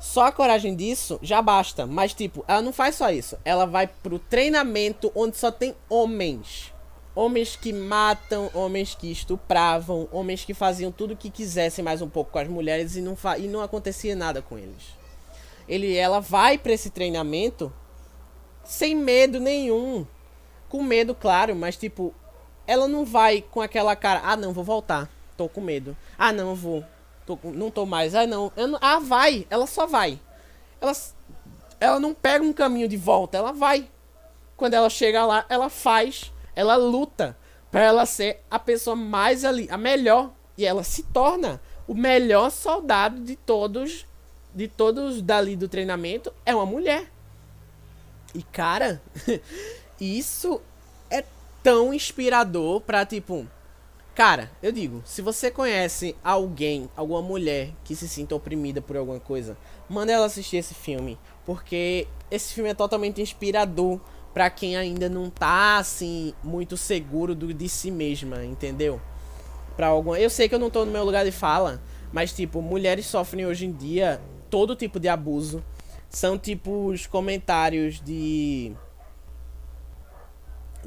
Só 0.01 0.26
a 0.26 0.32
coragem 0.32 0.74
disso 0.74 1.18
já 1.20 1.43
basta. 1.43 1.86
Mas, 1.86 2.14
tipo, 2.14 2.45
ela 2.49 2.62
não 2.62 2.72
faz 2.72 2.95
só 2.95 3.11
isso. 3.11 3.36
Ela 3.45 3.66
vai 3.66 3.86
pro 3.86 4.18
treinamento 4.18 5.12
onde 5.14 5.36
só 5.36 5.51
tem 5.51 5.76
homens. 5.89 6.72
Homens 7.14 7.57
que 7.57 7.74
matam, 7.74 8.49
homens 8.55 8.95
que 8.95 9.11
estupravam, 9.11 10.09
homens 10.11 10.45
que 10.45 10.55
faziam 10.55 10.91
tudo 10.91 11.12
o 11.12 11.16
que 11.16 11.28
quisessem 11.28 11.84
mais 11.84 12.01
um 12.01 12.09
pouco 12.09 12.30
com 12.30 12.39
as 12.39 12.49
mulheres 12.49 12.97
e 12.97 13.03
não, 13.03 13.18
e 13.39 13.49
não 13.49 13.61
acontecia 13.61 14.16
nada 14.16 14.41
com 14.41 14.57
eles. 14.57 14.97
Ele, 15.68 15.95
ela 15.95 16.20
vai 16.20 16.57
para 16.57 16.72
esse 16.72 16.89
treinamento 16.89 17.70
sem 18.64 18.95
medo 18.95 19.39
nenhum. 19.41 20.07
Com 20.70 20.82
medo, 20.82 21.14
claro, 21.14 21.57
mas 21.57 21.76
tipo, 21.76 22.14
ela 22.69 22.87
não 22.87 23.03
vai 23.03 23.41
com 23.41 23.62
aquela 23.62 23.97
cara, 23.97 24.21
ah 24.23 24.37
não, 24.37 24.53
vou 24.53 24.62
voltar, 24.62 25.09
tô 25.39 25.49
com 25.49 25.62
medo. 25.62 25.97
Ah 26.19 26.35
não, 26.35 26.55
vou, 26.55 26.85
tô, 27.25 27.39
não 27.43 27.71
tô 27.71 27.87
mais. 27.87 28.14
Ah 28.14 28.27
não, 28.27 28.53
não, 28.55 28.79
ah 28.83 28.99
vai, 28.99 29.47
ela 29.49 29.66
só 29.66 29.87
vai. 29.87 30.21
Ela, 30.79 30.93
ela 31.81 31.99
não 31.99 32.12
pega 32.12 32.45
um 32.45 32.53
caminho 32.53 32.87
de 32.87 32.99
volta, 32.99 33.39
ela 33.39 33.53
vai. 33.53 33.91
Quando 34.55 34.75
ela 34.75 34.91
chega 34.91 35.25
lá, 35.25 35.47
ela 35.49 35.71
faz, 35.71 36.31
ela 36.55 36.77
luta 36.77 37.35
para 37.71 37.85
ela 37.85 38.05
ser 38.05 38.45
a 38.51 38.59
pessoa 38.59 38.95
mais 38.95 39.47
ali, 39.47 39.66
a 39.71 39.79
melhor, 39.79 40.31
e 40.57 40.66
ela 40.66 40.85
se 40.85 41.03
torna 41.05 41.62
o 41.87 41.95
melhor 41.95 42.51
soldado 42.51 43.19
de 43.23 43.35
todos, 43.35 44.07
de 44.55 44.69
todos 44.69 45.23
dali 45.23 45.57
do 45.57 45.69
treinamento 45.69 46.31
é 46.45 46.55
uma 46.55 46.66
mulher. 46.66 47.11
E 48.35 48.43
cara, 48.43 49.01
isso 49.99 50.61
tão 51.62 51.92
inspirador 51.92 52.80
pra, 52.80 53.04
tipo. 53.04 53.46
Cara, 54.14 54.50
eu 54.61 54.72
digo, 54.72 55.00
se 55.04 55.22
você 55.22 55.48
conhece 55.48 56.16
alguém, 56.24 56.90
alguma 56.96 57.22
mulher 57.22 57.70
que 57.84 57.94
se 57.94 58.09
sinta 58.09 58.34
oprimida 58.34 58.82
por 58.82 58.96
alguma 58.96 59.20
coisa, 59.20 59.56
manda 59.88 60.11
ela 60.11 60.26
assistir 60.26 60.56
esse 60.56 60.74
filme. 60.74 61.16
Porque 61.46 62.09
esse 62.28 62.52
filme 62.52 62.70
é 62.70 62.74
totalmente 62.74 63.22
inspirador 63.22 64.00
para 64.34 64.50
quem 64.50 64.76
ainda 64.76 65.09
não 65.09 65.30
tá, 65.30 65.78
assim, 65.78 66.34
muito 66.42 66.76
seguro 66.76 67.34
do, 67.34 67.54
de 67.54 67.68
si 67.68 67.90
mesma, 67.90 68.44
entendeu? 68.44 69.00
Pra 69.76 69.86
alguma... 69.86 70.18
Eu 70.18 70.30
sei 70.30 70.48
que 70.48 70.54
eu 70.54 70.59
não 70.59 70.68
tô 70.68 70.84
no 70.84 70.90
meu 70.90 71.04
lugar 71.04 71.24
de 71.24 71.30
fala, 71.30 71.80
mas, 72.12 72.32
tipo, 72.32 72.61
mulheres 72.61 73.06
sofrem 73.06 73.46
hoje 73.46 73.66
em 73.66 73.72
dia 73.72 74.20
todo 74.50 74.74
tipo 74.74 74.98
de 74.98 75.09
abuso. 75.09 75.62
São, 76.11 76.36
tipo, 76.36 76.86
os 76.86 77.06
comentários 77.06 78.00
de 78.00 78.72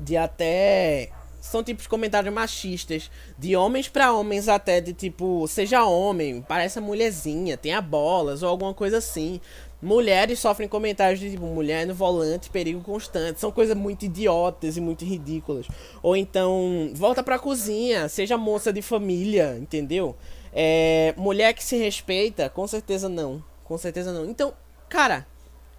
de 0.01 0.17
até 0.17 1.11
são 1.41 1.63
tipos 1.63 1.83
de 1.83 1.89
comentários 1.89 2.33
machistas, 2.33 3.09
de 3.37 3.55
homens 3.55 3.89
para 3.89 4.13
homens 4.13 4.47
até, 4.47 4.79
de 4.79 4.93
tipo, 4.93 5.47
seja 5.47 5.83
homem, 5.83 6.41
parece 6.41 6.77
a 6.77 6.81
mulherzinha, 6.81 7.57
tenha 7.57 7.81
bolas 7.81 8.43
ou 8.43 8.49
alguma 8.49 8.73
coisa 8.73 8.99
assim. 8.99 9.41
Mulheres 9.81 10.37
sofrem 10.37 10.69
comentários 10.69 11.19
de 11.19 11.31
tipo, 11.31 11.45
mulher 11.47 11.87
no 11.87 11.95
volante, 11.95 12.51
perigo 12.51 12.81
constante. 12.81 13.39
São 13.39 13.51
coisas 13.51 13.75
muito 13.75 14.05
idiotas 14.05 14.77
e 14.77 14.81
muito 14.81 15.03
ridículas. 15.03 15.65
Ou 16.03 16.15
então, 16.15 16.91
volta 16.93 17.23
pra 17.23 17.39
cozinha, 17.39 18.07
seja 18.07 18.37
moça 18.37 18.71
de 18.71 18.83
família, 18.83 19.57
entendeu? 19.59 20.15
É, 20.53 21.15
mulher 21.17 21.53
que 21.53 21.63
se 21.63 21.75
respeita, 21.77 22.47
com 22.49 22.67
certeza 22.67 23.09
não. 23.09 23.43
Com 23.63 23.77
certeza 23.77 24.13
não. 24.13 24.25
Então, 24.25 24.53
cara, 24.87 25.25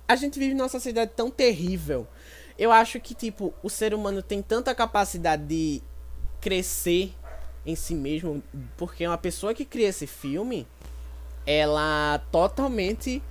a 0.09 0.16
gente 0.16 0.39
vive 0.39 0.55
numa 0.55 0.68
sociedade 0.68 1.12
tão 1.14 1.31
terrível. 1.31 2.07
Eu 2.59 2.71
acho 2.71 3.01
que, 3.01 3.15
tipo, 3.15 3.53
o 3.63 3.71
ser 3.71 3.95
humano 3.95 4.23
tem 4.23 4.43
tanta 4.43 4.75
capacidade 4.75 5.45
de 5.45 5.83
crescer 6.41 7.15
em 7.65 7.75
si 7.75 7.95
mesmo. 7.95 8.43
Porque 8.77 9.07
uma 9.07 9.19
pessoa 9.19 9.55
que 9.55 9.65
cria 9.65 9.89
esse 9.89 10.07
filme, 10.07 10.67
ela 11.47 12.21
totalmente 12.31 13.23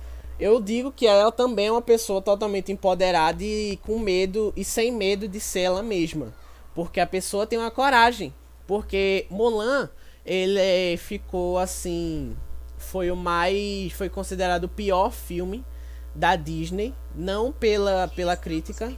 eu 0.42 0.60
digo 0.60 0.90
que 0.90 1.06
ela 1.06 1.30
também 1.30 1.68
é 1.68 1.70
uma 1.70 1.80
pessoa 1.80 2.20
totalmente 2.20 2.72
empoderada 2.72 3.44
e 3.44 3.78
com 3.82 3.96
medo 3.98 4.52
e 4.56 4.64
sem 4.64 4.90
medo 4.90 5.28
de 5.28 5.38
ser 5.38 5.60
ela 5.60 5.84
mesma. 5.84 6.34
Porque 6.74 6.98
a 6.98 7.06
pessoa 7.06 7.46
tem 7.46 7.60
uma 7.60 7.70
coragem. 7.70 8.34
Porque 8.66 9.24
Mulan, 9.30 9.88
ele 10.26 10.96
ficou 10.96 11.58
assim. 11.58 12.36
Foi 12.76 13.08
o 13.08 13.16
mais. 13.16 13.92
Foi 13.92 14.08
considerado 14.08 14.64
o 14.64 14.68
pior 14.68 15.12
filme 15.12 15.64
da 16.14 16.36
Disney. 16.36 16.94
Não 17.14 17.52
pela, 17.52 18.08
pela 18.08 18.36
crítica. 18.36 18.92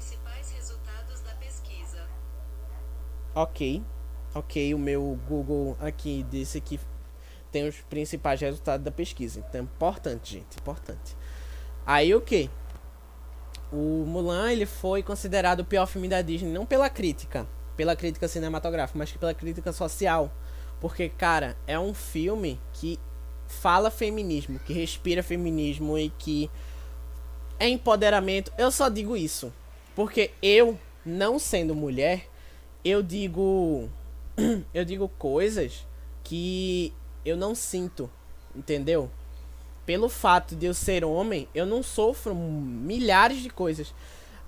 Ok. 3.34 3.82
Ok, 4.34 4.74
o 4.74 4.78
meu 4.78 5.18
Google 5.28 5.76
aqui 5.80 6.24
disse 6.30 6.60
que 6.60 6.80
tem 7.50 7.68
os 7.68 7.76
principais 7.82 8.40
resultados 8.40 8.84
da 8.84 8.90
pesquisa. 8.90 9.44
Então, 9.48 9.62
importante, 9.62 10.34
gente, 10.34 10.56
importante. 10.58 11.16
Aí 11.86 12.14
o 12.14 12.20
que? 12.20 12.50
O 13.72 14.04
Mulan 14.06 14.50
ele 14.52 14.66
foi 14.66 15.02
considerado 15.02 15.60
o 15.60 15.64
pior 15.64 15.86
filme 15.86 16.08
da 16.08 16.22
Disney 16.22 16.52
não 16.52 16.66
pela 16.66 16.88
crítica, 16.88 17.46
pela 17.76 17.94
crítica 17.94 18.26
cinematográfica, 18.26 18.98
mas 18.98 19.12
pela 19.12 19.34
crítica 19.34 19.72
social. 19.72 20.32
Porque, 20.80 21.08
cara, 21.08 21.56
é 21.66 21.78
um 21.78 21.94
filme 21.94 22.60
que 22.72 22.98
fala 23.46 23.90
feminismo, 23.90 24.58
que 24.58 24.72
respira 24.72 25.22
feminismo 25.22 25.98
e 25.98 26.10
que 26.10 26.50
é 27.58 27.68
empoderamento. 27.68 28.52
Eu 28.58 28.70
só 28.70 28.88
digo 28.88 29.16
isso. 29.16 29.52
Porque 29.94 30.30
eu, 30.42 30.78
não 31.04 31.38
sendo 31.38 31.74
mulher, 31.74 32.28
eu 32.84 33.02
digo. 33.02 33.88
Eu 34.74 34.84
digo 34.84 35.08
coisas 35.16 35.86
que 36.24 36.92
eu 37.24 37.36
não 37.36 37.54
sinto, 37.54 38.10
entendeu? 38.52 39.08
pelo 39.86 40.08
fato 40.08 40.56
de 40.56 40.66
eu 40.66 40.74
ser 40.74 41.04
homem, 41.04 41.48
eu 41.54 41.66
não 41.66 41.82
sofro 41.82 42.34
milhares 42.34 43.42
de 43.42 43.50
coisas. 43.50 43.94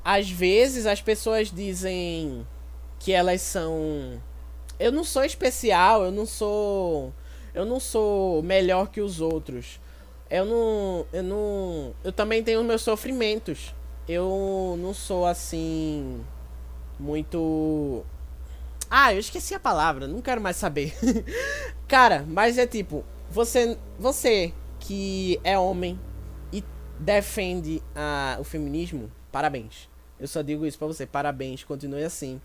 Às 0.05 0.31
vezes 0.31 0.87
as 0.87 1.03
pessoas 1.03 1.51
dizem 1.51 2.47
que 2.99 3.13
elas 3.13 3.43
são 3.43 4.21
eu 4.79 4.93
não 4.93 5.05
sou 5.05 5.25
especial, 5.25 6.05
eu 6.05 6.11
não 6.11 6.27
sou 6.27 7.13
eu 7.55 7.65
não 7.65 7.81
sou 7.81 8.43
melhor 8.43 8.89
que 8.89 9.01
os 9.01 9.21
outros. 9.21 9.81
Eu 10.29 10.45
não 10.45 11.07
eu 11.13 11.23
não 11.23 11.95
eu 12.03 12.13
também 12.13 12.43
tenho 12.43 12.63
meus 12.65 12.83
sofrimentos. 12.83 13.75
Eu 14.09 14.77
não 14.79 14.95
sou 14.95 15.27
assim 15.27 16.25
muito 16.99 18.05
Ah, 18.91 19.13
eu 19.15 19.19
esqueci 19.21 19.55
a 19.55 19.61
palavra, 19.61 20.07
não 20.07 20.23
quero 20.23 20.41
mais 20.41 20.57
saber. 20.57 20.95
Cara, 21.89 22.25
mas 22.29 22.59
é 22.59 22.67
tipo, 22.67 23.05
você 23.31 23.77
você 23.99 24.53
que 24.81 25.41
é 25.45 25.59
homem 25.59 25.99
e 26.53 26.63
defende 26.99 27.83
a, 27.95 28.37
o 28.41 28.45
feminismo, 28.45 29.11
parabéns. 29.33 29.89
Eu 30.19 30.29
só 30.29 30.43
digo 30.43 30.65
isso 30.67 30.79
pra 30.79 30.87
você, 30.87 31.07
parabéns, 31.07 31.65
continue 31.65 32.05
assim. 32.05 32.41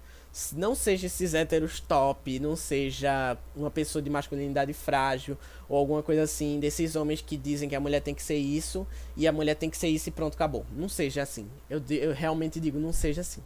Não 0.54 0.74
seja 0.74 1.08
esses 1.08 1.34
héteros 1.34 1.80
top, 1.80 2.40
não 2.40 2.56
seja 2.56 3.38
uma 3.56 3.70
pessoa 3.70 4.02
de 4.02 4.10
masculinidade 4.10 4.72
frágil 4.74 5.38
ou 5.68 5.78
alguma 5.78 6.02
coisa 6.02 6.24
assim, 6.24 6.60
desses 6.60 6.96
homens 6.96 7.22
que 7.22 7.36
dizem 7.36 7.68
que 7.68 7.76
a 7.76 7.80
mulher 7.80 8.00
tem 8.02 8.16
que 8.16 8.24
ser 8.24 8.38
isso 8.38 8.88
e 9.18 9.28
a 9.28 9.32
mulher 9.32 9.56
tem 9.56 9.70
que 9.70 9.78
ser 9.78 9.90
isso 9.90 10.08
e 10.10 10.12
pronto, 10.12 10.36
acabou. 10.36 10.66
Não 10.76 10.88
seja 10.88 11.22
assim. 11.22 11.50
Eu, 11.70 11.82
eu 11.90 12.14
realmente 12.14 12.60
digo, 12.60 12.80
não 12.80 12.94
seja 12.94 13.22
assim. 13.22 13.42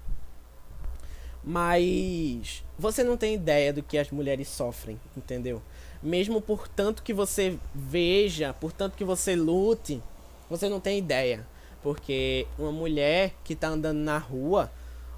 Mas 1.44 2.64
você 2.78 3.04
não 3.04 3.18
tem 3.18 3.34
ideia 3.34 3.74
do 3.74 3.84
que 3.84 3.98
as 3.98 4.12
mulheres 4.12 4.48
sofrem, 4.48 5.00
entendeu? 5.16 5.62
mesmo 6.06 6.40
por 6.40 6.68
tanto 6.68 7.02
que 7.02 7.14
você 7.14 7.58
veja, 7.74 8.54
por 8.54 8.72
tanto 8.72 8.96
que 8.96 9.04
você 9.04 9.36
lute, 9.36 10.02
você 10.48 10.70
não 10.70 10.80
tem 10.80 11.00
ideia. 11.00 11.46
Porque 11.82 12.48
uma 12.58 12.72
mulher 12.72 13.34
que 13.44 13.56
tá 13.56 13.70
andando 13.70 13.98
na 13.98 14.18
rua, 14.18 14.72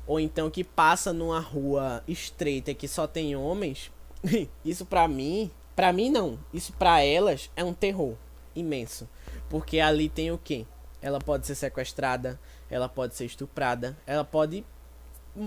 ou 0.07 0.19
então 0.19 0.49
que 0.49 0.63
passa 0.63 1.11
numa 1.11 1.39
rua 1.39 2.01
estreita 2.07 2.73
que 2.73 2.87
só 2.87 3.05
tem 3.05 3.35
homens, 3.35 3.91
isso 4.63 4.85
pra 4.85 5.07
mim, 5.07 5.51
pra 5.75 5.91
mim 5.91 6.09
não, 6.09 6.39
isso 6.53 6.73
pra 6.73 7.03
elas 7.03 7.51
é 7.55 7.63
um 7.63 7.73
terror 7.73 8.15
imenso. 8.55 9.07
Porque 9.49 9.79
ali 9.79 10.09
tem 10.09 10.31
o 10.31 10.37
quê? 10.37 10.65
Ela 11.01 11.19
pode 11.19 11.45
ser 11.45 11.55
sequestrada, 11.55 12.39
ela 12.69 12.89
pode 12.89 13.15
ser 13.15 13.25
estuprada, 13.25 13.97
ela 14.07 14.23
pode 14.23 14.65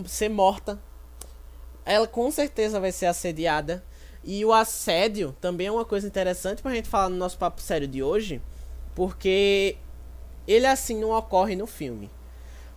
ser 0.07 0.29
morta. 0.29 0.79
Ela 1.85 2.07
com 2.07 2.31
certeza 2.31 2.79
vai 2.79 2.93
ser 2.93 3.07
assediada 3.07 3.83
e 4.23 4.45
o 4.45 4.53
assédio 4.53 5.35
também 5.41 5.69
é 5.69 5.73
uma 5.73 5.85
coisa 5.85 6.07
interessante 6.07 6.63
pra 6.63 6.75
gente 6.75 6.89
falar 6.89 7.09
no 7.09 7.17
nosso 7.17 7.39
papo 7.39 7.61
sério 7.61 7.89
de 7.89 8.03
hoje, 8.03 8.41
porque 8.95 9.77
ele 10.47 10.67
assim 10.67 11.01
não 11.01 11.11
ocorre 11.11 11.57
no 11.57 11.67
filme. 11.67 12.11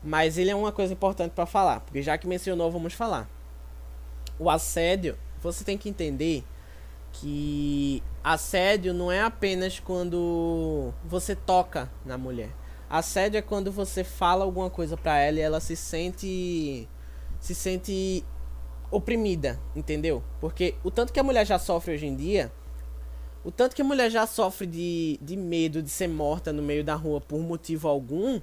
Mas 0.04 0.38
ele 0.38 0.50
é 0.50 0.56
uma 0.56 0.72
coisa 0.72 0.94
importante 0.94 1.32
para 1.32 1.46
falar, 1.46 1.80
porque 1.80 2.02
já 2.02 2.18
que 2.18 2.28
mencionou, 2.28 2.70
vamos 2.70 2.94
falar. 2.94 3.30
O 4.38 4.50
assédio, 4.50 5.18
você 5.42 5.64
tem 5.64 5.78
que 5.78 5.88
entender 5.88 6.44
que 7.14 8.04
assédio 8.24 8.94
não 8.94 9.12
é 9.12 9.22
apenas 9.22 9.80
quando 9.80 10.92
você 11.06 11.36
toca 11.36 11.90
na 12.06 12.18
mulher. 12.18 12.50
Assédio 12.90 13.38
é 13.38 13.42
quando 13.42 13.72
você 13.72 14.04
fala 14.04 14.44
alguma 14.44 14.70
coisa 14.70 14.98
para 14.98 15.18
ela 15.20 15.40
e 15.40 15.42
ela 15.42 15.60
se 15.60 15.76
sente 15.76 16.88
se 17.40 17.54
sente 17.54 18.24
oprimida, 18.90 19.60
entendeu? 19.76 20.24
Porque 20.40 20.76
o 20.84 20.92
tanto 20.92 21.12
que 21.12 21.20
a 21.20 21.24
mulher 21.24 21.46
já 21.46 21.60
sofre 21.60 21.94
hoje 21.94 22.06
em 22.06 22.16
dia, 22.16 22.52
o 23.44 23.52
tanto 23.52 23.76
que 23.76 23.82
a 23.82 23.86
mulher 23.86 24.10
já 24.10 24.26
sofre 24.26 24.66
de, 24.66 25.20
de 25.22 25.36
medo 25.36 25.82
de 25.82 25.90
ser 25.90 26.08
morta 26.08 26.54
no 26.54 26.62
meio 26.62 26.84
da 26.84 26.96
rua 26.96 27.20
por 27.20 27.40
motivo 27.40 27.88
algum. 27.88 28.40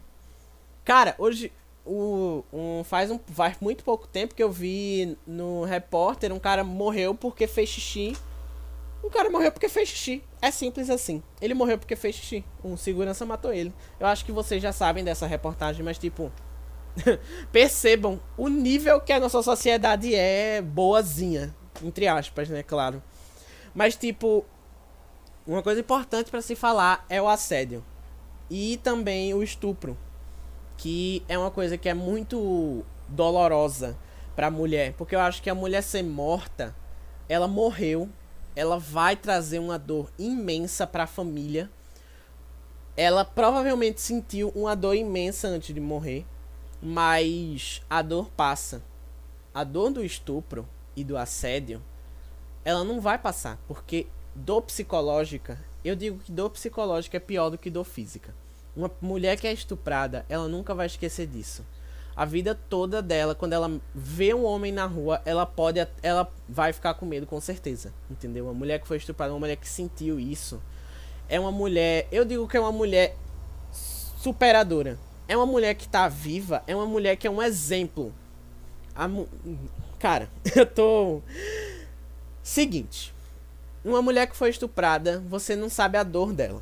Cara, 0.84 1.14
hoje 1.18 1.52
o, 1.84 2.44
um, 2.52 2.84
faz, 2.84 3.10
um, 3.10 3.18
faz 3.18 3.56
muito 3.60 3.84
pouco 3.84 4.06
tempo 4.06 4.34
que 4.34 4.42
eu 4.42 4.50
vi 4.50 5.16
no 5.26 5.64
repórter 5.64 6.32
um 6.32 6.38
cara 6.38 6.62
morreu 6.64 7.14
porque 7.14 7.46
fez 7.46 7.68
xixi. 7.68 8.16
Um 9.02 9.08
cara 9.08 9.30
morreu 9.30 9.50
porque 9.50 9.68
fez 9.68 9.88
xixi. 9.88 10.22
É 10.42 10.50
simples 10.50 10.90
assim. 10.90 11.22
Ele 11.40 11.54
morreu 11.54 11.78
porque 11.78 11.96
fez 11.96 12.14
xixi. 12.14 12.44
Um 12.62 12.76
segurança 12.76 13.24
matou 13.24 13.52
ele. 13.52 13.72
Eu 13.98 14.06
acho 14.06 14.24
que 14.24 14.32
vocês 14.32 14.62
já 14.62 14.72
sabem 14.72 15.02
dessa 15.02 15.26
reportagem, 15.26 15.84
mas 15.84 15.98
tipo. 15.98 16.30
percebam 17.52 18.20
o 18.36 18.48
nível 18.48 19.00
que 19.00 19.12
a 19.12 19.20
nossa 19.20 19.42
sociedade 19.42 20.14
é 20.14 20.60
boazinha, 20.60 21.54
entre 21.82 22.08
aspas, 22.08 22.48
né, 22.48 22.62
claro. 22.64 23.02
Mas 23.74 23.96
tipo, 23.96 24.44
uma 25.46 25.62
coisa 25.62 25.80
importante 25.80 26.30
para 26.30 26.42
se 26.42 26.54
falar 26.54 27.04
é 27.08 27.20
o 27.22 27.28
assédio 27.28 27.84
e 28.48 28.76
também 28.78 29.32
o 29.32 29.42
estupro, 29.42 29.96
que 30.80 31.22
é 31.28 31.38
uma 31.38 31.50
coisa 31.50 31.76
que 31.76 31.88
é 31.88 31.94
muito 31.94 32.84
dolorosa 33.06 33.96
para 34.34 34.50
mulher, 34.50 34.94
porque 34.94 35.14
eu 35.14 35.20
acho 35.20 35.42
que 35.42 35.50
a 35.50 35.54
mulher 35.54 35.82
ser 35.82 36.02
morta, 36.02 36.74
ela 37.28 37.46
morreu, 37.46 38.08
ela 38.56 38.78
vai 38.78 39.14
trazer 39.14 39.58
uma 39.58 39.78
dor 39.78 40.10
imensa 40.18 40.86
para 40.86 41.04
a 41.04 41.06
família. 41.06 41.70
Ela 42.96 43.24
provavelmente 43.24 44.00
sentiu 44.00 44.48
uma 44.54 44.74
dor 44.74 44.94
imensa 44.94 45.48
antes 45.48 45.74
de 45.74 45.80
morrer 45.80 46.24
mas 46.82 47.82
a 47.90 48.02
dor 48.02 48.30
passa. 48.30 48.82
A 49.52 49.64
dor 49.64 49.90
do 49.90 50.04
estupro 50.04 50.66
e 50.96 51.04
do 51.04 51.16
assédio, 51.16 51.82
ela 52.64 52.84
não 52.84 53.00
vai 53.00 53.18
passar, 53.18 53.58
porque 53.66 54.06
dor 54.34 54.62
psicológica, 54.62 55.58
eu 55.84 55.96
digo 55.96 56.18
que 56.18 56.30
dor 56.30 56.50
psicológica 56.50 57.16
é 57.16 57.20
pior 57.20 57.50
do 57.50 57.58
que 57.58 57.70
dor 57.70 57.84
física. 57.84 58.34
Uma 58.76 58.90
mulher 59.00 59.38
que 59.38 59.46
é 59.46 59.52
estuprada, 59.52 60.24
ela 60.28 60.48
nunca 60.48 60.74
vai 60.74 60.86
esquecer 60.86 61.26
disso. 61.26 61.64
A 62.16 62.24
vida 62.24 62.54
toda 62.54 63.00
dela, 63.00 63.34
quando 63.34 63.52
ela 63.52 63.80
vê 63.94 64.34
um 64.34 64.44
homem 64.44 64.72
na 64.72 64.86
rua, 64.86 65.22
ela 65.24 65.46
pode, 65.46 65.86
ela 66.02 66.30
vai 66.48 66.72
ficar 66.72 66.94
com 66.94 67.06
medo 67.06 67.26
com 67.26 67.40
certeza, 67.40 67.92
entendeu? 68.10 68.44
Uma 68.44 68.54
mulher 68.54 68.80
que 68.80 68.86
foi 68.86 68.96
estuprada, 68.96 69.32
uma 69.32 69.40
mulher 69.40 69.56
que 69.56 69.68
sentiu 69.68 70.20
isso, 70.20 70.60
é 71.28 71.38
uma 71.38 71.52
mulher, 71.52 72.06
eu 72.12 72.24
digo 72.24 72.46
que 72.46 72.56
é 72.56 72.60
uma 72.60 72.72
mulher 72.72 73.16
superadora 73.72 74.98
é 75.30 75.36
uma 75.36 75.46
mulher 75.46 75.74
que 75.74 75.88
tá 75.88 76.08
viva, 76.08 76.60
é 76.66 76.74
uma 76.74 76.86
mulher 76.86 77.14
que 77.14 77.24
é 77.24 77.30
um 77.30 77.40
exemplo. 77.40 78.12
A 78.92 79.06
mu... 79.06 79.28
Cara, 79.96 80.28
eu 80.56 80.66
tô. 80.66 81.22
Seguinte. 82.42 83.14
Uma 83.84 84.02
mulher 84.02 84.26
que 84.26 84.36
foi 84.36 84.50
estuprada, 84.50 85.22
você 85.28 85.54
não 85.54 85.68
sabe 85.68 85.96
a 85.96 86.02
dor 86.02 86.32
dela. 86.32 86.60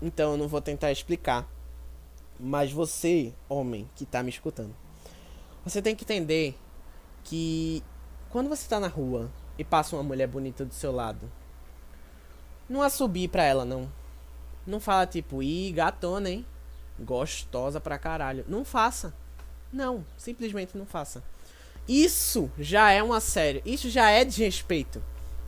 Então 0.00 0.32
eu 0.32 0.36
não 0.36 0.48
vou 0.48 0.60
tentar 0.60 0.92
explicar. 0.92 1.48
Mas 2.38 2.70
você, 2.70 3.32
homem, 3.48 3.88
que 3.94 4.04
tá 4.04 4.22
me 4.22 4.28
escutando, 4.28 4.74
você 5.64 5.80
tem 5.80 5.96
que 5.96 6.04
entender 6.04 6.58
que 7.24 7.82
quando 8.28 8.48
você 8.48 8.68
tá 8.68 8.78
na 8.78 8.88
rua 8.88 9.30
e 9.58 9.64
passa 9.64 9.96
uma 9.96 10.02
mulher 10.02 10.28
bonita 10.28 10.64
do 10.64 10.74
seu 10.74 10.92
lado, 10.92 11.30
não 12.68 12.82
assobie 12.82 13.26
pra 13.26 13.44
ela, 13.44 13.64
não. 13.64 13.90
Não 14.66 14.80
fala 14.80 15.06
tipo, 15.06 15.42
ih, 15.42 15.72
gatona, 15.72 16.28
hein? 16.28 16.46
Gostosa 16.98 17.80
pra 17.80 17.98
caralho. 17.98 18.44
Não 18.48 18.64
faça. 18.64 19.14
Não, 19.72 20.04
simplesmente 20.16 20.76
não 20.76 20.84
faça. 20.84 21.22
Isso 21.88 22.50
já 22.58 22.90
é 22.90 23.02
um 23.02 23.12
assédio. 23.12 23.62
Isso 23.64 23.88
já 23.88 24.10
é 24.10 24.24
desrespeito. 24.24 25.02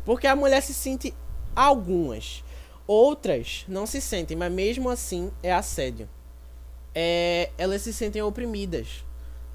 Porque 0.05 0.27
a 0.27 0.37
mulher 0.37 0.63
se 0.63 0.73
sente 0.73 1.13
algumas. 1.55 2.45
Outras 2.89 3.67
não 3.69 3.87
se 3.87 4.01
sentem, 4.01 4.35
mas 4.35 4.51
mesmo 4.51 4.89
assim 4.89 5.31
é 5.43 5.53
assédio. 5.53 6.09
É, 6.95 7.51
elas 7.59 7.83
se 7.83 7.93
sentem 7.93 8.23
oprimidas. 8.23 9.05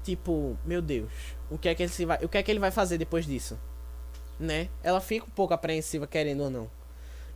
Tipo, 0.04 0.56
meu 0.64 0.80
Deus, 0.80 1.10
o 1.50 1.58
que 1.58 1.68
é 1.68 1.74
que 1.74 1.82
ele 1.82 2.06
vai, 2.06 2.24
o 2.24 2.28
que 2.28 2.38
é 2.38 2.42
que 2.44 2.50
ele 2.52 2.60
vai 2.60 2.70
fazer 2.70 2.96
depois 2.96 3.26
disso? 3.26 3.58
Né? 4.38 4.68
Ela 4.84 5.00
fica 5.00 5.26
um 5.26 5.30
pouco 5.30 5.52
apreensiva 5.52 6.06
querendo 6.06 6.44
ou 6.44 6.50
não. 6.50 6.70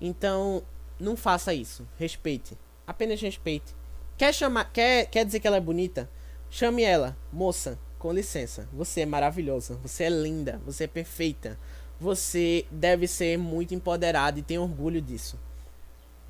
Então, 0.00 0.62
não 1.00 1.16
faça 1.16 1.52
isso. 1.52 1.84
Respeite. 1.98 2.56
Apenas 2.86 3.20
respeite. 3.20 3.74
Quer 4.16 4.32
chamar, 4.32 4.70
quer, 4.72 5.06
quer 5.06 5.24
dizer 5.24 5.40
que 5.40 5.48
ela 5.48 5.56
é 5.56 5.60
bonita? 5.60 6.08
Chame 6.48 6.84
ela, 6.84 7.16
moça, 7.32 7.76
com 7.98 8.12
licença. 8.12 8.68
Você 8.72 9.00
é 9.00 9.06
maravilhosa, 9.06 9.74
você 9.82 10.04
é 10.04 10.10
linda, 10.10 10.62
você 10.64 10.84
é 10.84 10.86
perfeita. 10.88 11.58
Você 12.00 12.66
deve 12.70 13.08
ser 13.08 13.36
muito 13.36 13.74
empoderada 13.74 14.38
e 14.38 14.42
tem 14.42 14.58
orgulho 14.58 15.02
disso. 15.02 15.36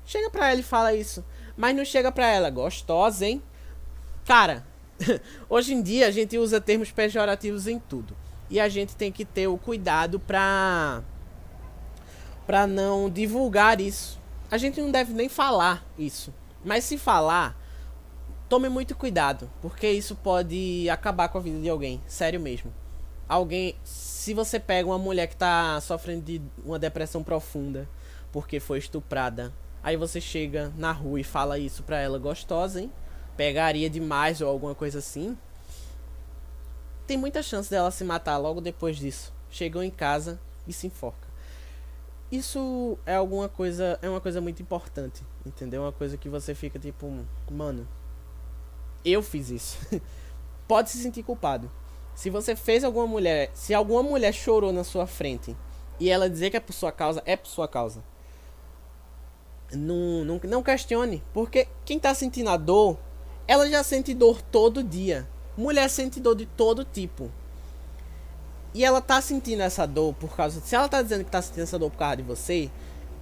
Chega 0.09 0.27
pra 0.27 0.49
ela 0.49 0.59
e 0.59 0.63
fala 0.63 0.95
isso. 0.95 1.23
Mas 1.55 1.75
não 1.75 1.85
chega 1.85 2.11
pra 2.11 2.25
ela, 2.25 2.49
gostosa, 2.49 3.27
hein? 3.27 3.43
Cara, 4.25 4.65
hoje 5.47 5.75
em 5.75 5.83
dia 5.83 6.07
a 6.07 6.11
gente 6.11 6.35
usa 6.35 6.59
termos 6.59 6.89
pejorativos 6.89 7.67
em 7.67 7.77
tudo. 7.77 8.17
E 8.49 8.59
a 8.59 8.67
gente 8.67 8.95
tem 8.95 9.11
que 9.11 9.23
ter 9.23 9.45
o 9.45 9.55
cuidado 9.55 10.19
pra. 10.19 11.03
pra 12.47 12.65
não 12.65 13.07
divulgar 13.07 13.79
isso. 13.79 14.19
A 14.49 14.57
gente 14.57 14.81
não 14.81 14.89
deve 14.89 15.13
nem 15.13 15.29
falar 15.29 15.85
isso. 15.95 16.33
Mas 16.65 16.85
se 16.85 16.97
falar, 16.97 17.55
tome 18.49 18.67
muito 18.67 18.95
cuidado, 18.95 19.47
porque 19.61 19.91
isso 19.91 20.15
pode 20.15 20.89
acabar 20.89 21.29
com 21.29 21.37
a 21.37 21.41
vida 21.41 21.59
de 21.61 21.69
alguém, 21.69 22.01
sério 22.07 22.39
mesmo. 22.39 22.73
Alguém, 23.27 23.75
se 23.83 24.33
você 24.33 24.59
pega 24.59 24.89
uma 24.89 24.97
mulher 24.97 25.27
que 25.27 25.35
tá 25.35 25.79
sofrendo 25.81 26.23
de 26.23 26.41
uma 26.65 26.79
depressão 26.79 27.23
profunda 27.23 27.87
porque 28.31 28.59
foi 28.59 28.79
estuprada, 28.79 29.53
aí 29.83 29.95
você 29.95 30.19
chega 30.19 30.71
na 30.77 30.91
rua 30.91 31.19
e 31.19 31.23
fala 31.23 31.57
isso 31.57 31.83
pra 31.83 31.99
ela 31.99 32.17
gostosa, 32.17 32.81
hein? 32.81 32.91
Pegaria 33.37 33.89
demais 33.89 34.41
ou 34.41 34.49
alguma 34.49 34.75
coisa 34.75 34.99
assim. 34.99 35.37
Tem 37.07 37.17
muita 37.17 37.41
chance 37.41 37.69
dela 37.69 37.89
se 37.89 38.03
matar 38.03 38.37
logo 38.37 38.61
depois 38.61 38.97
disso. 38.97 39.33
Chegou 39.49 39.81
em 39.81 39.89
casa 39.89 40.39
e 40.67 40.73
se 40.73 40.87
enforca. 40.87 41.27
Isso 42.31 42.99
é 43.05 43.15
alguma 43.15 43.49
coisa, 43.49 43.97
é 44.01 44.09
uma 44.09 44.21
coisa 44.21 44.39
muito 44.39 44.61
importante, 44.61 45.23
entendeu? 45.43 45.81
Uma 45.81 45.91
coisa 45.91 46.15
que 46.15 46.29
você 46.29 46.53
fica 46.53 46.77
tipo, 46.77 47.25
mano, 47.49 47.87
eu 49.03 49.23
fiz 49.23 49.49
isso. 49.49 49.77
Pode 50.67 50.91
se 50.91 50.99
sentir 50.99 51.23
culpado. 51.23 51.71
Se 52.13 52.29
você 52.29 52.55
fez 52.55 52.83
alguma 52.83 53.07
mulher, 53.07 53.49
se 53.55 53.73
alguma 53.73 54.03
mulher 54.03 54.33
chorou 54.33 54.71
na 54.71 54.83
sua 54.83 55.07
frente 55.07 55.55
e 55.99 56.09
ela 56.09 56.29
dizer 56.29 56.51
que 56.51 56.57
é 56.57 56.59
por 56.59 56.73
sua 56.73 56.91
causa, 56.91 57.23
é 57.25 57.35
por 57.35 57.47
sua 57.47 57.67
causa. 57.67 58.03
Não, 59.71 60.25
não, 60.25 60.41
não 60.43 60.63
questione, 60.63 61.23
porque 61.33 61.67
quem 61.85 61.99
tá 61.99 62.13
sentindo 62.13 62.49
a 62.49 62.57
dor, 62.57 62.97
ela 63.47 63.69
já 63.69 63.83
sente 63.83 64.13
dor 64.13 64.41
todo 64.41 64.83
dia. 64.83 65.27
Mulher 65.55 65.89
sente 65.89 66.19
dor 66.19 66.35
de 66.35 66.45
todo 66.45 66.85
tipo. 66.85 67.31
E 68.73 68.85
ela 68.85 69.01
tá 69.01 69.21
sentindo 69.21 69.61
essa 69.61 69.85
dor 69.85 70.13
por 70.13 70.35
causa. 70.35 70.61
Se 70.61 70.75
ela 70.75 70.87
tá 70.87 71.01
dizendo 71.01 71.23
que 71.23 71.31
tá 71.31 71.41
sentindo 71.41 71.63
essa 71.63 71.77
dor 71.77 71.89
por 71.91 71.97
causa 71.97 72.17
de 72.17 72.23
você, 72.23 72.69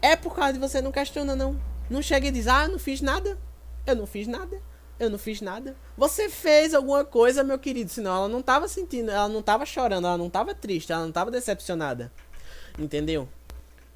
é 0.01 0.15
por 0.15 0.35
causa 0.35 0.53
de 0.53 0.59
você, 0.59 0.81
não 0.81 0.91
questiona, 0.91 1.35
não. 1.35 1.59
Não 1.89 2.01
chega 2.01 2.27
e 2.27 2.31
diz, 2.31 2.47
ah, 2.47 2.67
não 2.67 2.77
fiz 2.77 3.01
nada. 3.01 3.37
Eu 3.85 3.95
não 3.95 4.05
fiz 4.05 4.27
nada. 4.27 4.61
Eu 4.99 5.09
não 5.09 5.17
fiz 5.17 5.41
nada. 5.41 5.75
Você 5.97 6.27
fez 6.29 6.73
alguma 6.73 7.05
coisa, 7.05 7.43
meu 7.43 7.57
querido. 7.57 7.89
Senão 7.89 8.15
ela 8.15 8.27
não 8.27 8.41
tava 8.41 8.67
sentindo, 8.67 9.11
ela 9.11 9.29
não 9.29 9.41
tava 9.41 9.65
chorando, 9.65 10.07
ela 10.07 10.17
não 10.17 10.29
tava 10.29 10.53
triste, 10.53 10.91
ela 10.91 11.05
não 11.05 11.11
tava 11.11 11.31
decepcionada. 11.31 12.11
Entendeu? 12.77 13.27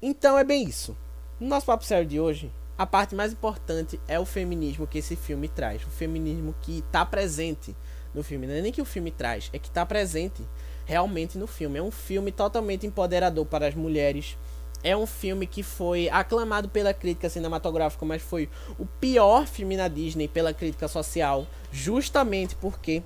Então 0.00 0.38
é 0.38 0.44
bem 0.44 0.64
isso. 0.64 0.96
No 1.42 1.48
nosso 1.48 1.66
papo 1.66 1.84
sério 1.84 2.06
de 2.06 2.20
hoje, 2.20 2.52
a 2.78 2.86
parte 2.86 3.16
mais 3.16 3.32
importante 3.32 4.00
é 4.06 4.16
o 4.16 4.24
feminismo 4.24 4.86
que 4.86 4.98
esse 4.98 5.16
filme 5.16 5.48
traz. 5.48 5.82
O 5.82 5.90
feminismo 5.90 6.54
que 6.62 6.84
tá 6.92 7.04
presente 7.04 7.74
no 8.14 8.22
filme. 8.22 8.46
Não 8.46 8.54
é 8.54 8.60
nem 8.60 8.70
que 8.70 8.80
o 8.80 8.84
filme 8.84 9.10
traz, 9.10 9.50
é 9.52 9.58
que 9.58 9.68
tá 9.68 9.84
presente 9.84 10.40
realmente 10.86 11.36
no 11.36 11.48
filme. 11.48 11.80
É 11.80 11.82
um 11.82 11.90
filme 11.90 12.30
totalmente 12.30 12.86
empoderador 12.86 13.44
para 13.44 13.66
as 13.66 13.74
mulheres 13.74 14.38
é 14.84 14.96
um 14.96 15.04
filme 15.04 15.44
que 15.44 15.64
foi 15.64 16.08
aclamado 16.10 16.68
pela 16.68 16.94
crítica 16.94 17.28
cinematográfica, 17.28 18.06
mas 18.06 18.22
foi 18.22 18.48
o 18.78 18.86
pior 18.86 19.44
filme 19.44 19.76
na 19.76 19.88
Disney 19.88 20.28
pela 20.28 20.54
crítica 20.54 20.86
social, 20.86 21.44
justamente 21.72 22.54
porque 22.54 23.02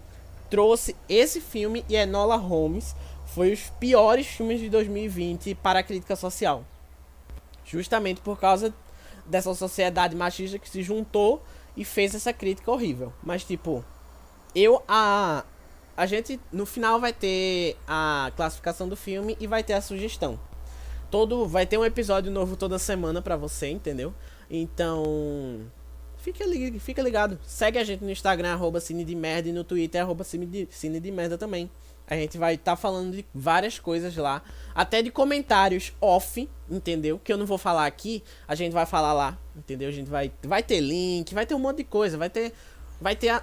trouxe 0.51 0.95
esse 1.09 1.41
filme 1.41 1.87
e 1.89 1.97
Enola 1.97 2.37
Holmes 2.37 2.95
foi 3.25 3.53
os 3.53 3.71
piores 3.81 4.27
filmes 4.27 4.61
de 4.61 4.69
2020 4.69 5.55
para 5.55 5.79
a 5.79 5.83
crítica 5.83 6.17
social. 6.17 6.65
Justamente 7.67 8.21
por 8.21 8.39
causa 8.39 8.73
dessa 9.27 9.53
sociedade 9.55 10.15
machista 10.15 10.59
que 10.59 10.69
se 10.69 10.83
juntou 10.83 11.43
e 11.77 11.85
fez 11.85 12.15
essa 12.15 12.33
crítica 12.33 12.71
horrível. 12.71 13.13
Mas 13.23 13.45
tipo, 13.45 13.85
eu 14.55 14.83
a 14.89 15.45
a 15.97 16.05
gente 16.05 16.39
no 16.53 16.67
final 16.67 17.01
vai 17.01 17.13
ter 17.13 17.77
a 17.89 18.31
classificação 18.37 18.87
do 18.87 18.97
filme 18.97 19.37
e 19.41 19.47
vai 19.47 19.63
ter 19.63 19.73
a 19.73 19.81
sugestão 19.81 20.39
todo 21.11 21.47
vai 21.47 21.67
ter 21.67 21.79
um 21.79 21.85
episódio 21.85 22.31
novo 22.31 22.57
toda 22.57 22.79
semana 22.79 23.23
para 23.23 23.37
você, 23.37 23.69
entendeu? 23.69 24.13
Então, 24.51 25.61
fica 26.17 26.45
ligado, 26.45 26.81
fica 26.81 27.03
ligado. 27.03 27.39
Segue 27.47 27.79
a 27.79 27.85
gente 27.85 28.05
no 28.05 28.11
Instagram 28.11 28.53
arroba 28.53 28.81
Cine 28.81 29.05
de 29.05 29.15
Merda 29.15 29.49
e 29.49 29.53
no 29.53 29.65
Twitter 29.65 30.03
arroba 30.03 30.25
Cine 30.25 30.47
de, 30.47 31.13
Merda 31.13 31.39
também. 31.39 31.71
A 32.09 32.15
gente 32.15 32.39
vai 32.39 32.55
estar 32.55 32.73
tá 32.73 32.77
falando 32.77 33.17
de 33.17 33.27
várias 33.35 33.79
coisas 33.79 34.17
lá, 34.17 34.43
até 34.75 35.03
de 35.03 35.11
comentários 35.11 35.93
off, 36.01 36.49
entendeu? 36.71 37.21
Que 37.23 37.33
eu 37.33 37.37
não 37.37 37.47
vou 37.47 37.59
falar 37.59 37.87
aqui, 37.87 38.23
a 38.47 38.55
gente 38.55 38.73
vai 38.73 38.87
falar 38.87 39.13
lá, 39.13 39.39
entendeu? 39.57 39.89
A 39.89 39.93
gente 39.93 40.09
vai 40.09 40.33
vai 40.43 40.63
ter 40.63 40.81
link, 40.81 41.35
vai 41.35 41.45
ter 41.45 41.55
um 41.55 41.59
monte 41.59 41.79
de 41.79 41.85
coisa, 41.85 42.17
vai 42.17 42.31
ter 42.31 42.53
vai 43.01 43.17
ter 43.17 43.31
a, 43.31 43.43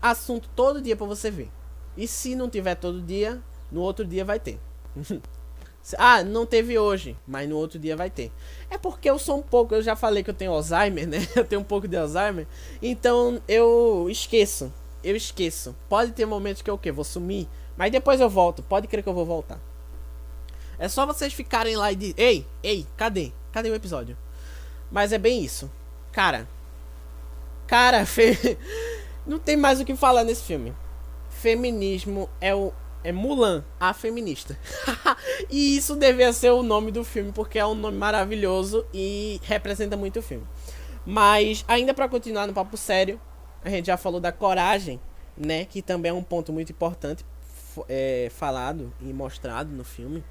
assunto 0.00 0.48
todo 0.54 0.82
dia 0.82 0.96
para 0.96 1.06
você 1.06 1.30
ver. 1.30 1.50
E 1.96 2.06
se 2.06 2.34
não 2.34 2.50
tiver 2.50 2.74
todo 2.74 3.00
dia, 3.00 3.42
no 3.70 3.80
outro 3.80 4.04
dia 4.04 4.24
vai 4.24 4.38
ter. 4.38 4.58
Ah, 5.98 6.22
não 6.22 6.46
teve 6.46 6.78
hoje, 6.78 7.16
mas 7.26 7.48
no 7.48 7.56
outro 7.56 7.76
dia 7.76 7.96
vai 7.96 8.08
ter. 8.08 8.30
É 8.70 8.78
porque 8.78 9.10
eu 9.10 9.18
sou 9.18 9.38
um 9.38 9.42
pouco, 9.42 9.74
eu 9.74 9.82
já 9.82 9.96
falei 9.96 10.22
que 10.22 10.30
eu 10.30 10.34
tenho 10.34 10.52
Alzheimer, 10.52 11.06
né? 11.08 11.18
Eu 11.34 11.44
tenho 11.44 11.60
um 11.60 11.64
pouco 11.64 11.88
de 11.88 11.96
Alzheimer. 11.96 12.46
Então 12.80 13.42
eu 13.48 14.06
esqueço. 14.08 14.72
Eu 15.02 15.16
esqueço. 15.16 15.74
Pode 15.88 16.12
ter 16.12 16.24
momentos 16.24 16.62
que 16.62 16.70
eu 16.70 16.74
o 16.74 16.78
quê? 16.78 16.92
Vou 16.92 17.04
sumir. 17.04 17.48
Mas 17.76 17.92
depois 17.92 18.20
eu 18.20 18.28
volto. 18.28 18.62
Pode 18.62 18.86
crer 18.86 19.02
que 19.02 19.08
eu 19.08 19.14
vou 19.14 19.26
voltar. 19.26 19.60
É 20.78 20.88
só 20.88 21.06
vocês 21.06 21.32
ficarem 21.32 21.76
lá 21.76 21.92
e 21.92 21.96
dizer: 21.96 22.14
Ei, 22.16 22.46
ei, 22.62 22.86
cadê? 22.96 23.32
Cadê 23.52 23.70
o 23.70 23.74
episódio? 23.74 24.16
Mas 24.90 25.12
é 25.12 25.18
bem 25.18 25.42
isso. 25.42 25.70
Cara. 26.10 26.48
Cara, 27.66 28.04
fe... 28.06 28.58
não 29.26 29.38
tem 29.38 29.56
mais 29.56 29.80
o 29.80 29.84
que 29.84 29.94
falar 29.94 30.24
nesse 30.24 30.42
filme. 30.42 30.74
Feminismo 31.30 32.28
é 32.40 32.54
o 32.54 32.72
é 33.04 33.10
Mulan, 33.10 33.64
a 33.80 33.92
feminista. 33.92 34.56
e 35.50 35.76
isso 35.76 35.96
devia 35.96 36.32
ser 36.32 36.50
o 36.50 36.62
nome 36.62 36.92
do 36.92 37.02
filme, 37.02 37.32
porque 37.32 37.58
é 37.58 37.66
um 37.66 37.74
nome 37.74 37.98
maravilhoso 37.98 38.86
e 38.94 39.40
representa 39.42 39.96
muito 39.96 40.20
o 40.20 40.22
filme. 40.22 40.46
Mas, 41.04 41.64
ainda 41.66 41.92
para 41.92 42.08
continuar 42.08 42.46
no 42.46 42.52
papo 42.52 42.76
sério, 42.76 43.20
a 43.64 43.68
gente 43.68 43.86
já 43.86 43.96
falou 43.96 44.20
da 44.20 44.30
coragem, 44.30 45.00
né? 45.36 45.64
Que 45.64 45.82
também 45.82 46.10
é 46.10 46.12
um 46.14 46.22
ponto 46.22 46.52
muito 46.52 46.70
importante 46.70 47.24
é, 47.88 48.30
falado 48.34 48.92
e 49.00 49.12
mostrado 49.12 49.70
no 49.70 49.84
filme. 49.84 50.22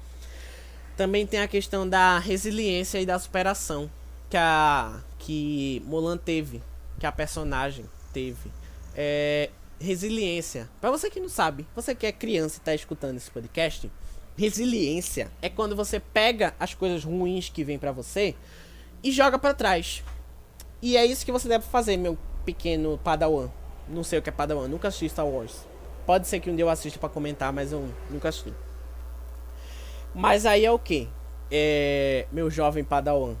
Também 0.96 1.26
tem 1.26 1.40
a 1.40 1.48
questão 1.48 1.88
da 1.88 2.18
resiliência 2.18 3.00
e 3.00 3.06
da 3.06 3.18
superação 3.18 3.90
que 4.28 4.36
a 4.36 5.00
que 5.18 5.82
Mulan 5.86 6.16
teve, 6.16 6.62
que 6.98 7.06
a 7.06 7.12
personagem 7.12 7.84
teve. 8.12 8.50
É, 8.94 9.50
resiliência. 9.80 10.68
Para 10.80 10.90
você 10.90 11.10
que 11.10 11.20
não 11.20 11.28
sabe, 11.28 11.66
você 11.74 11.94
que 11.94 12.06
é 12.06 12.12
criança 12.12 12.58
e 12.58 12.60
tá 12.60 12.74
escutando 12.74 13.16
esse 13.16 13.30
podcast, 13.30 13.90
resiliência 14.36 15.30
é 15.42 15.48
quando 15.48 15.76
você 15.76 16.00
pega 16.00 16.54
as 16.58 16.74
coisas 16.74 17.04
ruins 17.04 17.48
que 17.48 17.64
vêm 17.64 17.78
para 17.78 17.92
você 17.92 18.34
e 19.02 19.10
joga 19.10 19.38
para 19.38 19.54
trás. 19.54 20.02
E 20.80 20.96
é 20.96 21.04
isso 21.04 21.24
que 21.24 21.32
você 21.32 21.48
deve 21.48 21.64
fazer, 21.64 21.96
meu 21.96 22.16
pequeno 22.44 22.98
padawan. 23.02 23.48
Não 23.88 24.04
sei 24.04 24.18
o 24.18 24.22
que 24.22 24.28
é 24.28 24.32
padawan, 24.32 24.68
nunca 24.68 24.88
assisti 24.88 25.08
Star 25.08 25.26
Wars. 25.26 25.71
Pode 26.04 26.26
ser 26.26 26.40
que 26.40 26.50
um 26.50 26.56
dia 26.56 26.64
eu 26.64 26.70
assista 26.70 26.98
para 26.98 27.08
comentar, 27.08 27.52
mas 27.52 27.72
eu 27.72 27.88
nunca 28.10 28.28
assisti. 28.28 28.52
Mas 30.14 30.44
aí 30.44 30.64
é 30.64 30.70
o 30.70 30.78
que? 30.78 31.08
É, 31.50 32.26
meu 32.32 32.50
jovem 32.50 32.84
padawan. 32.84 33.36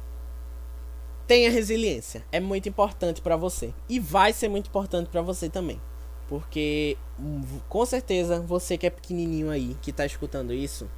Tenha 1.26 1.50
resiliência. 1.50 2.24
É 2.30 2.40
muito 2.40 2.68
importante 2.68 3.20
para 3.20 3.36
você. 3.36 3.74
E 3.88 3.98
vai 3.98 4.32
ser 4.32 4.48
muito 4.48 4.68
importante 4.68 5.08
para 5.08 5.22
você 5.22 5.48
também. 5.48 5.80
Porque 6.28 6.96
hum, 7.18 7.42
com 7.68 7.84
certeza 7.84 8.40
você 8.40 8.78
que 8.78 8.86
é 8.86 8.90
pequenininho 8.90 9.50
aí, 9.50 9.76
que 9.82 9.92
tá 9.92 10.06
escutando 10.06 10.52
isso, 10.52 10.88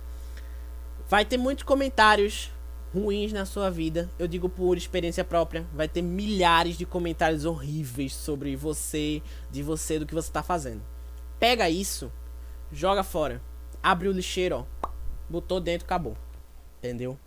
vai 1.09 1.25
ter 1.25 1.37
muitos 1.37 1.65
comentários 1.65 2.53
ruins 2.95 3.33
na 3.33 3.45
sua 3.45 3.71
vida. 3.71 4.09
Eu 4.19 4.29
digo 4.29 4.49
por 4.49 4.77
experiência 4.77 5.25
própria. 5.25 5.67
Vai 5.73 5.89
ter 5.89 6.03
milhares 6.03 6.79
de 6.79 6.87
comentários 6.87 7.45
horríveis 7.45 8.15
sobre 8.15 8.55
você, 8.55 9.21
de 9.51 9.63
você, 9.63 9.99
do 9.99 10.07
que 10.07 10.15
você 10.15 10.31
tá 10.31 10.43
fazendo. 10.43 10.94
Pega 11.45 11.69
isso, 11.69 12.11
joga 12.73 13.05
fora. 13.05 13.39
Abre 13.83 14.09
o 14.09 14.13
lixeiro, 14.13 14.67
ó. 14.83 14.89
Botou 15.29 15.61
dentro, 15.61 15.85
acabou. 15.85 16.17
Entendeu? 16.79 17.19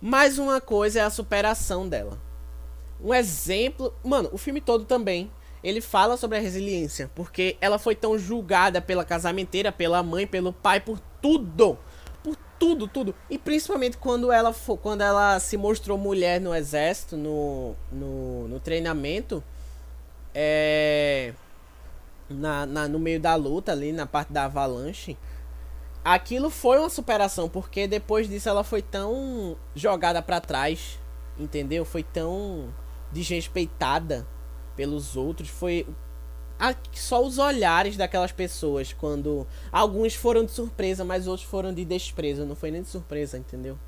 Mais 0.00 0.38
uma 0.38 0.62
coisa 0.62 1.00
é 1.00 1.02
a 1.02 1.10
superação 1.10 1.86
dela. 1.86 2.18
Um 2.98 3.12
exemplo. 3.12 3.92
Mano, 4.02 4.30
o 4.32 4.38
filme 4.38 4.62
todo 4.62 4.86
também. 4.86 5.30
Ele 5.62 5.82
fala 5.82 6.16
sobre 6.16 6.38
a 6.38 6.40
resiliência. 6.40 7.10
Porque 7.14 7.58
ela 7.60 7.78
foi 7.78 7.94
tão 7.94 8.18
julgada 8.18 8.80
pela 8.80 9.04
casamenteira, 9.04 9.70
pela 9.70 10.02
mãe, 10.02 10.26
pelo 10.26 10.50
pai, 10.50 10.80
por 10.80 10.98
tudo 11.20 11.76
tudo, 12.58 12.88
tudo. 12.88 13.14
E 13.28 13.36
principalmente 13.36 13.98
quando 13.98 14.32
ela, 14.32 14.54
quando 14.80 15.02
ela 15.02 15.38
se 15.38 15.58
mostrou 15.58 15.98
mulher 15.98 16.40
no 16.40 16.54
exército, 16.54 17.14
no, 17.14 17.76
no, 17.92 18.48
no 18.48 18.58
treinamento, 18.58 19.44
é, 20.34 21.34
na, 22.34 22.66
na, 22.66 22.88
no 22.88 22.98
meio 22.98 23.20
da 23.20 23.34
luta 23.34 23.72
ali, 23.72 23.92
na 23.92 24.06
parte 24.06 24.32
da 24.32 24.44
avalanche, 24.44 25.16
aquilo 26.04 26.50
foi 26.50 26.78
uma 26.78 26.90
superação, 26.90 27.48
porque 27.48 27.86
depois 27.86 28.28
disso 28.28 28.48
ela 28.48 28.62
foi 28.62 28.82
tão 28.82 29.56
jogada 29.74 30.20
para 30.20 30.40
trás, 30.40 30.98
entendeu? 31.38 31.84
Foi 31.84 32.02
tão 32.02 32.72
desrespeitada 33.10 34.26
pelos 34.76 35.16
outros, 35.16 35.48
foi 35.48 35.86
só 36.92 37.24
os 37.24 37.38
olhares 37.38 37.96
daquelas 37.96 38.32
pessoas 38.32 38.92
quando 38.92 39.46
alguns 39.72 40.14
foram 40.14 40.44
de 40.44 40.52
surpresa, 40.52 41.04
mas 41.04 41.26
outros 41.26 41.48
foram 41.48 41.72
de 41.72 41.84
desprezo, 41.84 42.44
não 42.44 42.54
foi 42.54 42.70
nem 42.70 42.82
de 42.82 42.88
surpresa, 42.88 43.38
entendeu? 43.38 43.78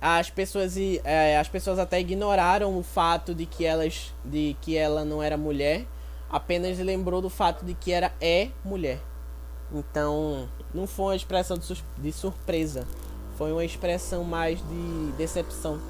As 0.00 0.30
pessoas 0.30 0.76
é, 1.04 1.38
as 1.38 1.48
pessoas 1.48 1.78
até 1.78 2.00
ignoraram 2.00 2.76
o 2.76 2.82
fato 2.82 3.34
de 3.34 3.44
que 3.44 3.66
elas 3.66 4.14
de 4.24 4.56
que 4.62 4.76
ela 4.76 5.04
não 5.04 5.22
era 5.22 5.36
mulher, 5.36 5.86
apenas 6.30 6.78
lembrou 6.78 7.20
do 7.20 7.28
fato 7.28 7.64
de 7.64 7.74
que 7.74 7.92
era 7.92 8.12
é 8.20 8.50
mulher. 8.64 9.00
Então, 9.72 10.48
não 10.74 10.86
foi 10.86 11.06
uma 11.06 11.16
expressão 11.16 11.56
de, 11.56 11.84
de 11.98 12.12
surpresa, 12.12 12.86
foi 13.36 13.52
uma 13.52 13.64
expressão 13.64 14.24
mais 14.24 14.58
de 14.60 15.12
decepção. 15.16 15.80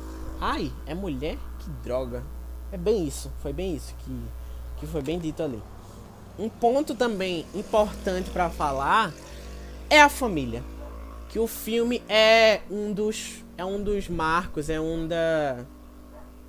Ai, 0.41 0.73
é 0.87 0.95
mulher? 0.95 1.37
Que 1.59 1.69
droga. 1.83 2.25
É 2.73 2.77
bem 2.77 3.07
isso, 3.07 3.31
foi 3.43 3.53
bem 3.53 3.75
isso 3.75 3.95
que 3.97 4.41
que 4.81 4.87
foi 4.87 5.03
bem 5.03 5.19
dito 5.19 5.43
ali. 5.43 5.63
Um 6.39 6.49
ponto 6.49 6.95
também 6.95 7.45
importante 7.55 8.31
para 8.31 8.49
falar 8.49 9.13
é 9.91 10.01
a 10.01 10.09
família. 10.09 10.65
Que 11.29 11.39
o 11.39 11.47
filme 11.47 12.03
é 12.09 12.63
um 12.71 12.93
dos 12.93 13.45
é 13.57 13.65
um 13.65 13.81
dos 13.81 14.09
marcos, 14.09 14.71
é 14.71 14.81
um 14.81 15.07
da 15.07 15.65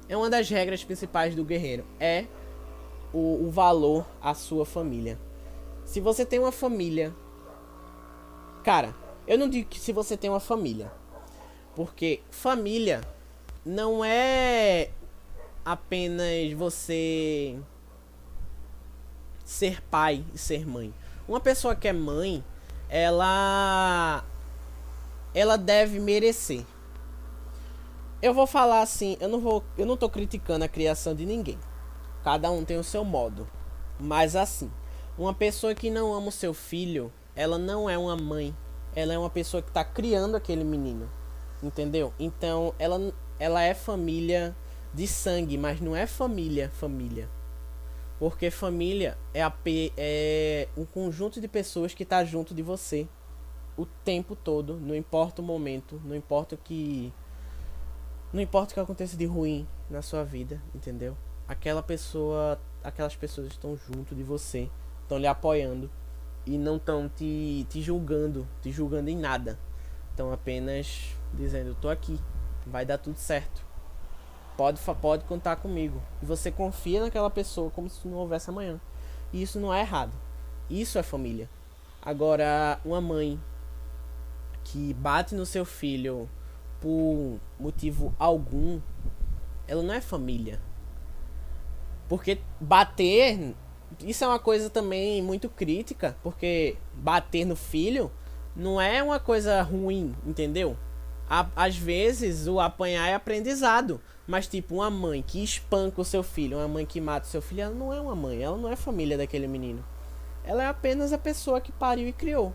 é 0.08 0.18
uma 0.18 0.30
das 0.30 0.50
regras 0.50 0.84
principais 0.84 1.36
do 1.36 1.44
guerreiro, 1.44 1.86
é 2.00 2.26
o, 3.14 3.46
o 3.46 3.52
valor 3.52 4.06
à 4.22 4.34
sua 4.34 4.66
família. 4.66 5.20
Se 5.86 6.00
você 6.00 6.26
tem 6.26 6.40
uma 6.40 6.52
família, 6.52 7.14
cara, 8.64 8.96
eu 9.28 9.38
não 9.38 9.50
digo 9.50 9.68
que 9.70 9.80
se 9.80 9.92
você 9.92 10.16
tem 10.16 10.30
uma 10.30 10.40
família, 10.40 10.92
porque 11.76 12.22
família 12.30 13.02
não 13.66 14.04
é 14.04 14.90
apenas 15.64 16.52
você 16.54 17.58
ser 19.44 19.82
pai 19.84 20.24
e 20.34 20.38
ser 20.38 20.66
mãe. 20.68 20.94
Uma 21.28 21.40
pessoa 21.40 21.76
que 21.76 21.88
é 21.88 21.94
mãe, 21.94 22.44
ela 22.90 24.24
ela 25.34 25.58
deve 25.58 26.00
merecer. 26.00 26.66
Eu 28.22 28.34
vou 28.34 28.46
falar 28.46 28.82
assim, 28.82 29.18
eu 29.20 29.28
não 29.28 29.40
vou, 29.40 29.64
eu 29.78 29.86
não 29.86 29.98
tô 29.98 30.10
criticando 30.10 30.64
a 30.64 30.68
criação 30.68 31.16
de 31.16 31.26
ninguém. 31.26 31.58
Cada 32.24 32.52
um 32.52 32.64
tem 32.64 32.78
o 32.78 32.84
seu 32.84 33.04
modo. 33.04 33.48
Mas 34.00 34.36
assim, 34.36 34.72
uma 35.18 35.34
pessoa 35.34 35.76
que 35.76 35.90
não 35.90 36.14
ama 36.14 36.28
o 36.28 36.32
seu 36.32 36.54
filho, 36.54 37.12
ela 37.36 37.58
não 37.58 37.90
é 37.90 37.98
uma 37.98 38.16
mãe. 38.16 38.56
Ela 38.96 39.14
é 39.14 39.18
uma 39.18 39.30
pessoa 39.30 39.62
que 39.62 39.70
está 39.70 39.84
criando 39.84 40.36
aquele 40.36 40.64
menino. 40.64 41.10
Entendeu? 41.64 42.14
Então, 42.20 42.74
ela 42.80 43.14
ela 43.42 43.64
é 43.64 43.74
família 43.74 44.56
de 44.94 45.08
sangue, 45.08 45.58
mas 45.58 45.82
não 45.82 45.96
é 45.96 46.06
família, 46.06 46.70
família. 46.70 47.28
Porque 48.20 48.52
família 48.52 49.18
é, 49.34 49.42
a, 49.42 49.52
é 49.98 50.68
um 50.78 50.86
conjunto 50.86 51.42
de 51.42 51.48
pessoas 51.48 51.92
que 51.92 52.04
está 52.04 52.24
junto 52.24 52.54
de 52.54 52.62
você 52.62 53.08
o 53.76 53.84
tempo 53.86 54.36
todo, 54.36 54.78
não 54.78 54.96
importa 54.96 55.42
o 55.42 55.46
momento, 55.46 56.00
não 56.06 56.16
importa 56.16 56.54
o 56.54 56.58
que. 56.58 57.12
Não 58.32 58.40
importa 58.40 58.72
o 58.72 58.74
que 58.76 58.80
aconteça 58.80 59.18
de 59.18 59.26
ruim 59.26 59.68
na 59.90 60.04
sua 60.04 60.24
vida, 60.24 60.62
entendeu? 60.76 61.18
Aquela 61.52 61.84
pessoa. 61.84 62.60
Aquelas 62.84 63.16
pessoas 63.16 63.48
estão 63.48 63.78
junto 63.78 64.16
de 64.16 64.24
você, 64.24 64.68
estão 65.04 65.20
lhe 65.20 65.28
apoiando 65.28 65.88
e 66.48 66.58
não 66.58 66.78
estão 66.78 67.08
te, 67.08 67.64
te 67.70 67.80
julgando, 67.80 68.48
te 68.60 68.72
julgando 68.72 69.10
em 69.10 69.16
nada. 69.16 69.60
Estão 70.10 70.34
apenas 70.34 71.16
dizendo, 71.32 71.78
tô 71.80 71.90
aqui, 71.90 72.20
vai 72.66 72.84
dar 72.88 72.98
tudo 72.98 73.18
certo 73.18 73.64
pode, 74.62 74.80
pode 75.02 75.26
contar 75.26 75.56
comigo. 75.56 76.00
E 76.22 76.26
você 76.26 76.52
confia 76.52 77.02
naquela 77.02 77.30
pessoa 77.30 77.72
como 77.72 77.90
se 77.90 78.08
não 78.08 78.18
houvesse 78.18 78.50
amanhã. 78.50 78.80
E 79.34 79.42
isso 79.42 79.60
não 79.60 79.74
é 79.74 79.82
errado. 79.82 80.12
Isso 80.70 81.00
é 81.00 81.04
família. 81.04 81.50
Agora, 82.02 82.80
uma 82.86 83.02
mãe 83.02 83.40
que 84.64 84.94
bate 84.94 85.34
no 85.34 85.46
seu 85.46 85.66
filho 85.66 86.30
por 86.80 87.40
motivo 87.60 88.14
algum, 88.20 88.80
ela 89.68 89.82
não 89.82 89.94
é 89.94 90.02
família. 90.02 90.60
Porque 92.12 92.40
bater, 92.60 93.56
isso 94.02 94.26
é 94.26 94.28
uma 94.28 94.38
coisa 94.38 94.70
também 94.70 95.22
muito 95.22 95.48
crítica, 95.48 96.14
porque 96.22 96.76
bater 96.94 97.46
no 97.46 97.56
filho 97.56 98.12
não 98.54 98.82
é 98.82 99.02
uma 99.02 99.18
coisa 99.18 99.62
ruim, 99.62 100.14
entendeu? 100.26 100.76
às 101.56 101.78
vezes 101.78 102.48
o 102.48 102.60
apanhar 102.60 103.08
é 103.08 103.14
aprendizado. 103.14 104.02
Mas, 104.28 104.46
tipo, 104.46 104.76
uma 104.76 104.90
mãe 104.90 105.24
que 105.26 105.42
espanca 105.42 106.02
o 106.02 106.04
seu 106.04 106.22
filho, 106.22 106.58
uma 106.58 106.68
mãe 106.68 106.86
que 106.86 107.00
mata 107.00 107.26
o 107.26 107.30
seu 107.30 107.42
filho, 107.42 107.62
ela 107.62 107.74
não 107.74 107.94
é 107.94 108.02
uma 108.02 108.14
mãe, 108.14 108.44
ela 108.44 108.58
não 108.58 108.70
é 108.70 108.76
família 108.76 109.18
daquele 109.18 109.48
menino. 109.48 109.82
Ela 110.44 110.64
é 110.64 110.68
apenas 110.68 111.14
a 111.14 111.18
pessoa 111.18 111.62
que 111.62 111.72
pariu 111.72 112.10
e 112.10 112.12
criou. 112.12 112.54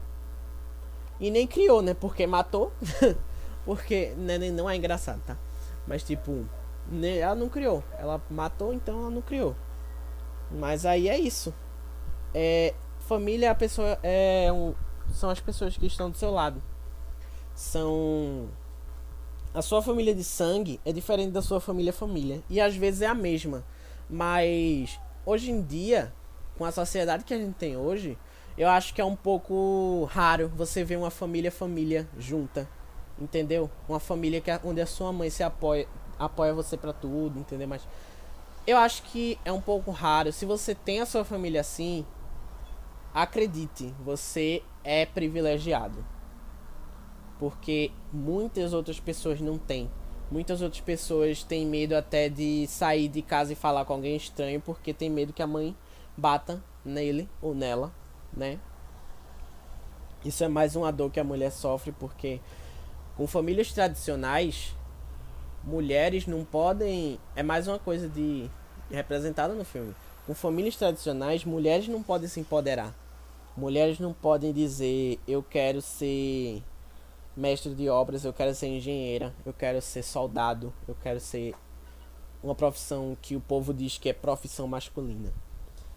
E 1.18 1.30
nem 1.30 1.46
criou, 1.46 1.80
né? 1.80 1.94
Porque 1.94 2.26
matou. 2.26 2.74
Porque 3.64 4.12
né, 4.18 4.36
não 4.50 4.68
é 4.68 4.76
engraçado, 4.76 5.22
tá? 5.24 5.38
Mas, 5.86 6.02
tipo, 6.02 6.46
ela 7.20 7.34
não 7.34 7.48
criou. 7.48 7.82
Ela 7.98 8.20
matou, 8.30 8.72
então 8.72 9.00
ela 9.00 9.10
não 9.10 9.22
criou. 9.22 9.56
Mas 10.50 10.86
aí 10.86 11.08
é 11.08 11.18
isso. 11.18 11.52
É, 12.34 12.74
família 13.00 13.46
é 13.46 13.50
a 13.50 13.54
pessoa. 13.54 13.98
É 14.02 14.52
um, 14.52 14.74
são 15.12 15.30
as 15.30 15.40
pessoas 15.40 15.76
que 15.76 15.86
estão 15.86 16.10
do 16.10 16.16
seu 16.16 16.30
lado. 16.30 16.62
São 17.54 18.48
a 19.56 19.62
sua 19.62 19.80
família 19.80 20.14
de 20.14 20.22
sangue 20.22 20.78
é 20.84 20.92
diferente 20.92 21.30
da 21.30 21.40
sua 21.40 21.60
família 21.60 21.90
família. 21.90 22.42
E 22.50 22.60
às 22.60 22.76
vezes 22.76 23.00
é 23.00 23.06
a 23.06 23.14
mesma. 23.14 23.64
Mas 24.08 25.00
hoje 25.24 25.50
em 25.50 25.62
dia, 25.62 26.12
com 26.58 26.64
a 26.66 26.70
sociedade 26.70 27.24
que 27.24 27.32
a 27.32 27.38
gente 27.38 27.54
tem 27.54 27.74
hoje, 27.74 28.18
eu 28.58 28.68
acho 28.68 28.92
que 28.92 29.00
é 29.00 29.04
um 29.04 29.16
pouco 29.16 30.06
raro 30.12 30.52
você 30.54 30.84
ver 30.84 30.98
uma 30.98 31.10
família 31.10 31.50
família 31.50 32.06
junta. 32.18 32.68
Entendeu? 33.18 33.70
Uma 33.88 33.98
família 33.98 34.42
que, 34.42 34.50
é 34.50 34.60
onde 34.62 34.82
a 34.82 34.86
sua 34.86 35.10
mãe 35.10 35.30
se 35.30 35.42
apoia, 35.42 35.88
apoia 36.18 36.54
você 36.54 36.76
para 36.76 36.92
tudo, 36.92 37.38
entendeu? 37.38 37.68
Mas 37.68 37.86
eu 38.66 38.76
acho 38.78 39.02
que 39.04 39.38
é 39.44 39.52
um 39.52 39.60
pouco 39.60 39.90
raro. 39.90 40.32
Se 40.32 40.44
você 40.44 40.74
tem 40.74 41.00
a 41.00 41.06
sua 41.06 41.24
família 41.24 41.60
assim, 41.60 42.04
acredite, 43.14 43.94
você 44.04 44.62
é 44.82 45.06
privilegiado 45.06 46.04
porque 47.38 47.90
muitas 48.12 48.72
outras 48.72 48.98
pessoas 48.98 49.40
não 49.40 49.58
têm. 49.58 49.90
Muitas 50.30 50.60
outras 50.60 50.80
pessoas 50.80 51.42
têm 51.42 51.64
medo 51.64 51.94
até 51.94 52.28
de 52.28 52.66
sair 52.66 53.08
de 53.08 53.22
casa 53.22 53.52
e 53.52 53.56
falar 53.56 53.84
com 53.84 53.92
alguém 53.92 54.16
estranho 54.16 54.60
porque 54.60 54.92
tem 54.92 55.08
medo 55.08 55.32
que 55.32 55.42
a 55.42 55.46
mãe 55.46 55.76
bata 56.16 56.62
nele 56.84 57.28
ou 57.40 57.54
nela, 57.54 57.92
né? 58.32 58.58
Isso 60.24 60.42
é 60.42 60.48
mais 60.48 60.74
uma 60.74 60.90
dor 60.90 61.10
que 61.10 61.20
a 61.20 61.24
mulher 61.24 61.52
sofre 61.52 61.92
porque 61.92 62.40
com 63.16 63.26
famílias 63.26 63.72
tradicionais, 63.72 64.75
mulheres 65.66 66.26
não 66.26 66.44
podem, 66.44 67.18
é 67.34 67.42
mais 67.42 67.66
uma 67.66 67.78
coisa 67.78 68.08
de 68.08 68.48
representada 68.88 69.52
no 69.52 69.64
filme. 69.64 69.94
com 70.24 70.34
famílias 70.34 70.76
tradicionais, 70.76 71.44
mulheres 71.44 71.88
não 71.88 72.02
podem 72.02 72.28
se 72.28 72.40
empoderar. 72.40 72.94
Mulheres 73.56 73.98
não 73.98 74.12
podem 74.12 74.52
dizer 74.52 75.18
eu 75.26 75.42
quero 75.42 75.80
ser 75.80 76.62
mestre 77.36 77.74
de 77.74 77.88
obras, 77.88 78.24
eu 78.24 78.32
quero 78.32 78.54
ser 78.54 78.68
engenheira, 78.68 79.34
eu 79.44 79.52
quero 79.52 79.80
ser 79.82 80.02
soldado, 80.02 80.72
eu 80.86 80.96
quero 81.02 81.20
ser 81.20 81.54
uma 82.42 82.54
profissão 82.54 83.16
que 83.20 83.36
o 83.36 83.40
povo 83.40 83.74
diz 83.74 83.98
que 83.98 84.08
é 84.08 84.12
profissão 84.12 84.66
masculina. 84.66 85.32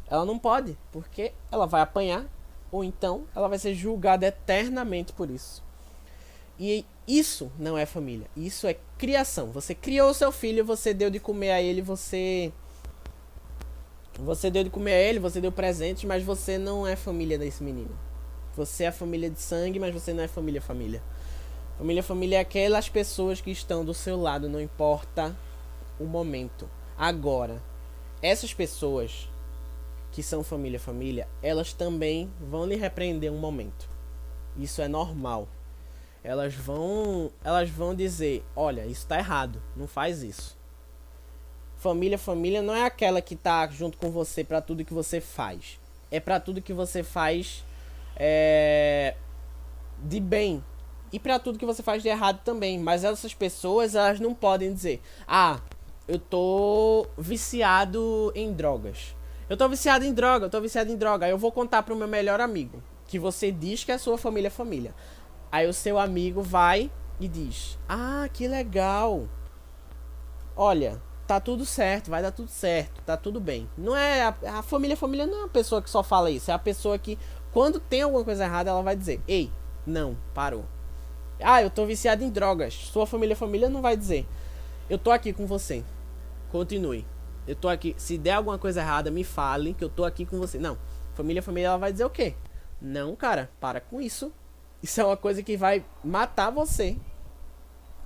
Ela 0.08 0.26
não 0.26 0.40
pode, 0.40 0.78
porque 0.92 1.32
ela 1.52 1.66
vai 1.66 1.82
apanhar 1.82 2.26
ou 2.72 2.84
então 2.84 3.26
ela 3.36 3.48
vai 3.48 3.60
ser 3.60 3.74
julgada 3.74 4.26
eternamente 4.28 5.14
por 5.14 5.30
isso. 5.30 5.64
E 6.60 6.86
isso 7.10 7.52
não 7.58 7.76
é 7.76 7.88
família, 7.88 8.28
isso 8.38 8.68
é 8.68 8.78
criação. 8.96 9.48
Você 9.48 9.74
criou 9.74 10.12
o 10.12 10.14
seu 10.14 10.32
filho, 10.32 10.64
você 10.64 10.94
deu 10.94 11.10
de 11.10 11.20
comer 11.20 11.50
a 11.50 11.60
ele, 11.60 11.82
você 11.82 12.54
você 14.20 14.52
deu 14.52 14.64
de 14.64 14.70
comer 14.70 14.94
a 14.94 15.02
ele, 15.02 15.18
você 15.18 15.42
deu 15.42 15.52
presente, 15.52 16.06
mas 16.06 16.22
você 16.22 16.60
não 16.60 16.86
é 16.86 16.96
família 16.96 17.36
desse 17.36 17.64
menino. 17.64 17.98
Você 18.56 18.84
é 18.84 18.92
família 18.92 19.28
de 19.28 19.42
sangue, 19.42 19.80
mas 19.80 19.92
você 19.92 20.14
não 20.14 20.24
é 20.24 20.28
família 20.28 20.62
família. 20.62 21.02
Família 21.80 22.04
família 22.04 22.38
é 22.38 22.42
aquelas 22.42 22.90
pessoas 22.90 23.42
que 23.42 23.50
estão 23.50 23.84
do 23.84 23.94
seu 23.94 24.22
lado, 24.22 24.48
não 24.48 24.62
importa 24.62 25.36
o 26.00 26.04
momento. 26.04 26.70
Agora, 26.96 27.60
essas 28.22 28.54
pessoas 28.54 29.28
que 30.12 30.22
são 30.22 30.44
família 30.44 30.80
família, 30.80 31.28
elas 31.42 31.74
também 31.74 32.32
vão 32.40 32.68
lhe 32.68 32.76
repreender 32.76 33.32
um 33.32 33.40
momento. 33.40 33.90
Isso 34.58 34.80
é 34.80 34.88
normal. 34.88 35.48
Elas 36.24 36.54
vão, 36.54 37.32
elas 37.44 37.70
vão 37.70 37.96
dizer, 37.96 38.44
olha, 38.56 38.82
isso 38.82 39.02
está 39.02 39.18
errado, 39.18 39.62
não 39.76 39.88
faz 39.88 40.22
isso. 40.22 40.58
Família 41.78 42.18
família 42.18 42.62
não 42.62 42.76
é 42.76 42.84
aquela 42.84 43.22
que 43.22 43.36
tá 43.36 43.66
junto 43.68 43.98
com 43.98 44.12
você 44.12 44.44
para 44.44 44.62
tudo 44.62 44.84
que 44.84 44.94
você 44.94 45.22
faz. 45.22 45.80
É 46.12 46.20
para 46.20 46.40
tudo 46.40 46.62
que 46.62 46.74
você 46.74 47.04
faz 47.04 47.64
é, 48.18 49.16
de 50.00 50.20
bem 50.20 50.64
e 51.12 51.18
para 51.18 51.40
tudo 51.40 51.58
que 51.58 51.66
você 51.66 51.82
faz 51.82 52.04
de 52.04 52.10
errado 52.10 52.42
também. 52.44 52.78
Mas 52.78 53.06
essas 53.06 53.34
pessoas, 53.34 53.96
elas 53.96 54.20
não 54.20 54.34
podem 54.34 54.74
dizer: 54.74 55.02
"Ah, 55.26 55.62
eu 56.06 56.20
tô 56.20 57.08
viciado 57.18 58.32
em 58.36 58.52
drogas". 58.52 59.16
Eu 59.50 59.56
tô 59.56 59.68
viciado 59.70 60.04
em 60.04 60.14
droga, 60.14 60.48
eu 60.48 60.50
tô 60.50 60.60
viciado 60.60 60.92
em 60.92 60.98
droga. 60.98 61.30
Eu 61.30 61.38
vou 61.38 61.52
contar 61.52 61.82
pro 61.84 61.96
meu 61.96 62.08
melhor 62.08 62.42
amigo 62.42 62.84
que 63.10 63.18
você 63.18 63.52
diz 63.52 63.84
que 63.84 63.92
é 63.92 63.98
sua 63.98 64.18
família 64.18 64.52
família. 64.52 64.94
Aí 65.52 65.68
o 65.68 65.74
seu 65.74 65.98
amigo 65.98 66.42
vai 66.42 66.92
e 67.20 67.28
diz: 67.28 67.78
"Ah, 67.88 68.28
que 68.32 68.48
legal. 68.48 69.28
Olha, 70.56 71.02
tá 71.26 71.40
tudo 71.40 71.66
certo, 71.66 72.10
vai 72.10 72.22
dar 72.22 72.32
tudo 72.32 72.50
certo, 72.50 73.02
tá 73.02 73.18
tudo 73.18 73.40
bem". 73.40 73.70
Não 73.78 73.96
é 73.96 74.24
a, 74.24 74.36
a 74.60 74.62
família 74.62 74.96
família 74.98 75.26
não 75.26 75.36
é 75.36 75.42
uma 75.42 75.50
pessoa 75.50 75.82
que 75.82 75.90
só 75.90 76.04
fala 76.04 76.30
isso, 76.30 76.52
é 76.52 76.54
a 76.54 76.60
pessoa 76.60 76.98
que 76.98 77.18
quando 77.52 77.80
tem 77.80 78.02
alguma 78.04 78.24
coisa 78.24 78.44
errada, 78.44 78.70
ela 78.70 78.84
vai 78.84 78.96
dizer: 78.96 79.22
"Ei, 79.28 79.52
não, 79.86 80.18
parou". 80.34 80.66
Ah, 81.42 81.62
eu 81.62 81.70
tô 81.70 81.86
viciado 81.86 82.24
em 82.24 82.30
drogas. 82.30 82.74
Sua 82.74 83.08
família 83.08 83.36
família 83.36 83.70
não 83.70 83.82
vai 83.82 83.98
dizer: 83.98 84.28
"Eu 84.90 84.98
tô 84.98 85.12
aqui 85.12 85.34
com 85.34 85.48
você. 85.48 85.84
Continue". 86.52 87.06
Eu 87.50 87.56
tô 87.56 87.68
aqui. 87.68 87.96
Se 87.98 88.16
der 88.16 88.34
alguma 88.34 88.60
coisa 88.60 88.82
errada, 88.82 89.10
me 89.10 89.24
fale 89.24 89.74
que 89.74 89.84
eu 89.84 89.90
tô 89.90 90.06
aqui 90.06 90.24
com 90.24 90.38
você. 90.38 90.60
Não. 90.60 90.78
Família, 91.16 91.42
família, 91.42 91.70
ela 91.70 91.78
vai 91.78 91.92
dizer 91.92 92.06
o 92.06 92.10
quê? 92.10 92.36
Não, 92.80 93.16
cara, 93.16 93.50
para 93.60 93.82
com 93.82 94.00
isso. 94.00 94.32
Isso 94.82 95.02
é 95.02 95.06
uma 95.06 95.18
coisa 95.18 95.44
que 95.44 95.58
vai 95.58 95.84
matar 96.04 96.50
você. 96.50 96.96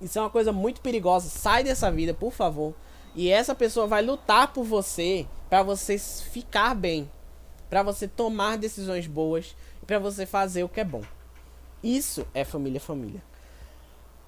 Isso 0.01 0.17
é 0.17 0.21
uma 0.21 0.29
coisa 0.29 0.51
muito 0.51 0.81
perigosa. 0.81 1.29
Sai 1.29 1.63
dessa 1.63 1.91
vida, 1.91 2.13
por 2.13 2.31
favor. 2.31 2.73
E 3.15 3.29
essa 3.29 3.53
pessoa 3.53 3.85
vai 3.85 4.01
lutar 4.01 4.51
por 4.51 4.63
você 4.63 5.27
para 5.49 5.61
você 5.61 5.97
ficar 5.99 6.73
bem, 6.73 7.09
para 7.69 7.83
você 7.83 8.07
tomar 8.07 8.57
decisões 8.57 9.05
boas 9.05 9.55
e 9.81 9.85
para 9.85 9.99
você 9.99 10.25
fazer 10.25 10.63
o 10.63 10.69
que 10.69 10.79
é 10.79 10.83
bom. 10.83 11.03
Isso 11.83 12.25
é 12.33 12.43
família 12.43 12.79
família. 12.79 13.21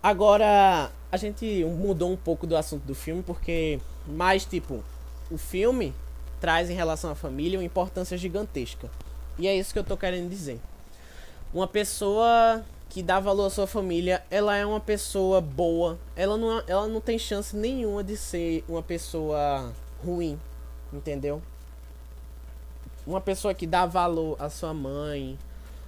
Agora, 0.04 0.92
a 1.12 1.18
gente 1.18 1.66
mudou 1.66 2.12
um 2.12 2.18
pouco 2.18 2.46
do 2.46 2.56
assunto 2.56 2.84
do 2.84 2.94
filme 2.94 3.24
porque 3.24 3.80
mais 4.06 4.46
tipo 4.46 4.84
o 5.32 5.38
filme 5.38 5.96
traz 6.40 6.70
em 6.70 6.76
relação 6.76 7.10
à 7.10 7.16
família 7.16 7.58
uma 7.58 7.66
importância 7.66 8.16
gigantesca. 8.16 8.92
E 9.40 9.48
é 9.48 9.56
isso 9.56 9.74
que 9.74 9.80
eu 9.80 9.84
tô 9.84 9.98
querendo 9.98 10.30
dizer. 10.30 10.60
Uma 11.56 11.70
pessoa 11.70 12.66
que 12.90 13.02
dá 13.02 13.18
valor 13.18 13.46
à 13.46 13.50
sua 13.50 13.66
família, 13.66 14.22
ela 14.30 14.58
é 14.58 14.66
uma 14.66 14.82
pessoa 14.82 15.40
boa. 15.40 15.98
Ela 16.14 16.36
não, 16.36 16.62
ela 16.68 16.86
não 16.86 17.00
tem 17.00 17.18
chance 17.18 17.56
nenhuma 17.56 18.04
de 18.04 18.18
ser 18.18 18.66
uma 18.68 18.84
pessoa 18.84 19.74
ruim, 20.04 20.38
entendeu? 20.92 21.42
Uma 23.08 23.22
pessoa 23.22 23.54
que 23.54 23.66
dá 23.66 23.86
valor 23.86 24.36
à 24.38 24.50
sua 24.50 24.74
mãe, 24.74 25.40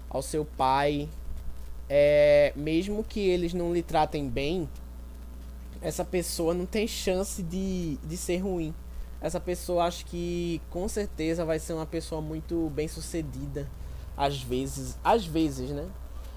ao 0.09 0.22
seu 0.22 0.45
pai, 0.45 1.09
é, 1.89 2.53
mesmo 2.55 3.03
que 3.03 3.20
eles 3.20 3.53
não 3.53 3.74
lhe 3.74 3.84
tratem 3.84 4.30
bem, 4.30 4.70
essa 5.82 6.05
pessoa 6.05 6.53
não 6.53 6.65
tem 6.65 6.88
chance 6.88 7.43
de, 7.43 7.97
de 7.97 8.15
ser 8.15 8.38
ruim 8.38 8.74
essa 9.20 9.39
pessoa 9.39 9.86
acho 9.86 10.05
que 10.05 10.61
com 10.70 10.88
certeza 10.88 11.43
vai 11.43 11.59
ser 11.59 11.74
uma 11.74 11.86
pessoa 11.86 12.22
muito 12.22 12.72
bem 12.76 12.88
sucedida. 12.88 13.68
Às 14.18 14.41
vezes, 14.41 14.97
às 15.03 15.26
vezes, 15.26 15.70
né? 15.70 15.88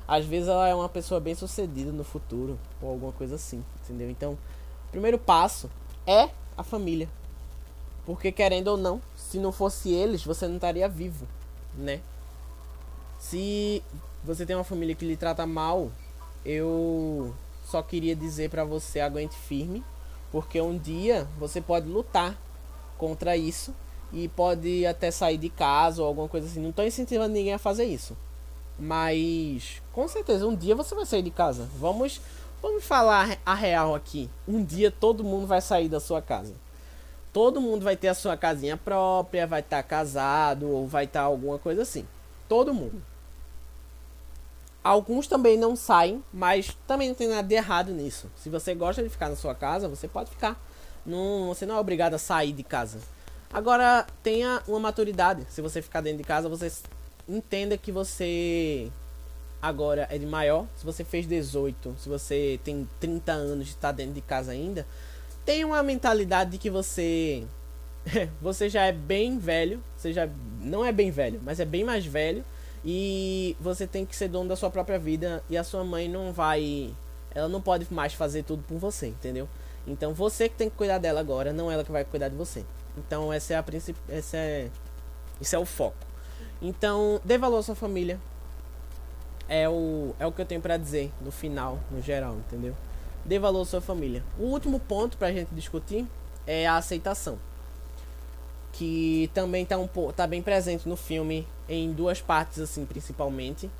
Às 0.06 0.26
vezes 0.26 0.48
ela 0.48 0.68
é 0.68 0.74
uma 0.74 0.88
pessoa 0.88 1.18
bem 1.18 1.34
sucedida 1.34 1.90
no 1.90 2.04
futuro 2.04 2.58
ou 2.82 2.90
alguma 2.90 3.12
coisa 3.12 3.36
assim, 3.36 3.64
entendeu? 3.82 4.10
Então, 4.10 4.32
o 4.32 4.90
primeiro 4.90 5.18
passo 5.18 5.70
é 6.06 6.28
a 6.56 6.62
família. 6.62 7.08
Porque 8.04 8.30
querendo 8.32 8.68
ou 8.68 8.76
não, 8.76 9.00
se 9.16 9.38
não 9.38 9.52
fosse 9.52 9.90
eles, 9.90 10.24
você 10.24 10.46
não 10.46 10.56
estaria 10.56 10.88
vivo, 10.88 11.26
né? 11.74 12.00
Se 13.18 13.82
você 14.24 14.44
tem 14.44 14.56
uma 14.56 14.64
família 14.64 14.94
que 14.94 15.04
lhe 15.04 15.16
trata 15.16 15.46
mal, 15.46 15.90
eu 16.44 17.34
só 17.64 17.82
queria 17.82 18.16
dizer 18.16 18.50
para 18.50 18.64
você 18.64 19.00
aguente 19.00 19.36
firme, 19.36 19.84
porque 20.32 20.60
um 20.60 20.76
dia 20.76 21.26
você 21.38 21.60
pode 21.60 21.88
lutar 21.88 22.36
contra 22.98 23.36
isso 23.36 23.74
e 24.12 24.28
pode 24.28 24.86
até 24.86 25.10
sair 25.10 25.38
de 25.38 25.48
casa 25.48 26.02
ou 26.02 26.08
alguma 26.08 26.28
coisa 26.28 26.46
assim. 26.46 26.60
Não 26.60 26.70
estou 26.70 26.84
incentivando 26.84 27.32
ninguém 27.32 27.54
a 27.54 27.58
fazer 27.58 27.84
isso. 27.84 28.16
Mas 28.78 29.82
com 29.92 30.08
certeza 30.08 30.46
um 30.46 30.56
dia 30.56 30.74
você 30.74 30.94
vai 30.94 31.06
sair 31.06 31.22
de 31.22 31.30
casa. 31.30 31.68
Vamos 31.78 32.20
vamos 32.62 32.84
falar 32.84 33.38
a 33.44 33.54
real 33.54 33.94
aqui. 33.94 34.30
Um 34.46 34.64
dia 34.64 34.90
todo 34.90 35.24
mundo 35.24 35.46
vai 35.46 35.60
sair 35.60 35.88
da 35.88 36.00
sua 36.00 36.20
casa. 36.22 36.54
Todo 37.32 37.60
mundo 37.60 37.84
vai 37.84 37.96
ter 37.96 38.08
a 38.08 38.14
sua 38.14 38.36
casinha 38.36 38.76
própria, 38.76 39.46
vai 39.46 39.60
estar 39.60 39.82
tá 39.82 39.82
casado 39.82 40.68
ou 40.68 40.86
vai 40.86 41.04
estar 41.04 41.20
tá 41.20 41.26
alguma 41.26 41.58
coisa 41.58 41.82
assim. 41.82 42.06
Todo 42.48 42.74
mundo. 42.74 43.00
Alguns 44.82 45.26
também 45.26 45.58
não 45.58 45.76
saem, 45.76 46.24
mas 46.32 46.76
também 46.86 47.08
não 47.08 47.14
tem 47.14 47.28
nada 47.28 47.46
de 47.46 47.54
errado 47.54 47.92
nisso. 47.92 48.30
Se 48.34 48.48
você 48.48 48.74
gosta 48.74 49.02
de 49.02 49.10
ficar 49.10 49.28
na 49.28 49.36
sua 49.36 49.54
casa, 49.54 49.88
você 49.88 50.08
pode 50.08 50.30
ficar. 50.30 50.58
Não, 51.04 51.48
você 51.48 51.66
não 51.66 51.76
é 51.76 51.78
obrigado 51.78 52.14
a 52.14 52.18
sair 52.18 52.52
de 52.52 52.62
casa. 52.62 52.98
Agora, 53.52 54.06
tenha 54.22 54.62
uma 54.68 54.78
maturidade. 54.78 55.44
Se 55.50 55.60
você 55.60 55.82
ficar 55.82 56.00
dentro 56.00 56.18
de 56.18 56.24
casa, 56.24 56.48
você 56.48 56.70
entenda 57.28 57.76
que 57.76 57.90
você 57.90 58.90
agora 59.60 60.06
é 60.08 60.16
de 60.18 60.26
maior. 60.26 60.66
Se 60.76 60.84
você 60.84 61.02
fez 61.04 61.26
18, 61.26 61.96
se 61.98 62.08
você 62.08 62.60
tem 62.62 62.88
30 63.00 63.32
anos 63.32 63.66
e 63.66 63.70
está 63.70 63.90
dentro 63.90 64.14
de 64.14 64.20
casa 64.20 64.52
ainda, 64.52 64.86
tenha 65.44 65.66
uma 65.66 65.82
mentalidade 65.82 66.52
de 66.52 66.58
que 66.58 66.70
você 66.70 67.44
você 68.40 68.68
já 68.68 68.84
é 68.84 68.92
bem 68.92 69.38
velho, 69.38 69.82
você 69.96 70.12
já 70.12 70.28
não 70.60 70.84
é 70.84 70.92
bem 70.92 71.10
velho, 71.10 71.40
mas 71.42 71.58
é 71.58 71.64
bem 71.64 71.84
mais 71.84 72.06
velho 72.06 72.44
e 72.84 73.56
você 73.60 73.86
tem 73.86 74.06
que 74.06 74.16
ser 74.16 74.28
dono 74.28 74.48
da 74.48 74.56
sua 74.56 74.70
própria 74.70 74.98
vida 74.98 75.42
e 75.50 75.56
a 75.56 75.64
sua 75.64 75.84
mãe 75.84 76.08
não 76.08 76.32
vai, 76.32 76.94
ela 77.34 77.48
não 77.48 77.60
pode 77.60 77.92
mais 77.92 78.14
fazer 78.14 78.44
tudo 78.44 78.62
por 78.62 78.78
você, 78.78 79.08
entendeu? 79.08 79.48
Então 79.86 80.14
você 80.14 80.48
que 80.48 80.54
tem 80.54 80.70
que 80.70 80.76
cuidar 80.76 80.98
dela 80.98 81.20
agora, 81.20 81.52
não 81.52 81.70
ela 81.70 81.84
que 81.84 81.92
vai 81.92 82.04
cuidar 82.04 82.28
de 82.28 82.36
você. 82.36 82.64
Então 82.96 83.32
essa 83.32 83.54
é 83.54 83.56
a 83.56 83.62
princip... 83.62 83.96
essa 84.08 84.36
é 84.36 84.70
esse 85.40 85.56
é 85.56 85.58
o 85.58 85.64
foco. 85.64 85.96
Então, 86.60 87.20
dê 87.24 87.38
valor 87.38 87.58
à 87.58 87.62
sua 87.62 87.74
família. 87.74 88.20
É 89.48 89.68
o 89.68 90.14
é 90.18 90.26
o 90.26 90.32
que 90.32 90.40
eu 90.40 90.46
tenho 90.46 90.60
para 90.60 90.76
dizer 90.76 91.10
no 91.20 91.32
final, 91.32 91.80
no 91.90 92.00
geral, 92.00 92.36
entendeu? 92.36 92.76
Dê 93.24 93.38
valor 93.38 93.62
à 93.62 93.64
sua 93.64 93.80
família. 93.80 94.22
O 94.38 94.44
último 94.44 94.78
ponto 94.78 95.16
pra 95.16 95.32
gente 95.32 95.48
discutir 95.52 96.06
é 96.46 96.66
a 96.66 96.76
aceitação. 96.76 97.38
Que 98.72 99.30
também 99.34 99.66
tá 99.66 99.76
um 99.76 99.88
tá 100.12 100.26
bem 100.26 100.42
presente 100.42 100.88
no 100.88 100.96
filme 100.96 101.48
em 101.68 101.92
duas 101.92 102.20
partes 102.20 102.60
assim, 102.60 102.84
principalmente. 102.84 103.70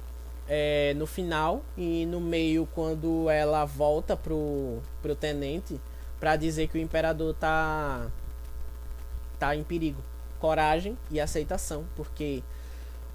É, 0.49 0.95
no 0.97 1.07
final 1.07 1.63
e 1.79 2.05
no 2.07 2.21
meio 2.21 2.67
quando 2.75 3.31
ela 3.31 3.65
volta 3.65 4.17
pro 4.17 4.79
pro 5.01 5.15
tenente 5.15 5.81
para 6.19 6.35
dizer 6.35 6.67
que 6.67 6.77
o 6.77 6.81
imperador 6.81 7.35
tá 7.35 8.11
tá 9.41 9.57
em 9.57 9.65
perigo. 9.65 10.03
Coragem 10.39 10.97
e 11.11 11.21
aceitação, 11.21 11.85
porque 11.97 12.43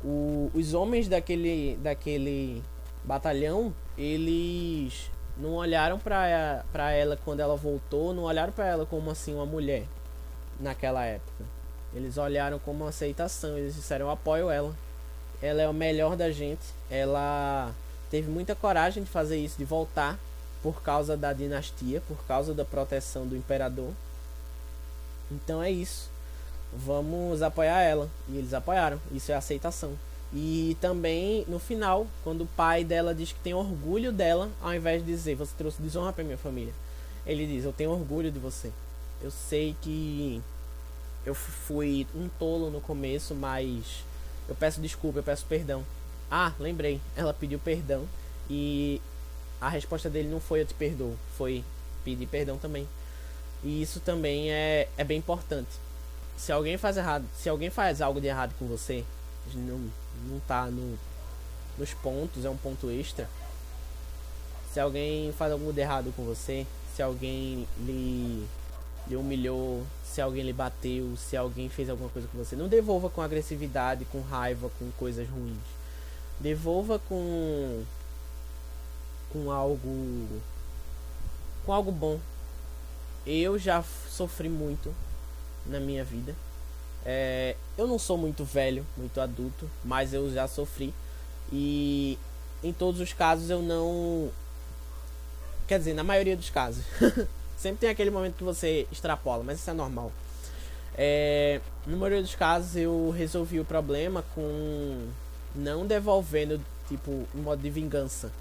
o, 0.04 0.52
os 0.54 0.74
homens 0.74 1.08
daquele 1.08 1.78
daquele 1.82 2.62
batalhão, 3.04 3.74
eles 3.98 5.10
não 5.38 5.54
olharam 5.54 6.00
para 6.00 6.92
ela 6.92 7.18
quando 7.24 7.40
ela 7.40 7.56
voltou, 7.56 8.14
não 8.14 8.24
olharam 8.24 8.54
para 8.54 8.66
ela 8.66 8.86
como 8.86 9.10
assim 9.10 9.34
uma 9.34 9.46
mulher 9.46 9.86
naquela 10.60 11.04
época. 11.06 11.46
Eles 11.94 12.18
olharam 12.18 12.60
como 12.60 12.86
aceitação, 12.86 13.58
eles 13.58 13.76
disseram: 13.76 14.08
eu 14.08 14.12
apoio 14.12 14.50
ela. 14.50 14.76
Ela 15.42 15.62
é 15.62 15.70
o 15.70 15.74
melhor 15.74 16.16
da 16.16 16.32
gente. 16.32 16.66
Ela 16.90 17.74
teve 18.10 18.30
muita 18.30 18.56
coragem 18.56 19.04
de 19.04 19.10
fazer 19.10 19.38
isso, 19.38 19.58
de 19.58 19.66
voltar 19.66 20.20
por 20.62 20.82
causa 20.82 21.16
da 21.16 21.32
dinastia, 21.34 22.02
por 22.08 22.18
causa 22.26 22.54
da 22.54 22.66
proteção 22.66 23.28
do 23.28 23.36
imperador. 23.36 23.92
Então 25.32 25.62
é 25.62 25.72
isso. 25.72 26.10
Vamos 26.78 27.42
apoiar 27.42 27.82
ela. 27.82 28.10
E 28.30 28.38
eles 28.38 28.54
apoiaram. 28.54 29.00
Isso 29.12 29.32
é 29.32 29.36
aceitação. 29.36 29.94
E 30.34 30.76
também 30.82 31.46
no 31.48 31.60
final, 31.60 32.08
quando 32.24 32.42
o 32.42 32.48
pai 32.58 32.84
dela 32.84 33.14
diz 33.16 33.32
que 33.32 33.40
tem 33.40 33.54
orgulho 33.54 34.12
dela, 34.12 34.50
ao 34.62 34.74
invés 34.74 35.04
de 35.04 35.12
dizer 35.12 35.36
você 35.36 35.54
trouxe 35.58 35.82
desonra 35.82 36.12
para 36.12 36.24
minha 36.24 36.38
família, 36.38 36.74
ele 37.26 37.46
diz 37.46 37.64
eu 37.64 37.72
tenho 37.72 37.92
orgulho 37.92 38.32
de 38.32 38.40
você. 38.40 38.72
Eu 39.22 39.32
sei 39.32 39.76
que 39.82 40.42
eu 41.26 41.34
fui 41.34 42.06
um 42.14 42.28
tolo 42.28 42.70
no 42.70 42.82
começo, 42.82 43.34
mas 43.34 44.04
eu 44.50 44.56
peço 44.56 44.82
desculpa, 44.82 45.20
eu 45.20 45.24
peço 45.24 45.46
perdão. 45.46 45.86
Ah, 46.30 46.52
lembrei, 46.60 47.00
ela 47.16 47.34
pediu 47.34 47.60
perdão 47.60 48.06
e 48.50 49.02
a 49.62 49.70
resposta 49.70 50.10
dele 50.10 50.28
não 50.28 50.40
foi 50.40 50.62
eu 50.62 50.66
te 50.66 50.74
perdoo, 50.74 51.16
foi 51.38 51.64
pedir 52.04 52.28
perdão 52.28 52.58
também. 52.58 52.88
E 53.64 53.82
isso 53.82 54.00
também 54.00 54.52
é, 54.52 54.88
é 54.98 55.04
bem 55.04 55.18
importante. 55.18 55.85
Se 56.38 56.52
alguém 56.52 56.78
faz 56.78 56.98
errado, 56.98 57.26
se 57.36 57.48
alguém 57.48 57.70
faz 57.70 58.02
algo 58.02 58.20
de 58.20 58.28
errado 58.28 58.54
com 58.60 58.68
você, 58.68 59.04
não, 59.54 59.90
não 60.28 60.40
tá 60.48 60.66
no, 60.66 60.98
nos 61.78 61.94
pontos, 61.94 62.46
é 62.46 62.50
um 62.50 62.58
ponto 62.58 62.90
extra. 62.90 63.30
Se 64.74 64.80
alguém 64.80 65.32
faz 65.34 65.52
algo 65.52 65.72
de 65.72 65.82
errado 65.82 66.14
com 66.16 66.24
você, 66.26 66.68
se 66.94 67.02
alguém 67.02 67.68
lhe, 67.80 68.46
lhe 69.08 69.16
humilhou, 69.16 69.86
se 70.04 70.22
alguém 70.22 70.44
lhe 70.44 70.54
bateu, 70.54 71.16
se 71.18 71.38
alguém 71.38 71.70
fez 71.70 71.90
alguma 71.90 72.10
coisa 72.10 72.28
com 72.28 72.38
você, 72.38 72.56
não 72.56 72.68
devolva 72.68 73.10
com 73.10 73.22
agressividade, 73.22 74.06
com 74.06 74.22
raiva, 74.22 74.70
com 74.78 74.92
coisas 74.92 75.28
ruins. 75.30 75.58
Devolva 76.40 77.00
com 77.00 77.84
com 79.32 79.52
algo 79.52 80.28
com 81.66 81.74
algo 81.74 81.92
bom. 81.92 82.20
Eu 83.26 83.58
já 83.58 83.84
sofri 84.10 84.50
muito 84.50 84.94
na 85.66 85.80
minha 85.80 86.04
vida. 86.04 86.36
É, 87.06 87.56
eu 87.78 87.88
não 87.88 88.00
sou 88.00 88.18
muito 88.18 88.44
velho, 88.44 88.86
muito 88.98 89.22
adulto, 89.22 89.70
mas 89.84 90.14
eu 90.14 90.32
já 90.32 90.48
sofri. 90.48 90.94
E 91.52 92.18
em 92.64 92.74
todos 92.74 93.00
os 93.00 93.14
casos 93.14 93.50
eu 93.50 93.62
não. 93.62 94.30
Quer 95.68 95.80
dizer, 95.80 95.94
na 95.94 96.04
maioria 96.04 96.36
dos 96.36 96.50
casos. 96.50 96.84
Sempre 97.58 97.80
tem 97.80 97.90
aquele 97.90 98.12
momento 98.12 98.36
que 98.36 98.44
você 98.44 98.86
extrapola, 98.92 99.44
mas 99.44 99.60
isso 99.60 99.70
é 99.70 99.74
normal. 99.74 100.12
É, 100.98 101.62
na 101.86 101.96
maioria 101.96 102.22
dos 102.22 102.36
casos 102.36 102.76
eu 102.76 103.14
resolvi 103.16 103.60
o 103.60 103.66
problema 103.66 104.24
com 104.34 105.08
não 105.56 105.86
devolvendo, 105.86 106.60
tipo, 106.88 107.26
em 107.34 107.40
modo 107.40 107.62
de 107.62 107.70
vingança. 107.70 108.32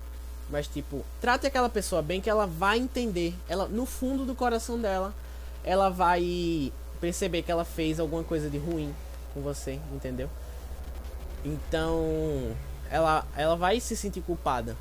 Mas, 0.51 0.66
tipo, 0.66 1.05
trate 1.20 1.47
aquela 1.47 1.68
pessoa 1.68 2.03
bem 2.03 2.20
que 2.20 2.29
ela 2.29 2.47
vai 2.47 2.79
entender. 2.79 3.35
Ela, 3.49 3.66
no 3.68 3.87
fundo 3.87 4.25
do 4.25 4.35
coração 4.35 4.79
dela, 4.79 5.14
ela 5.62 5.89
vai 5.89 6.72
perceber 7.05 7.42
que 7.42 7.52
ela 7.52 7.66
fez 7.66 8.00
alguma 8.00 8.24
coisa 8.24 8.48
de 8.48 8.57
ruim 8.57 8.94
com 9.34 9.42
você, 9.42 9.78
entendeu? 9.92 10.30
Então, 11.44 12.57
ela, 12.90 13.26
ela 13.36 13.55
vai 13.55 13.78
se 13.78 13.94
sentir 13.94 14.22
culpada. 14.22 14.74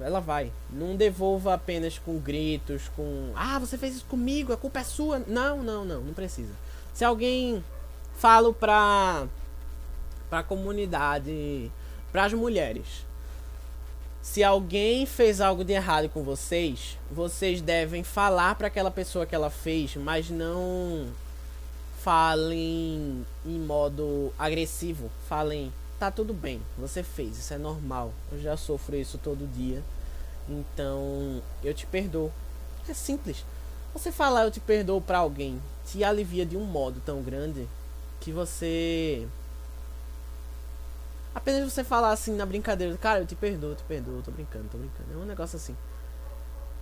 Ela 0.00 0.18
vai. 0.18 0.50
Não 0.70 0.96
devolva 0.96 1.52
apenas 1.52 1.98
com 1.98 2.18
gritos, 2.18 2.88
com. 2.96 3.32
Ah, 3.36 3.58
você 3.58 3.76
fez 3.76 3.96
isso 3.96 4.06
comigo, 4.06 4.50
a 4.50 4.56
culpa 4.56 4.80
é 4.80 4.84
sua. 4.84 5.18
Não, 5.26 5.62
não, 5.62 5.84
não, 5.84 6.00
não 6.00 6.14
precisa. 6.14 6.54
Se 6.94 7.04
alguém 7.04 7.62
falo 8.16 8.54
pra. 8.54 9.26
pra 10.30 10.42
comunidade. 10.42 11.70
pras 12.10 12.32
mulheres 12.32 13.06
se 14.20 14.44
alguém 14.44 15.06
fez 15.06 15.40
algo 15.40 15.64
de 15.64 15.72
errado 15.72 16.08
com 16.10 16.22
vocês, 16.22 16.98
vocês 17.10 17.62
devem 17.62 18.04
falar 18.04 18.56
para 18.56 18.66
aquela 18.66 18.90
pessoa 18.90 19.24
que 19.24 19.34
ela 19.34 19.48
fez, 19.48 19.96
mas 19.96 20.28
não 20.28 21.06
falem 22.02 23.26
em 23.44 23.58
modo 23.60 24.32
agressivo. 24.38 25.10
Falem, 25.28 25.72
tá 25.98 26.10
tudo 26.10 26.32
bem, 26.32 26.62
você 26.76 27.02
fez, 27.02 27.38
isso 27.38 27.54
é 27.54 27.58
normal. 27.58 28.12
Eu 28.32 28.40
já 28.40 28.56
sofro 28.56 28.96
isso 28.96 29.18
todo 29.18 29.50
dia. 29.52 29.82
Então, 30.48 31.42
eu 31.62 31.74
te 31.74 31.86
perdoo. 31.86 32.32
É 32.88 32.94
simples. 32.94 33.44
Você 33.92 34.12
falar 34.12 34.44
eu 34.44 34.50
te 34.50 34.60
perdoo 34.60 35.00
para 35.00 35.18
alguém 35.18 35.60
te 35.86 36.04
alivia 36.04 36.44
de 36.44 36.56
um 36.56 36.64
modo 36.64 37.00
tão 37.04 37.22
grande 37.22 37.66
que 38.20 38.30
você 38.30 39.26
Apenas 41.34 41.72
você 41.72 41.84
falar 41.84 42.10
assim 42.10 42.34
na 42.34 42.44
brincadeira, 42.44 42.96
cara, 42.96 43.20
eu 43.20 43.26
te 43.26 43.34
perdoo, 43.34 43.70
eu 43.70 43.76
te 43.76 43.84
perdoo, 43.84 44.22
tô 44.22 44.30
brincando, 44.30 44.68
tô 44.70 44.78
brincando. 44.78 45.12
É 45.12 45.16
um 45.16 45.24
negócio 45.24 45.56
assim. 45.56 45.76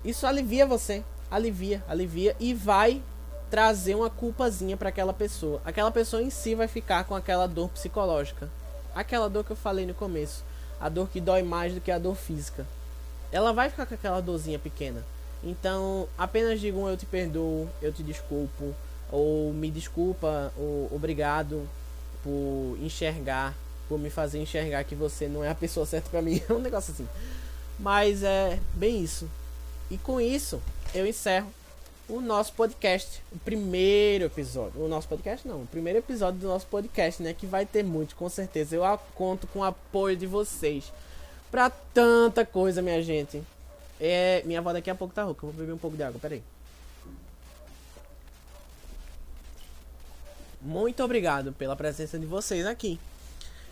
Isso 0.04 0.26
alivia 0.26 0.66
você, 0.66 1.04
alivia, 1.30 1.84
alivia 1.88 2.34
e 2.40 2.54
vai 2.54 3.02
trazer 3.50 3.94
uma 3.94 4.10
culpazinha 4.10 4.76
para 4.76 4.88
aquela 4.88 5.12
pessoa. 5.12 5.60
Aquela 5.64 5.90
pessoa 5.90 6.22
em 6.22 6.30
si 6.30 6.54
vai 6.54 6.68
ficar 6.68 7.04
com 7.04 7.14
aquela 7.14 7.46
dor 7.46 7.68
psicológica. 7.70 8.48
Aquela 8.94 9.28
dor 9.28 9.44
que 9.44 9.52
eu 9.52 9.56
falei 9.56 9.86
no 9.86 9.94
começo, 9.94 10.44
a 10.80 10.88
dor 10.88 11.08
que 11.08 11.20
dói 11.20 11.42
mais 11.42 11.74
do 11.74 11.80
que 11.80 11.90
a 11.90 11.98
dor 11.98 12.16
física. 12.16 12.66
Ela 13.30 13.52
vai 13.52 13.68
ficar 13.70 13.86
com 13.86 13.94
aquela 13.94 14.20
dorzinha 14.20 14.58
pequena. 14.58 15.04
Então, 15.44 16.08
apenas 16.16 16.60
diga 16.60 16.76
um 16.78 16.88
eu 16.88 16.96
te 16.96 17.06
perdoo, 17.06 17.68
eu 17.82 17.92
te 17.92 18.02
desculpo, 18.02 18.74
ou 19.12 19.52
me 19.52 19.70
desculpa, 19.70 20.52
ou 20.56 20.88
obrigado 20.92 21.68
por 22.22 22.76
enxergar 22.80 23.54
por 23.88 23.98
me 23.98 24.10
fazer 24.10 24.40
enxergar 24.40 24.84
que 24.84 24.94
você 24.94 25.28
não 25.28 25.44
é 25.44 25.50
a 25.50 25.54
pessoa 25.54 25.86
certa 25.86 26.10
para 26.10 26.22
mim. 26.22 26.42
É 26.48 26.52
um 26.52 26.58
negócio 26.58 26.92
assim. 26.92 27.08
Mas 27.78 28.22
é 28.22 28.58
bem 28.74 29.02
isso. 29.02 29.28
E 29.90 29.98
com 29.98 30.20
isso, 30.20 30.60
eu 30.94 31.06
encerro 31.06 31.48
o 32.08 32.20
nosso 32.20 32.52
podcast, 32.52 33.22
o 33.32 33.38
primeiro 33.38 34.24
episódio. 34.24 34.80
O 34.80 34.88
nosso 34.88 35.08
podcast 35.08 35.46
não, 35.46 35.62
o 35.62 35.66
primeiro 35.66 35.98
episódio 35.98 36.40
do 36.40 36.46
nosso 36.46 36.66
podcast, 36.66 37.22
né, 37.22 37.34
que 37.34 37.46
vai 37.46 37.66
ter 37.66 37.82
muito, 37.82 38.14
com 38.14 38.28
certeza. 38.28 38.76
Eu 38.76 38.82
conto 39.14 39.46
com 39.48 39.60
o 39.60 39.64
apoio 39.64 40.16
de 40.16 40.26
vocês 40.26 40.92
para 41.50 41.70
tanta 41.70 42.44
coisa, 42.44 42.82
minha 42.82 43.02
gente. 43.02 43.42
É, 44.00 44.42
minha 44.44 44.60
avó 44.60 44.72
daqui 44.72 44.90
a 44.90 44.94
pouco 44.94 45.14
tá 45.14 45.22
rouca, 45.22 45.44
eu 45.44 45.50
vou 45.50 45.60
beber 45.60 45.72
um 45.72 45.78
pouco 45.78 45.96
de 45.96 46.02
água, 46.02 46.20
peraí. 46.20 46.42
Muito 50.60 51.02
obrigado 51.02 51.52
pela 51.52 51.76
presença 51.76 52.18
de 52.18 52.26
vocês 52.26 52.66
aqui. 52.66 52.98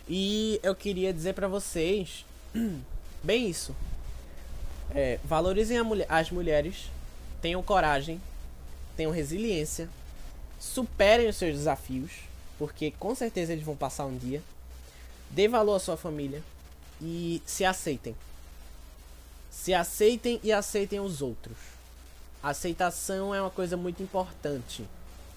E 0.09 0.61
eu 0.63 0.75
queria 0.75 1.13
dizer 1.13 1.35
para 1.35 1.49
vocês 1.49 2.25
bem 3.23 3.49
isso. 3.49 3.75
É, 4.95 5.19
valorizem 5.25 5.83
mulher, 5.83 6.07
as 6.09 6.31
mulheres, 6.31 6.91
tenham 7.45 7.63
coragem, 7.63 8.19
tenham 8.97 9.13
resiliência, 9.13 9.87
superem 10.59 11.29
os 11.29 11.37
seus 11.37 11.55
desafios, 11.59 12.13
porque 12.59 12.91
com 12.93 13.15
certeza 13.15 13.53
eles 13.53 13.67
vão 13.67 13.77
passar 13.77 14.07
um 14.07 14.17
dia. 14.17 14.43
Dê 15.29 15.47
valor 15.47 15.75
à 15.75 15.79
sua 15.79 15.95
família 15.95 16.43
e 17.03 17.43
se 17.45 17.63
aceitem. 17.63 18.17
Se 19.51 19.75
aceitem 19.75 20.41
e 20.43 20.51
aceitem 20.51 21.01
os 21.01 21.21
outros. 21.21 21.59
A 22.43 22.49
aceitação 22.49 23.35
é 23.35 23.43
uma 23.43 23.51
coisa 23.51 23.77
muito 23.77 24.03
importante. 24.03 24.89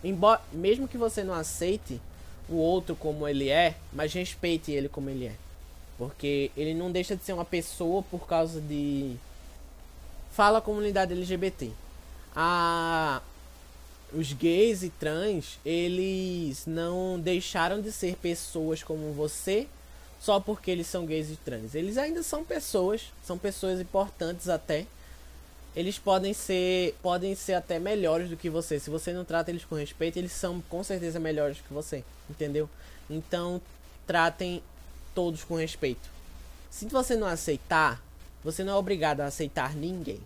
Embora, 0.01 0.41
mesmo 0.53 0.88
que 0.88 0.97
você 0.97 1.26
não 1.26 1.34
aceite, 1.34 1.99
o 2.47 2.55
outro 2.55 2.95
como 2.95 3.28
ele 3.28 3.49
é, 3.49 3.76
mas 3.91 4.14
respeite 4.14 4.72
ele 4.72 4.88
como 4.88 5.10
ele 5.10 5.26
é. 5.26 5.36
Porque 5.97 6.51
ele 6.55 6.74
não 6.74 6.89
deixa 6.89 7.18
de 7.18 7.26
ser 7.26 7.34
uma 7.34 7.43
pessoa 7.43 8.01
por 8.01 8.26
causa 8.26 8.62
de. 8.62 9.18
Fala 10.32 10.62
comunidade 10.62 11.12
LGBT. 11.12 11.74
A... 12.38 13.21
Os 14.13 14.31
gays 14.31 14.83
e 14.83 14.89
trans, 14.89 15.59
eles 15.65 16.65
não 16.65 17.19
deixaram 17.19 17.81
de 17.81 17.91
ser 17.91 18.15
pessoas 18.15 18.81
como 18.81 19.11
você 19.11 19.67
só 20.17 20.39
porque 20.39 20.71
eles 20.71 20.88
são 20.88 21.05
gays 21.05 21.29
e 21.29 21.35
trans. 21.35 21.75
Eles 21.75 21.97
ainda 21.97 22.23
são 22.23 22.45
pessoas, 22.45 23.11
são 23.25 23.38
pessoas 23.38 23.81
importantes 23.81 24.47
até 24.47 24.85
eles 25.77 25.99
podem 25.99 26.33
ser 26.33 26.95
podem 27.03 27.35
ser 27.35 27.53
até 27.53 27.77
melhores 27.77 28.31
do 28.31 28.35
que 28.35 28.49
você. 28.49 28.79
Se 28.79 28.89
você 28.89 29.13
não 29.13 29.23
trata 29.23 29.51
eles 29.51 29.63
com 29.63 29.75
respeito, 29.75 30.17
eles 30.17 30.31
são 30.31 30.59
com 30.61 30.83
certeza 30.83 31.19
melhores 31.19 31.59
que 31.61 31.71
você, 31.71 32.03
entendeu? 32.27 32.67
Então, 33.07 33.61
tratem 34.07 34.63
todos 35.13 35.43
com 35.43 35.55
respeito. 35.55 36.09
Se 36.71 36.88
você 36.88 37.15
não 37.15 37.27
aceitar, 37.27 38.01
você 38.43 38.63
não 38.63 38.73
é 38.73 38.75
obrigado 38.75 39.21
a 39.21 39.25
aceitar 39.25 39.75
ninguém, 39.75 40.19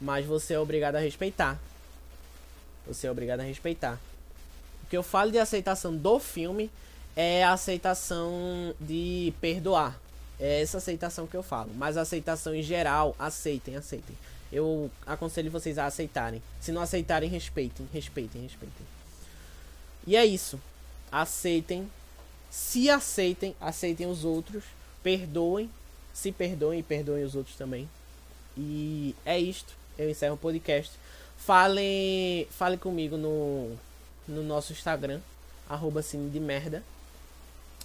mas 0.00 0.26
você 0.26 0.54
é 0.54 0.58
obrigado 0.58 0.96
a 0.96 1.00
respeitar. 1.00 1.58
Você 2.86 3.06
é 3.06 3.10
obrigado 3.10 3.40
a 3.40 3.44
respeitar. 3.44 3.98
O 4.84 4.86
que 4.88 4.96
eu 4.96 5.02
falo 5.02 5.30
de 5.30 5.38
aceitação 5.38 5.96
do 5.96 6.18
filme 6.18 6.70
é 7.16 7.42
a 7.42 7.52
aceitação 7.52 8.74
de 8.80 9.32
perdoar. 9.40 9.98
É 10.38 10.60
essa 10.60 10.78
aceitação 10.78 11.26
que 11.26 11.36
eu 11.36 11.42
falo. 11.42 11.70
Mas 11.74 11.96
a 11.96 12.02
aceitação 12.02 12.54
em 12.54 12.62
geral, 12.62 13.16
aceitem, 13.18 13.76
aceitem 13.76 14.14
eu 14.52 14.90
aconselho 15.04 15.50
vocês 15.50 15.78
a 15.78 15.86
aceitarem. 15.86 16.42
Se 16.60 16.72
não 16.72 16.80
aceitarem, 16.80 17.28
respeitem, 17.28 17.88
respeitem, 17.92 18.42
respeitem. 18.42 18.86
E 20.06 20.16
é 20.16 20.24
isso. 20.24 20.60
aceitem, 21.10 21.88
se 22.50 22.90
aceitem, 22.90 23.54
aceitem 23.60 24.06
os 24.06 24.24
outros, 24.24 24.64
perdoem, 25.02 25.70
se 26.12 26.32
perdoem 26.32 26.80
e 26.80 26.82
perdoem 26.82 27.24
os 27.24 27.34
outros 27.34 27.56
também. 27.56 27.88
E 28.56 29.14
é 29.24 29.38
isto. 29.38 29.74
Eu 29.98 30.10
encerro 30.10 30.34
o 30.34 30.38
podcast. 30.38 30.92
Falem, 31.36 32.46
falem 32.50 32.78
comigo 32.78 33.16
no, 33.16 33.76
no 34.26 34.42
nosso 34.42 34.72
Instagram, 34.72 35.20
arroba 35.68 36.02
cine 36.02 36.30
de 36.30 36.40
merda. 36.40 36.82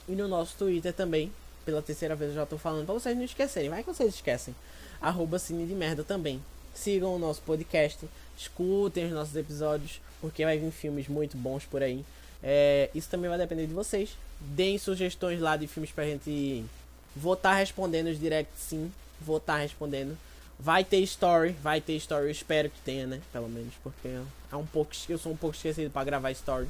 E 0.08 0.14
no 0.14 0.28
nosso 0.28 0.56
Twitter 0.58 0.94
também. 0.94 1.32
Pela 1.64 1.82
terceira 1.82 2.16
vez 2.16 2.32
eu 2.32 2.38
já 2.38 2.46
tô 2.46 2.58
falando 2.58 2.86
pra 2.86 2.94
vocês 2.94 3.16
não 3.16 3.24
esquecerem. 3.24 3.70
Vai 3.70 3.84
que 3.84 3.94
vocês 3.94 4.16
esquecem. 4.16 4.56
Arroba 5.00 5.38
cine 5.38 5.66
de 5.68 5.76
merda 5.76 6.04
também. 6.04 6.42
Sigam 6.74 7.16
o 7.16 7.20
nosso 7.20 7.42
podcast. 7.44 8.00
Escutem 8.38 9.06
os 9.06 9.12
nossos 9.12 9.36
episódios. 9.36 10.02
Porque 10.20 10.44
vai 10.44 10.58
vir 10.58 10.72
filmes 10.72 11.08
muito 11.08 11.38
bons 11.38 11.64
por 11.66 11.84
aí. 11.84 12.04
É, 12.42 12.90
isso 12.96 13.10
também 13.10 13.30
vai 13.30 13.38
depender 13.38 13.68
de 13.68 13.74
vocês. 13.74 14.18
Deem 14.40 14.80
sugestões 14.80 15.40
lá 15.40 15.56
de 15.56 15.68
filmes 15.68 15.92
pra 15.92 16.04
gente 16.04 16.66
votar 17.16 17.56
respondendo 17.58 18.08
os 18.08 18.20
directs 18.20 18.60
sim. 18.60 18.92
Votar 19.20 19.60
respondendo. 19.60 20.18
Vai 20.64 20.84
ter 20.84 21.00
story, 21.00 21.54
vai 21.54 21.82
ter 21.82 21.94
story, 21.94 22.26
eu 22.26 22.30
espero 22.30 22.70
que 22.70 22.80
tenha, 22.82 23.08
né? 23.08 23.20
Pelo 23.34 23.50
menos, 23.50 23.74
porque 23.82 24.08
é 24.52 24.56
um 24.56 24.66
pouco, 24.66 24.92
eu 25.10 25.18
sou 25.18 25.32
um 25.32 25.36
pouco 25.36 25.56
esquecido 25.56 25.90
para 25.90 26.04
gravar 26.04 26.30
story, 26.32 26.70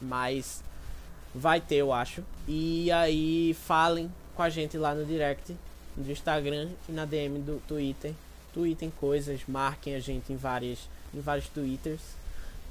mas 0.00 0.62
vai 1.34 1.60
ter, 1.60 1.76
eu 1.76 1.92
acho. 1.92 2.22
E 2.46 2.88
aí 2.92 3.52
falem 3.66 4.12
com 4.36 4.42
a 4.42 4.48
gente 4.48 4.78
lá 4.78 4.94
no 4.94 5.04
direct 5.04 5.56
do 5.96 6.12
Instagram 6.12 6.68
e 6.88 6.92
na 6.92 7.04
DM 7.04 7.40
do 7.40 7.60
Twitter. 7.66 8.12
Tweetem 8.54 8.90
coisas, 8.90 9.40
marquem 9.48 9.96
a 9.96 10.00
gente 10.00 10.32
em 10.32 10.36
várias 10.36 10.78
em 11.12 11.20
vários 11.20 11.48
twitters 11.48 12.00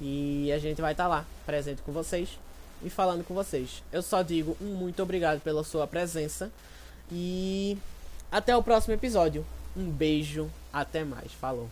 e 0.00 0.50
a 0.52 0.58
gente 0.58 0.80
vai 0.80 0.92
estar 0.92 1.04
tá 1.04 1.08
lá, 1.08 1.24
presente 1.44 1.82
com 1.82 1.92
vocês 1.92 2.38
e 2.82 2.88
falando 2.88 3.24
com 3.24 3.34
vocês. 3.34 3.82
Eu 3.92 4.02
só 4.02 4.22
digo 4.22 4.56
muito 4.60 5.02
obrigado 5.02 5.40
pela 5.40 5.62
sua 5.64 5.86
presença 5.86 6.50
e 7.12 7.76
até 8.32 8.56
o 8.56 8.62
próximo 8.62 8.94
episódio. 8.94 9.44
Um 9.76 9.90
beijo, 9.90 10.50
até 10.72 11.04
mais, 11.04 11.30
falou. 11.32 11.68